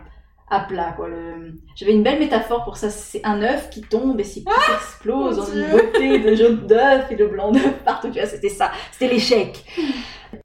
À 0.49 0.61
plat, 0.61 0.93
quoi. 0.97 1.07
Le... 1.07 1.53
J'avais 1.75 1.93
une 1.93 2.03
belle 2.03 2.19
métaphore 2.19 2.65
pour 2.65 2.75
ça. 2.75 2.89
C'est 2.89 3.25
un 3.25 3.41
œuf 3.41 3.69
qui 3.69 3.81
tombe 3.81 4.19
et 4.19 4.23
s'il 4.25 4.43
ah 4.47 4.73
explose 4.73 5.39
en 5.39 5.53
une 5.53 5.71
beauté 5.71 6.19
de 6.19 6.35
jaune 6.35 6.67
d'œuf 6.67 7.09
et 7.09 7.15
de 7.15 7.25
blanc 7.25 7.51
d'œuf 7.51 7.73
partout. 7.85 8.09
Tu 8.09 8.19
vois, 8.19 8.27
c'était 8.27 8.49
ça. 8.49 8.69
C'était 8.91 9.13
l'échec. 9.13 9.63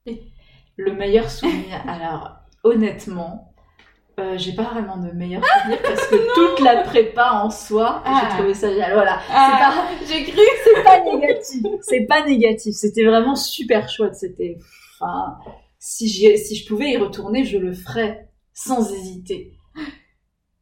Le 0.76 0.92
meilleur 0.92 1.30
souvenir, 1.30 1.82
alors 1.88 2.36
honnêtement, 2.62 3.54
euh, 4.18 4.36
j'ai 4.36 4.52
pas 4.52 4.64
vraiment 4.64 4.96
de 4.96 5.10
meilleur 5.12 5.42
souvenir 5.44 5.82
parce 5.82 6.06
que 6.06 6.34
toute 6.34 6.64
la 6.64 6.82
prépa 6.82 7.32
en 7.32 7.50
soi, 7.50 8.02
j'ai 8.04 8.12
ah. 8.12 8.34
trouvé 8.36 8.54
ça 8.54 8.70
génial. 8.70 8.92
Voilà. 8.94 9.20
Ah, 9.30 9.88
j'ai 10.08 10.24
cru. 10.24 10.40
C'est 10.64 10.82
pas 10.82 11.04
négatif. 11.04 11.62
C'est 11.82 12.06
pas 12.06 12.24
négatif. 12.24 12.74
C'était 12.74 13.04
vraiment 13.04 13.36
super 13.36 13.88
chouette. 13.88 14.14
C'était, 14.14 14.58
enfin, 15.00 15.38
si 15.78 16.08
si 16.08 16.56
je 16.56 16.66
pouvais 16.66 16.92
y 16.92 16.96
retourner, 16.96 17.44
je 17.44 17.58
le 17.58 17.72
ferais 17.72 18.28
sans 18.52 18.92
hésiter. 18.92 19.55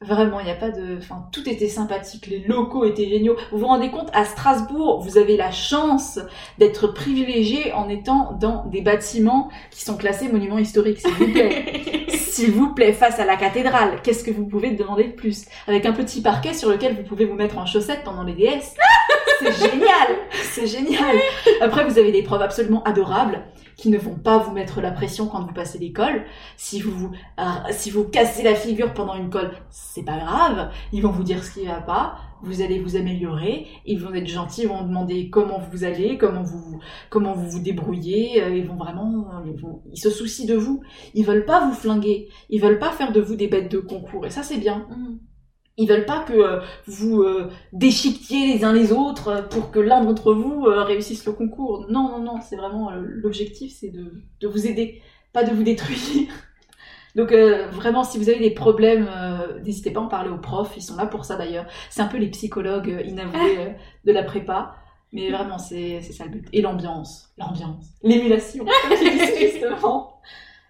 Vraiment, 0.06 0.40
il 0.40 0.46
n'y 0.46 0.52
a 0.52 0.56
pas 0.56 0.70
de... 0.70 0.98
Enfin, 0.98 1.26
tout 1.32 1.48
était 1.48 1.68
sympathique, 1.68 2.26
les 2.26 2.40
locaux 2.40 2.84
étaient 2.84 3.08
géniaux. 3.08 3.36
Vous 3.50 3.58
vous 3.58 3.66
rendez 3.66 3.90
compte, 3.90 4.10
à 4.12 4.24
Strasbourg, 4.24 5.00
vous 5.00 5.18
avez 5.18 5.36
la 5.36 5.50
chance 5.50 6.18
d'être 6.58 6.88
privilégié 6.88 7.72
en 7.72 7.88
étant 7.88 8.36
dans 8.38 8.66
des 8.66 8.82
bâtiments 8.82 9.50
qui 9.70 9.82
sont 9.82 9.96
classés 9.96 10.28
monuments 10.28 10.58
historiques, 10.58 11.00
s'il 11.00 11.12
vous 11.12 11.32
plaît. 11.32 12.06
s'il 12.08 12.50
vous 12.50 12.74
plaît, 12.74 12.92
face 12.92 13.18
à 13.18 13.24
la 13.24 13.36
cathédrale. 13.36 14.00
Qu'est-ce 14.02 14.24
que 14.24 14.30
vous 14.30 14.44
pouvez 14.44 14.72
demander 14.72 15.04
de 15.04 15.12
plus? 15.12 15.46
Avec 15.66 15.86
un 15.86 15.92
petit 15.92 16.20
parquet 16.20 16.52
sur 16.52 16.68
lequel 16.68 16.96
vous 16.96 17.04
pouvez 17.04 17.24
vous 17.24 17.34
mettre 17.34 17.58
en 17.58 17.66
chaussettes 17.66 18.02
pendant 18.04 18.24
les 18.24 18.34
DS. 18.34 18.74
C'est 19.40 19.70
génial 19.70 20.08
C'est 20.32 20.66
génial 20.66 21.16
Après, 21.60 21.84
vous 21.84 21.98
avez 21.98 22.12
des 22.12 22.22
preuves 22.22 22.42
absolument 22.42 22.82
adorables 22.84 23.42
qui 23.76 23.90
ne 23.90 23.98
vont 23.98 24.14
pas 24.14 24.38
vous 24.38 24.52
mettre 24.52 24.80
la 24.80 24.90
pression 24.90 25.26
quand 25.26 25.42
vous 25.42 25.52
passez 25.52 25.78
l'école. 25.78 26.24
Si 26.56 26.80
vous, 26.80 27.10
euh, 27.38 27.42
si 27.70 27.90
vous 27.90 28.04
cassez 28.04 28.42
la 28.42 28.54
figure 28.54 28.94
pendant 28.94 29.14
une 29.14 29.30
colle, 29.30 29.52
c'est 29.70 30.04
pas 30.04 30.18
grave. 30.18 30.70
Ils 30.92 31.02
vont 31.02 31.10
vous 31.10 31.22
dire 31.22 31.42
ce 31.42 31.52
qui 31.52 31.66
va 31.66 31.80
pas. 31.80 32.16
Vous 32.42 32.60
allez 32.60 32.78
vous 32.78 32.96
améliorer. 32.96 33.66
Ils 33.86 34.00
vont 34.00 34.12
être 34.14 34.26
gentils. 34.26 34.62
Ils 34.62 34.68
vont 34.68 34.82
demander 34.82 35.30
comment 35.30 35.60
vous 35.70 35.84
allez, 35.84 36.18
comment 36.18 36.42
vous, 36.42 36.80
comment 37.10 37.34
vous 37.34 37.48
vous 37.48 37.60
débrouillez. 37.60 38.42
Euh, 38.42 38.56
ils 38.56 38.66
vont 38.66 38.76
vraiment, 38.76 39.28
ils, 39.92 39.98
se 39.98 40.10
soucient 40.10 40.46
de 40.46 40.54
vous. 40.54 40.82
Ils 41.14 41.24
veulent 41.24 41.46
pas 41.46 41.66
vous 41.66 41.74
flinguer. 41.74 42.28
Ils 42.50 42.60
veulent 42.60 42.78
pas 42.78 42.92
faire 42.92 43.12
de 43.12 43.20
vous 43.20 43.36
des 43.36 43.48
bêtes 43.48 43.70
de 43.70 43.78
concours. 43.78 44.26
Et 44.26 44.30
ça, 44.30 44.42
c'est 44.42 44.58
bien. 44.58 44.86
Mmh. 44.90 45.18
Ils 45.76 45.88
veulent 45.88 46.06
pas 46.06 46.22
que 46.22 46.32
euh, 46.32 46.60
vous 46.86 47.22
euh, 47.22 47.50
déchiquetiez 47.72 48.54
les 48.54 48.64
uns 48.64 48.72
les 48.72 48.92
autres 48.92 49.28
euh, 49.28 49.42
pour 49.42 49.72
que 49.72 49.80
l'un 49.80 50.04
d'entre 50.04 50.32
vous 50.32 50.62
réussisse 50.62 51.26
le 51.26 51.32
concours. 51.32 51.86
Non, 51.88 52.08
non, 52.10 52.20
non, 52.20 52.40
c'est 52.40 52.56
vraiment 52.56 52.90
l'objectif, 52.92 53.74
c'est 53.78 53.90
de, 53.90 54.22
de, 54.40 54.48
vous 54.48 54.66
aider, 54.66 55.02
pas 55.32 55.42
de 55.42 55.52
vous 55.52 55.64
détruire. 55.64 56.28
Donc 57.16 57.32
vraiment, 57.32 58.02
si 58.02 58.18
vous 58.18 58.28
avez 58.28 58.40
des 58.40 58.50
problèmes, 58.50 59.08
n'hésitez 59.64 59.92
pas 59.92 60.00
à 60.00 60.02
en 60.02 60.08
parler 60.08 60.30
aux 60.30 60.38
profs, 60.38 60.72
ils 60.76 60.82
sont 60.82 60.96
là 60.96 61.06
pour 61.06 61.24
ça 61.24 61.36
d'ailleurs. 61.36 61.66
C'est 61.88 62.02
un 62.02 62.08
peu 62.08 62.18
les 62.18 62.28
psychologues 62.28 63.04
inavoués 63.06 63.76
de 64.04 64.12
la 64.12 64.24
prépa. 64.24 64.74
Mais 65.12 65.30
vraiment, 65.30 65.58
c'est 65.58 66.00
ça 66.00 66.24
le 66.24 66.30
but. 66.30 66.48
Et 66.52 66.60
l'ambiance, 66.60 67.32
l'ambiance, 67.38 67.86
l'émulation, 68.02 68.64
justement. 69.38 70.20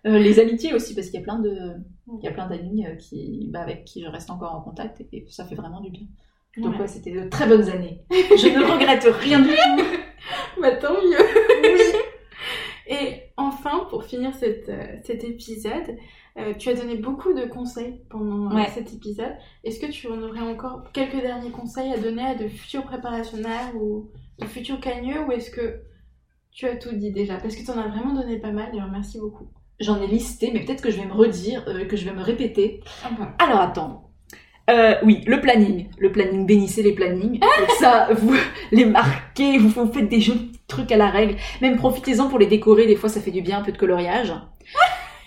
Les 0.05 0.39
amitiés 0.39 0.75
aussi, 0.75 0.95
parce 0.95 1.07
qu'il 1.07 1.19
y 1.19 1.23
a 1.23 1.25
plein 1.25 1.39
de, 1.39 1.77
il 2.13 2.25
y 2.25 2.29
a 2.29 2.33
plein 2.33 2.47
d'amis 2.47 2.87
euh, 2.87 2.97
qui, 2.97 3.49
bah, 3.51 3.61
avec 3.61 3.85
qui 3.85 4.03
je 4.03 4.09
reste 4.09 4.31
encore 4.31 4.55
en 4.55 4.61
contact 4.61 5.03
et, 5.13 5.25
ça 5.29 5.45
fait 5.45 5.55
vraiment 5.55 5.81
du 5.81 5.91
bien. 5.91 6.07
Donc 6.59 6.79
ouais, 6.79 6.87
c'était 6.87 7.11
de 7.11 7.29
très 7.29 7.49
bonnes 7.49 7.69
années. 7.69 8.05
Je 8.11 8.49
ne 8.49 8.73
regrette 8.73 9.05
rien 9.21 9.41
du 9.41 9.49
tout. 9.49 10.61
bah 10.61 10.77
tant 10.77 10.93
mieux. 10.93 11.19
oui. 11.63 11.99
Et 12.87 13.23
enfin, 13.37 13.87
pour 13.91 14.05
finir 14.05 14.35
cette, 14.35 14.69
euh, 14.69 14.97
cet 15.03 15.25
épisode, 15.25 15.97
tu 16.59 16.69
as 16.69 16.75
donné 16.75 16.97
beaucoup 16.97 17.33
de 17.33 17.45
conseils 17.45 18.03
pendant 18.11 18.51
cet 18.67 18.93
épisode. 18.93 19.35
Est-ce 19.63 19.79
que 19.79 19.91
tu 19.91 20.09
en 20.09 20.21
aurais 20.21 20.41
encore 20.41 20.83
quelques 20.93 21.21
derniers 21.21 21.51
conseils 21.51 21.93
à 21.93 21.99
donner 21.99 22.25
à 22.25 22.35
de 22.35 22.49
futurs 22.49 22.85
préparationnaires 22.85 23.75
ou 23.77 24.11
de 24.41 24.47
futurs 24.47 24.81
cagneux 24.81 25.25
ou 25.25 25.33
est-ce 25.33 25.51
que 25.51 25.81
tu 26.51 26.67
as 26.67 26.77
tout 26.77 26.93
dit 26.93 27.13
déjà? 27.13 27.37
Parce 27.37 27.55
que 27.55 27.65
tu 27.65 27.71
en 27.71 27.79
as 27.79 27.87
vraiment 27.87 28.15
donné 28.15 28.39
pas 28.41 28.51
mal, 28.51 28.71
alors 28.73 28.91
merci 28.91 29.19
beaucoup. 29.21 29.49
J'en 29.81 30.01
ai 30.01 30.07
listé, 30.07 30.51
mais 30.53 30.61
peut-être 30.61 30.83
que 30.83 30.91
je 30.91 30.99
vais 30.99 31.07
me 31.07 31.13
redire, 31.13 31.65
euh, 31.67 31.85
que 31.85 31.97
je 31.97 32.05
vais 32.05 32.13
me 32.13 32.23
répéter. 32.23 32.81
Alors 33.39 33.61
attends. 33.61 34.11
Euh, 34.71 34.95
oui, 35.03 35.23
le 35.27 35.41
planning. 35.41 35.89
Le 35.99 36.13
planning, 36.13 36.47
bénissez 36.47 36.83
les 36.83 36.93
plannings. 36.93 37.41
ça, 37.79 38.09
vous 38.13 38.35
les 38.73 38.85
marquez, 38.85 39.59
vous, 39.59 39.71
faites 39.93 40.09
des 40.09 40.21
jolis 40.21 40.53
trucs 40.69 40.93
à 40.93 40.97
la 40.97 41.11
règle. 41.11 41.37
Même 41.61 41.77
profitez-en 41.77 42.29
pour 42.29 42.39
les 42.39 42.47
décorer, 42.47 42.87
des 42.87 42.97
fois 42.97 43.09
ça 43.09 43.21
fait 43.21 43.31
du 43.31 43.43
bien, 43.43 43.59
un 43.59 43.63
peu 43.63 43.73
de 43.73 43.77
coloriage. 43.77 44.33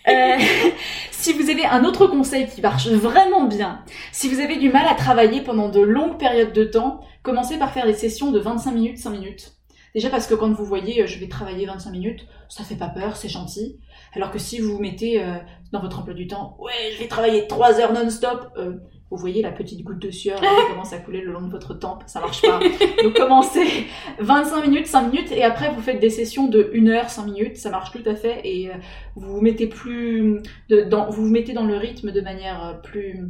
Euh, 0.07 0.37
si 1.11 1.33
vous 1.33 1.49
avez 1.49 1.65
un 1.65 1.83
autre 1.83 2.07
conseil 2.07 2.47
qui 2.47 2.61
marche 2.61 2.87
vraiment 2.87 3.43
bien, 3.43 3.83
si 4.11 4.29
vous 4.29 4.39
avez 4.39 4.57
du 4.57 4.69
mal 4.69 4.87
à 4.87 4.95
travailler 4.95 5.41
pendant 5.41 5.69
de 5.69 5.81
longues 5.81 6.17
périodes 6.17 6.53
de 6.53 6.63
temps, 6.63 7.01
commencez 7.21 7.57
par 7.57 7.71
faire 7.71 7.85
des 7.85 7.93
sessions 7.93 8.31
de 8.31 8.39
25 8.39 8.71
minutes, 8.71 8.97
5 8.97 9.11
minutes. 9.11 9.53
Déjà 9.93 10.09
parce 10.09 10.27
que 10.27 10.35
quand 10.35 10.51
vous 10.51 10.65
voyez, 10.65 11.05
je 11.07 11.19
vais 11.19 11.27
travailler 11.27 11.65
25 11.65 11.91
minutes, 11.91 12.27
ça 12.49 12.63
fait 12.63 12.75
pas 12.75 12.89
peur, 12.89 13.15
c'est 13.15 13.29
gentil. 13.29 13.79
Alors 14.13 14.31
que 14.31 14.39
si 14.39 14.59
vous 14.59 14.73
vous 14.73 14.81
mettez 14.81 15.21
euh, 15.21 15.37
dans 15.71 15.81
votre 15.81 15.99
emploi 15.99 16.13
du 16.13 16.27
temps, 16.27 16.57
ouais, 16.59 16.91
je 16.93 16.99
vais 16.99 17.07
travailler 17.07 17.47
3 17.47 17.79
heures 17.79 17.93
non-stop, 17.93 18.51
euh, 18.57 18.73
vous 19.09 19.17
voyez 19.17 19.41
la 19.41 19.51
petite 19.51 19.83
goutte 19.83 19.99
de 19.99 20.11
sueur 20.11 20.39
qui 20.39 20.47
commence 20.69 20.93
à 20.93 20.97
couler 20.97 21.21
le 21.21 21.31
long 21.31 21.41
de 21.41 21.51
votre 21.51 21.73
tempe, 21.73 22.03
ça 22.07 22.19
marche 22.19 22.41
pas. 22.41 22.59
Donc 23.03 23.15
commencez 23.15 23.85
25 24.19 24.65
minutes, 24.65 24.87
5 24.87 25.11
minutes, 25.11 25.31
et 25.31 25.43
après 25.43 25.73
vous 25.73 25.81
faites 25.81 25.99
des 25.99 26.09
sessions 26.09 26.47
de 26.47 26.71
1 26.73 26.87
heure, 26.87 27.09
5 27.09 27.25
minutes, 27.25 27.57
ça 27.57 27.69
marche 27.69 27.91
tout 27.91 28.09
à 28.09 28.15
fait, 28.15 28.41
et 28.43 28.69
euh, 28.69 28.73
vous 29.15 29.35
vous 29.35 29.41
mettez 29.41 29.67
plus, 29.67 30.41
dans, 30.69 31.09
vous 31.09 31.23
vous 31.23 31.31
mettez 31.31 31.53
dans 31.53 31.65
le 31.65 31.77
rythme 31.77 32.11
de 32.11 32.21
manière 32.21 32.79
plus, 32.83 33.29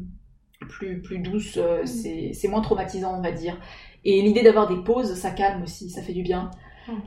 plus, 0.68 1.02
plus 1.02 1.20
douce, 1.20 1.58
mm. 1.58 1.86
c'est 2.34 2.48
moins 2.48 2.62
traumatisant 2.62 3.18
on 3.18 3.22
va 3.22 3.32
dire. 3.32 3.58
Et 4.06 4.22
l'idée 4.22 4.42
d'avoir 4.42 4.68
des 4.70 4.82
pauses, 4.84 5.16
ça 5.16 5.32
calme 5.32 5.64
aussi, 5.64 5.90
ça 5.90 6.02
fait 6.02 6.14
du 6.14 6.22
bien. 6.22 6.50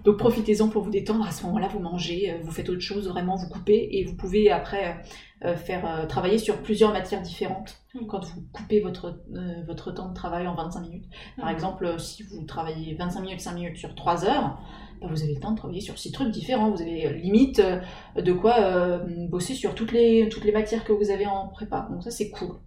Donc 0.05 0.19
profitez-en 0.19 0.69
pour 0.69 0.83
vous 0.83 0.91
détendre. 0.91 1.27
À 1.27 1.33
ce 1.33 1.45
moment-là, 1.47 1.69
vous 1.69 1.81
mangez, 1.81 2.31
euh, 2.31 2.39
vous 2.43 2.51
faites 2.51 2.69
autre 2.69 2.81
chose, 2.81 3.09
vraiment 3.09 3.37
vous 3.37 3.49
coupez 3.49 3.89
et 3.93 4.05
vous 4.05 4.15
pouvez 4.15 4.51
après 4.51 5.03
euh, 5.45 5.57
faire 5.57 5.87
euh, 5.87 6.07
travailler 6.07 6.39
sur 6.39 6.59
plusieurs 6.59 6.93
matières 6.93 7.23
différentes 7.23 7.77
quand 8.09 8.25
vous 8.25 8.43
coupez 8.53 8.81
votre, 8.81 9.21
votre 9.67 9.91
temps 9.91 10.09
de 10.09 10.15
travail 10.15 10.47
en 10.47 10.55
25 10.55 10.81
minutes. 10.83 11.07
Par 11.37 11.51
exemple, 11.51 11.99
si 11.99 12.23
vous 12.23 12.45
travaillez 12.45 12.95
25 12.95 13.21
minutes, 13.21 13.41
5 13.41 13.53
minutes 13.55 13.77
sur 13.77 13.97
3 13.97 14.27
heures, 14.27 14.61
bah, 15.01 15.09
vous 15.11 15.23
avez 15.25 15.35
le 15.35 15.41
temps 15.41 15.51
de 15.51 15.57
travailler 15.57 15.81
sur 15.81 15.99
6 15.99 16.13
trucs 16.13 16.31
différents. 16.31 16.71
Vous 16.71 16.83
avez 16.83 17.13
limite 17.15 17.61
de 18.15 18.33
quoi 18.33 19.01
bosser 19.29 19.55
sur 19.55 19.75
toutes 19.75 19.91
les, 19.91 20.29
toutes 20.29 20.45
les 20.45 20.53
matières 20.53 20.85
que 20.85 20.93
vous 20.93 21.11
avez 21.11 21.27
en 21.27 21.49
prépa. 21.49 21.89
Donc 21.91 22.05
ça, 22.05 22.13
c'est 22.13 22.31
cool. 22.31 22.59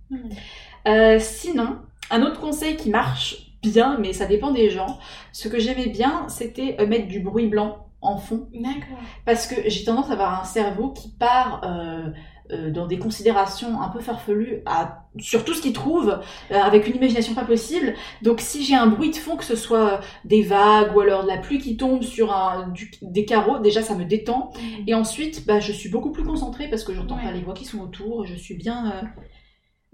sinon, 1.19 1.77
un 2.11 2.21
autre 2.21 2.41
conseil 2.41 2.75
qui 2.75 2.89
marche 2.89 3.52
bien, 3.63 3.97
mais 3.99 4.13
ça 4.13 4.25
dépend 4.25 4.51
des 4.51 4.69
gens. 4.69 4.99
Ce 5.31 5.47
que 5.47 5.59
j'aimais 5.59 5.87
bien, 5.87 6.27
c'était 6.29 6.75
euh, 6.79 6.87
mettre 6.87 7.07
du 7.07 7.19
bruit 7.19 7.47
blanc 7.47 7.87
en 8.01 8.17
fond. 8.17 8.49
D'accord. 8.53 8.99
Parce 9.25 9.47
que 9.47 9.55
j'ai 9.67 9.85
tendance 9.85 10.09
à 10.09 10.13
avoir 10.13 10.41
un 10.41 10.43
cerveau 10.43 10.91
qui 10.91 11.09
part 11.09 11.61
euh, 11.63 12.09
euh, 12.51 12.69
dans 12.69 12.85
des 12.85 12.99
considérations 12.99 13.81
un 13.81 13.87
peu 13.87 14.01
farfelues 14.01 14.61
à, 14.65 15.05
sur 15.17 15.45
tout 15.45 15.53
ce 15.53 15.61
qu'il 15.61 15.71
trouve, 15.71 16.19
avec 16.49 16.85
une 16.87 16.97
imagination 16.97 17.33
pas 17.33 17.45
possible. 17.45 17.93
Donc 18.21 18.41
si 18.41 18.65
j'ai 18.65 18.75
un 18.75 18.87
bruit 18.87 19.11
de 19.11 19.15
fond, 19.15 19.37
que 19.37 19.45
ce 19.45 19.55
soit 19.55 20.01
des 20.25 20.43
vagues 20.43 20.93
ou 20.93 20.99
alors 20.99 21.23
de 21.23 21.29
la 21.29 21.37
pluie 21.37 21.59
qui 21.59 21.77
tombe 21.77 22.03
sur 22.03 22.33
un, 22.33 22.73
des 23.01 23.23
carreaux, 23.23 23.59
déjà 23.59 23.81
ça 23.81 23.95
me 23.95 24.03
détend. 24.03 24.51
Mmh. 24.53 24.83
Et 24.87 24.93
ensuite, 24.93 25.45
bah, 25.45 25.61
je 25.61 25.71
suis 25.71 25.89
beaucoup 25.89 26.11
plus 26.11 26.23
concentrée 26.23 26.69
parce 26.69 26.83
que 26.83 26.93
j'entends 26.93 27.17
pas 27.17 27.31
les 27.31 27.41
voix 27.41 27.53
qui 27.53 27.63
sont 27.63 27.79
autour. 27.79 28.25
Je 28.25 28.35
suis 28.35 28.55
bien, 28.55 29.09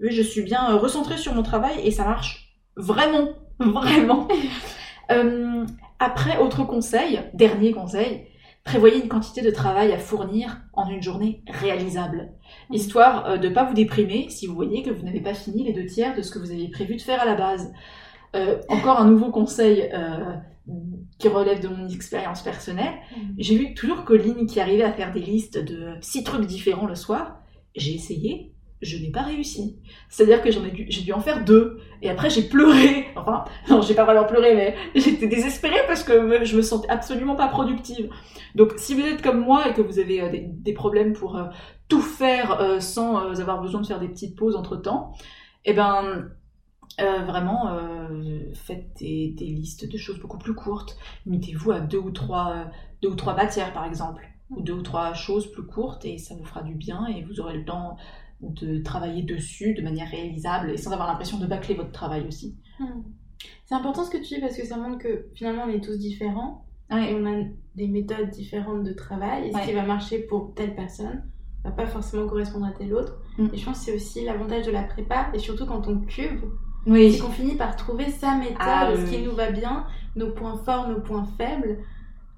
je 0.00 0.22
suis 0.22 0.42
bien 0.42 0.76
recentrée 0.76 1.16
sur 1.16 1.32
mon 1.32 1.44
travail 1.44 1.80
et 1.84 1.92
ça 1.92 2.04
marche 2.04 2.50
vraiment 2.76 3.28
Vraiment. 3.64 4.26
Euh, 5.10 5.66
après, 5.98 6.38
autre 6.38 6.64
conseil, 6.64 7.20
dernier 7.34 7.72
conseil, 7.72 8.26
prévoyez 8.64 9.02
une 9.02 9.08
quantité 9.08 9.42
de 9.42 9.50
travail 9.50 9.92
à 9.92 9.98
fournir 9.98 10.62
en 10.72 10.88
une 10.88 11.02
journée 11.02 11.42
réalisable. 11.46 12.32
Mm. 12.70 12.74
Histoire 12.74 13.26
euh, 13.26 13.36
de 13.36 13.48
ne 13.48 13.54
pas 13.54 13.64
vous 13.64 13.74
déprimer 13.74 14.28
si 14.30 14.46
vous 14.46 14.54
voyez 14.54 14.82
que 14.82 14.90
vous 14.90 15.04
n'avez 15.04 15.20
pas 15.20 15.34
fini 15.34 15.64
les 15.64 15.74
deux 15.74 15.84
tiers 15.84 16.16
de 16.16 16.22
ce 16.22 16.30
que 16.30 16.38
vous 16.38 16.50
aviez 16.50 16.70
prévu 16.70 16.96
de 16.96 17.02
faire 17.02 17.20
à 17.20 17.26
la 17.26 17.34
base. 17.34 17.70
Euh, 18.34 18.60
encore 18.68 18.98
un 18.98 19.10
nouveau 19.10 19.30
conseil 19.30 19.90
qui 21.18 21.28
relève 21.28 21.60
de 21.60 21.68
mon 21.68 21.88
expérience 21.88 22.42
personnelle. 22.42 22.94
Mm. 23.14 23.20
J'ai 23.36 23.58
vu 23.58 23.74
toujours 23.74 24.04
Colline 24.04 24.46
qui 24.46 24.58
arrivait 24.58 24.84
à 24.84 24.92
faire 24.92 25.12
des 25.12 25.20
listes 25.20 25.58
de 25.58 25.96
six 26.00 26.24
trucs 26.24 26.46
différents 26.46 26.86
le 26.86 26.94
soir. 26.94 27.40
J'ai 27.76 27.94
essayé, 27.94 28.54
je 28.82 28.96
n'ai 28.96 29.10
pas 29.10 29.22
réussi. 29.22 29.78
C'est-à-dire 30.08 30.42
que 30.42 30.50
j'en 30.50 30.64
ai 30.64 30.70
dû, 30.70 30.86
j'ai 30.88 31.02
dû 31.02 31.12
en 31.12 31.20
faire 31.20 31.44
deux. 31.44 31.80
Et 32.02 32.08
après, 32.08 32.30
j'ai 32.30 32.42
pleuré. 32.42 33.08
Enfin, 33.14 33.44
non, 33.68 33.82
j'ai 33.82 33.94
pas 33.94 34.04
vraiment 34.04 34.24
pleuré, 34.24 34.54
mais 34.54 34.74
j'étais 35.00 35.26
désespérée 35.26 35.80
parce 35.86 36.02
que 36.02 36.44
je 36.44 36.56
me 36.56 36.62
sentais 36.62 36.88
absolument 36.88 37.36
pas 37.36 37.48
productive. 37.48 38.10
Donc, 38.54 38.72
si 38.76 38.94
vous 38.94 39.02
êtes 39.02 39.22
comme 39.22 39.40
moi 39.40 39.68
et 39.68 39.74
que 39.74 39.82
vous 39.82 39.98
avez 39.98 40.22
euh, 40.22 40.30
des, 40.32 40.72
problèmes 40.72 41.12
pour 41.12 41.36
euh, 41.36 41.44
tout 41.88 42.00
faire 42.00 42.60
euh, 42.60 42.80
sans 42.80 43.18
avoir 43.40 43.60
besoin 43.60 43.80
de 43.80 43.86
faire 43.86 44.00
des 44.00 44.08
petites 44.08 44.36
pauses 44.36 44.56
entre 44.56 44.76
temps, 44.76 45.12
eh 45.64 45.74
ben, 45.74 46.30
vraiment, 46.98 47.78
faites 48.54 48.96
des, 48.98 49.34
listes 49.38 49.90
de 49.90 49.98
choses 49.98 50.18
beaucoup 50.18 50.38
plus 50.38 50.54
courtes. 50.54 50.96
Mettez-vous 51.26 51.72
à 51.72 51.80
deux 51.80 51.98
ou 51.98 52.10
trois, 52.10 52.66
deux 53.02 53.08
ou 53.08 53.14
trois 53.14 53.34
matières, 53.34 53.72
par 53.72 53.84
exemple, 53.84 54.26
ou 54.50 54.62
deux 54.62 54.72
ou 54.72 54.82
trois 54.82 55.12
choses 55.12 55.50
plus 55.50 55.64
courtes, 55.64 56.04
et 56.04 56.18
ça 56.18 56.34
vous 56.34 56.44
fera 56.44 56.62
du 56.62 56.74
bien, 56.74 57.06
et 57.06 57.22
vous 57.22 57.40
aurez 57.40 57.56
le 57.56 57.64
temps 57.64 57.96
de 58.42 58.78
travailler 58.78 59.22
dessus 59.22 59.74
de 59.74 59.82
manière 59.82 60.08
réalisable 60.08 60.70
et 60.70 60.76
sans 60.76 60.92
avoir 60.92 61.08
l'impression 61.08 61.38
de 61.38 61.46
bâcler 61.46 61.74
votre 61.74 61.92
travail 61.92 62.26
aussi. 62.26 62.56
Hmm. 62.78 63.02
C'est 63.64 63.74
important 63.74 64.04
ce 64.04 64.10
que 64.10 64.18
tu 64.18 64.34
dis 64.34 64.40
parce 64.40 64.56
que 64.56 64.66
ça 64.66 64.76
montre 64.76 64.98
que 64.98 65.26
finalement 65.34 65.64
on 65.66 65.70
est 65.70 65.82
tous 65.82 65.98
différents 65.98 66.64
et 66.90 67.14
on 67.14 67.24
a 67.24 67.44
des 67.76 67.86
méthodes 67.86 68.30
différentes 68.30 68.82
de 68.82 68.92
travail 68.92 69.48
et 69.48 69.52
ce 69.52 69.66
qui 69.66 69.72
va 69.72 69.84
marcher 69.84 70.18
pour 70.20 70.54
telle 70.54 70.74
personne 70.74 71.22
va 71.64 71.70
pas 71.70 71.86
forcément 71.86 72.26
correspondre 72.26 72.66
à 72.66 72.70
telle 72.70 72.94
autre. 72.94 73.18
Hmm. 73.38 73.48
Et 73.52 73.56
je 73.56 73.64
pense 73.64 73.78
que 73.78 73.84
c'est 73.84 73.94
aussi 73.94 74.24
l'avantage 74.24 74.66
de 74.66 74.72
la 74.72 74.82
prépa 74.82 75.28
et 75.34 75.38
surtout 75.38 75.66
quand 75.66 75.86
on 75.88 76.00
cube, 76.00 76.40
c'est 76.86 77.18
qu'on 77.18 77.30
finit 77.30 77.56
par 77.56 77.76
trouver 77.76 78.10
sa 78.10 78.36
méthode, 78.36 78.56
ah, 78.58 78.92
ce 78.96 79.10
qui 79.10 79.22
nous 79.22 79.34
va 79.34 79.50
bien, 79.50 79.86
nos 80.16 80.32
points 80.32 80.56
forts, 80.64 80.88
nos 80.88 81.00
points 81.00 81.26
faibles. 81.36 81.78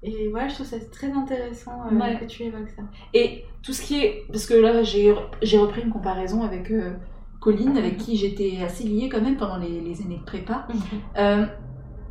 Et 0.03 0.27
voilà, 0.29 0.49
je 0.49 0.55
trouve 0.55 0.65
ça 0.65 0.77
très 0.91 1.11
intéressant 1.11 1.83
euh, 1.91 2.15
que 2.15 2.25
tu 2.25 2.43
évoques 2.43 2.69
ça. 2.75 2.83
Et 3.13 3.45
tout 3.63 3.73
ce 3.73 3.81
qui 3.81 3.99
est. 4.03 4.23
Parce 4.31 4.45
que 4.45 4.53
là, 4.53 4.83
j'ai 4.83 5.57
repris 5.57 5.81
une 5.81 5.91
comparaison 5.91 6.43
avec 6.43 6.71
euh, 6.71 6.91
Colline, 7.39 7.77
avec 7.77 7.97
qui 7.97 8.17
j'étais 8.17 8.57
assez 8.63 8.83
liée 8.83 9.09
quand 9.09 9.21
même 9.21 9.37
pendant 9.37 9.57
les, 9.57 10.01
années 10.01 10.17
de 10.17 10.25
prépa. 10.25 10.67
Mhm. 10.69 10.81
Euh, 11.17 11.45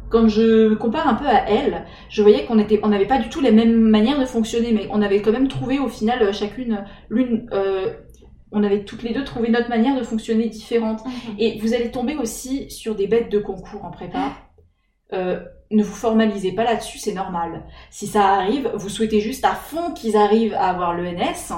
quand 0.08 0.28
je 0.28 0.74
compare 0.74 1.08
un 1.08 1.14
peu 1.14 1.26
à 1.26 1.48
elle, 1.48 1.86
je 2.08 2.22
voyais 2.22 2.44
qu'on 2.44 2.58
était, 2.58 2.80
on 2.82 2.88
n'avait 2.88 3.06
pas 3.06 3.18
du 3.18 3.28
tout 3.28 3.40
les 3.40 3.52
mêmes 3.52 3.80
manières 3.80 4.18
de 4.18 4.26
fonctionner, 4.26 4.72
mais 4.72 4.86
on 4.90 5.00
avait 5.00 5.22
quand 5.22 5.32
même 5.32 5.48
trouvé 5.48 5.78
au 5.78 5.88
final 5.88 6.32
chacune 6.34 6.84
l'une. 7.08 7.48
on 8.54 8.62
avait 8.62 8.84
toutes 8.84 9.02
les 9.02 9.14
deux 9.14 9.24
trouvé 9.24 9.48
notre 9.48 9.70
manière 9.70 9.98
de 9.98 10.02
fonctionner 10.02 10.48
différente. 10.48 11.04
Mhm. 11.04 11.34
Et 11.38 11.58
vous 11.60 11.74
allez 11.74 11.90
tomber 11.90 12.16
aussi 12.16 12.70
sur 12.70 12.94
des 12.94 13.06
bêtes 13.06 13.30
de 13.30 13.38
concours 13.38 13.84
en 13.84 13.90
prépa. 13.90 14.32
Euh, 15.12 15.40
ne 15.72 15.82
vous 15.82 15.94
formalisez 15.94 16.52
pas 16.52 16.64
là-dessus, 16.64 16.98
c'est 16.98 17.14
normal. 17.14 17.64
Si 17.90 18.06
ça 18.06 18.26
arrive, 18.34 18.70
vous 18.74 18.88
souhaitez 18.88 19.20
juste 19.20 19.44
à 19.44 19.54
fond 19.54 19.92
qu'ils 19.92 20.16
arrivent 20.16 20.54
à 20.54 20.68
avoir 20.68 20.94
l'ENS 20.94 21.54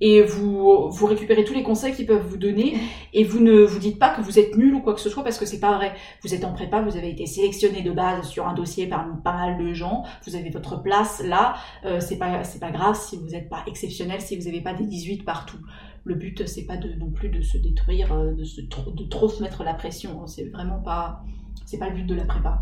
et 0.00 0.22
vous, 0.22 0.90
récupérez 1.06 1.44
tous 1.44 1.54
les 1.54 1.62
conseils 1.62 1.94
qu'ils 1.94 2.06
peuvent 2.06 2.26
vous 2.26 2.36
donner 2.36 2.76
et 3.12 3.24
vous 3.24 3.40
ne 3.40 3.62
vous 3.62 3.78
dites 3.78 3.98
pas 3.98 4.10
que 4.14 4.20
vous 4.20 4.38
êtes 4.38 4.56
nul 4.56 4.74
ou 4.74 4.80
quoi 4.80 4.94
que 4.94 5.00
ce 5.00 5.08
soit 5.08 5.22
parce 5.22 5.38
que 5.38 5.46
c'est 5.46 5.60
pas 5.60 5.76
vrai. 5.76 5.94
Vous 6.22 6.34
êtes 6.34 6.44
en 6.44 6.52
prépa, 6.52 6.82
vous 6.82 6.96
avez 6.96 7.10
été 7.10 7.26
sélectionné 7.26 7.82
de 7.82 7.92
base 7.92 8.28
sur 8.28 8.46
un 8.48 8.54
dossier 8.54 8.86
parmi 8.86 9.20
pas 9.22 9.32
mal 9.32 9.58
de 9.58 9.72
gens, 9.72 10.04
vous 10.26 10.34
avez 10.34 10.50
votre 10.50 10.82
place 10.82 11.22
là, 11.24 11.54
euh, 11.84 12.00
c'est 12.00 12.18
pas 12.18 12.42
pas 12.60 12.70
grave 12.70 12.96
si 12.96 13.16
vous 13.16 13.28
n'êtes 13.28 13.48
pas 13.48 13.62
exceptionnel, 13.66 14.20
si 14.20 14.36
vous 14.36 14.44
n'avez 14.44 14.60
pas 14.60 14.74
des 14.74 14.84
18 14.84 15.24
partout. 15.24 15.58
Le 16.04 16.16
but 16.16 16.46
c'est 16.46 16.66
pas 16.66 16.76
non 16.76 17.10
plus 17.10 17.28
de 17.28 17.40
se 17.40 17.56
détruire, 17.56 18.12
euh, 18.12 18.32
de 18.32 18.44
de 18.92 19.08
trop 19.08 19.28
se 19.28 19.42
mettre 19.42 19.62
la 19.64 19.74
pression, 19.74 20.26
c'est 20.26 20.50
vraiment 20.50 20.80
pas 20.80 21.22
pas 21.78 21.88
le 21.88 21.94
but 21.94 22.06
de 22.06 22.14
la 22.14 22.24
prépa 22.24 22.60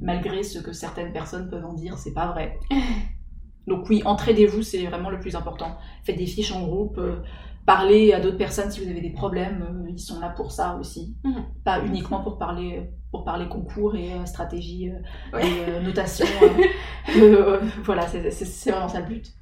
malgré 0.00 0.42
ce 0.42 0.58
que 0.58 0.72
certaines 0.72 1.12
personnes 1.12 1.48
peuvent 1.48 1.64
en 1.64 1.74
dire, 1.74 1.98
c'est 1.98 2.14
pas 2.14 2.26
vrai. 2.28 2.58
Donc 3.66 3.88
oui, 3.88 4.02
entraidez-vous, 4.04 4.62
c'est 4.62 4.84
vraiment 4.86 5.10
le 5.10 5.20
plus 5.20 5.36
important. 5.36 5.76
Faites 6.04 6.16
des 6.16 6.26
fiches 6.26 6.52
en 6.52 6.62
groupe, 6.62 6.98
euh, 6.98 7.16
parler 7.64 8.12
à 8.12 8.18
d'autres 8.18 8.36
personnes 8.36 8.70
si 8.70 8.82
vous 8.82 8.90
avez 8.90 9.00
des 9.00 9.12
problèmes. 9.12 9.86
ils 9.88 10.00
sont 10.00 10.18
là 10.18 10.30
pour 10.30 10.50
ça 10.50 10.76
aussi. 10.80 11.14
Mhm. 11.24 11.44
Pas 11.64 11.84
uniquement 11.84 12.22
pour 12.22 12.38
parler, 12.38 12.90
pour 13.12 13.24
parler 13.24 13.48
concours 13.48 13.94
et 13.94 14.10
stratégie 14.26 14.90
et 15.40 15.80
notation. 15.84 16.26
voilà, 17.84 18.06
c'est 18.08 18.70
vraiment 18.70 18.88
ça 18.88 19.00
le 19.00 19.06
but. 19.06 19.32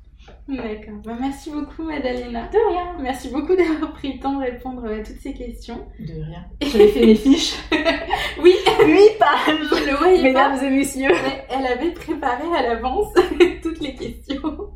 D'accord. 0.48 0.94
Bah, 1.04 1.16
merci 1.20 1.50
beaucoup, 1.50 1.82
Madalena. 1.82 2.48
De 2.48 2.58
rien. 2.70 2.96
Merci 3.00 3.28
beaucoup 3.30 3.54
d'avoir 3.56 3.92
pris 3.92 4.14
le 4.14 4.20
temps 4.20 4.34
de 4.34 4.44
répondre 4.44 4.84
à 4.86 4.98
toutes 4.98 5.20
ces 5.20 5.34
questions. 5.34 5.86
De 5.98 6.12
rien. 6.12 6.44
J'avais 6.60 6.88
fait 6.88 7.06
mes 7.06 7.14
fiches. 7.14 7.54
oui. 8.42 8.54
Oui, 8.84 9.08
pages. 9.18 9.58
Le 9.70 10.22
Mesdames 10.22 10.58
et 10.64 10.70
messieurs. 10.70 11.10
elle 11.48 11.66
avait 11.66 11.92
préparé 11.92 12.44
à 12.56 12.62
l'avance 12.62 13.12
toutes 13.62 13.80
les 13.80 13.94
questions. 13.94 14.70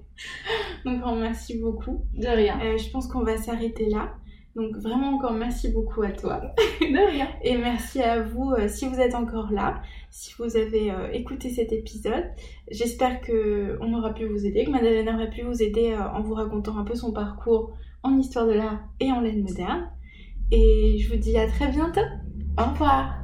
Donc, 0.85 1.03
merci 1.19 1.59
beaucoup. 1.59 2.05
De 2.15 2.29
rien. 2.29 2.59
Euh, 2.63 2.77
je 2.79 2.91
pense 2.91 3.09
qu'on 3.09 3.23
va 3.25 3.37
s'arrêter 3.37 3.87
là. 3.87 4.15
Donc 4.57 4.77
vraiment 4.77 5.17
encore 5.17 5.33
merci 5.33 5.69
beaucoup 5.69 6.03
à 6.03 6.11
toi. 6.11 6.41
De 6.81 7.11
rien. 7.11 7.29
Et 7.43 7.57
merci 7.57 8.01
à 8.01 8.23
vous 8.23 8.53
euh, 8.53 8.69
si 8.69 8.87
vous 8.87 9.01
êtes 9.01 9.15
encore 9.15 9.51
là, 9.51 9.83
si 10.11 10.33
vous 10.39 10.57
avez 10.57 10.93
euh, 10.93 11.11
écouté 11.13 11.51
cet 11.51 11.73
épisode. 11.73 12.25
J'espère 12.71 13.21
que 13.21 13.77
on 13.81 13.93
aura 13.95 14.15
pu 14.15 14.27
vous 14.27 14.47
aider, 14.47 14.65
que 14.65 14.71
Madeleine 14.71 15.09
aura 15.09 15.27
pu 15.27 15.43
vous 15.43 15.61
aider 15.63 15.91
euh, 15.93 16.09
en 16.09 16.23
vous 16.23 16.35
racontant 16.35 16.79
un 16.79 16.85
peu 16.85 16.95
son 16.95 17.13
parcours 17.13 17.77
en 18.03 18.17
histoire 18.19 18.47
de 18.47 18.53
l'art 18.53 18.81
et 19.01 19.11
en 19.11 19.21
laine 19.21 19.43
moderne. 19.43 19.91
Et 20.53 20.99
je 20.99 21.13
vous 21.13 21.19
dis 21.19 21.37
à 21.37 21.49
très 21.49 21.69
bientôt. 21.69 22.01
Au 22.57 22.71
revoir. 22.71 23.17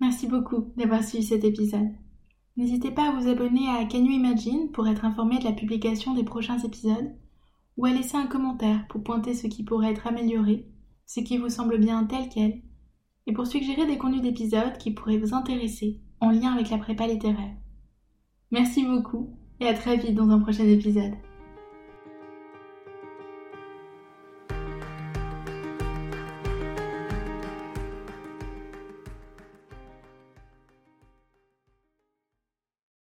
Merci 0.00 0.28
beaucoup 0.28 0.72
d'avoir 0.76 1.02
suivi 1.02 1.24
cet 1.24 1.42
épisode. 1.42 2.01
N'hésitez 2.56 2.90
pas 2.90 3.08
à 3.08 3.12
vous 3.12 3.28
abonner 3.28 3.68
à 3.68 3.84
Can 3.86 4.04
Imagine 4.04 4.70
pour 4.72 4.86
être 4.86 5.04
informé 5.04 5.38
de 5.38 5.44
la 5.44 5.52
publication 5.52 6.14
des 6.14 6.24
prochains 6.24 6.58
épisodes, 6.58 7.16
ou 7.78 7.86
à 7.86 7.90
laisser 7.90 8.16
un 8.16 8.26
commentaire 8.26 8.86
pour 8.88 9.02
pointer 9.02 9.34
ce 9.34 9.46
qui 9.46 9.64
pourrait 9.64 9.92
être 9.92 10.06
amélioré, 10.06 10.68
ce 11.06 11.20
qui 11.20 11.38
vous 11.38 11.48
semble 11.48 11.78
bien 11.78 12.04
tel 12.04 12.28
quel, 12.28 12.60
et 13.26 13.32
pour 13.32 13.46
suggérer 13.46 13.86
des 13.86 13.96
contenus 13.96 14.22
d'épisodes 14.22 14.76
qui 14.78 14.90
pourraient 14.90 15.18
vous 15.18 15.34
intéresser 15.34 16.00
en 16.20 16.30
lien 16.30 16.52
avec 16.52 16.70
la 16.70 16.78
prépa 16.78 17.06
littéraire. 17.06 17.56
Merci 18.50 18.84
beaucoup 18.84 19.30
et 19.60 19.66
à 19.66 19.74
très 19.74 19.96
vite 19.96 20.14
dans 20.14 20.28
un 20.28 20.40
prochain 20.40 20.64
épisode. 20.64 21.14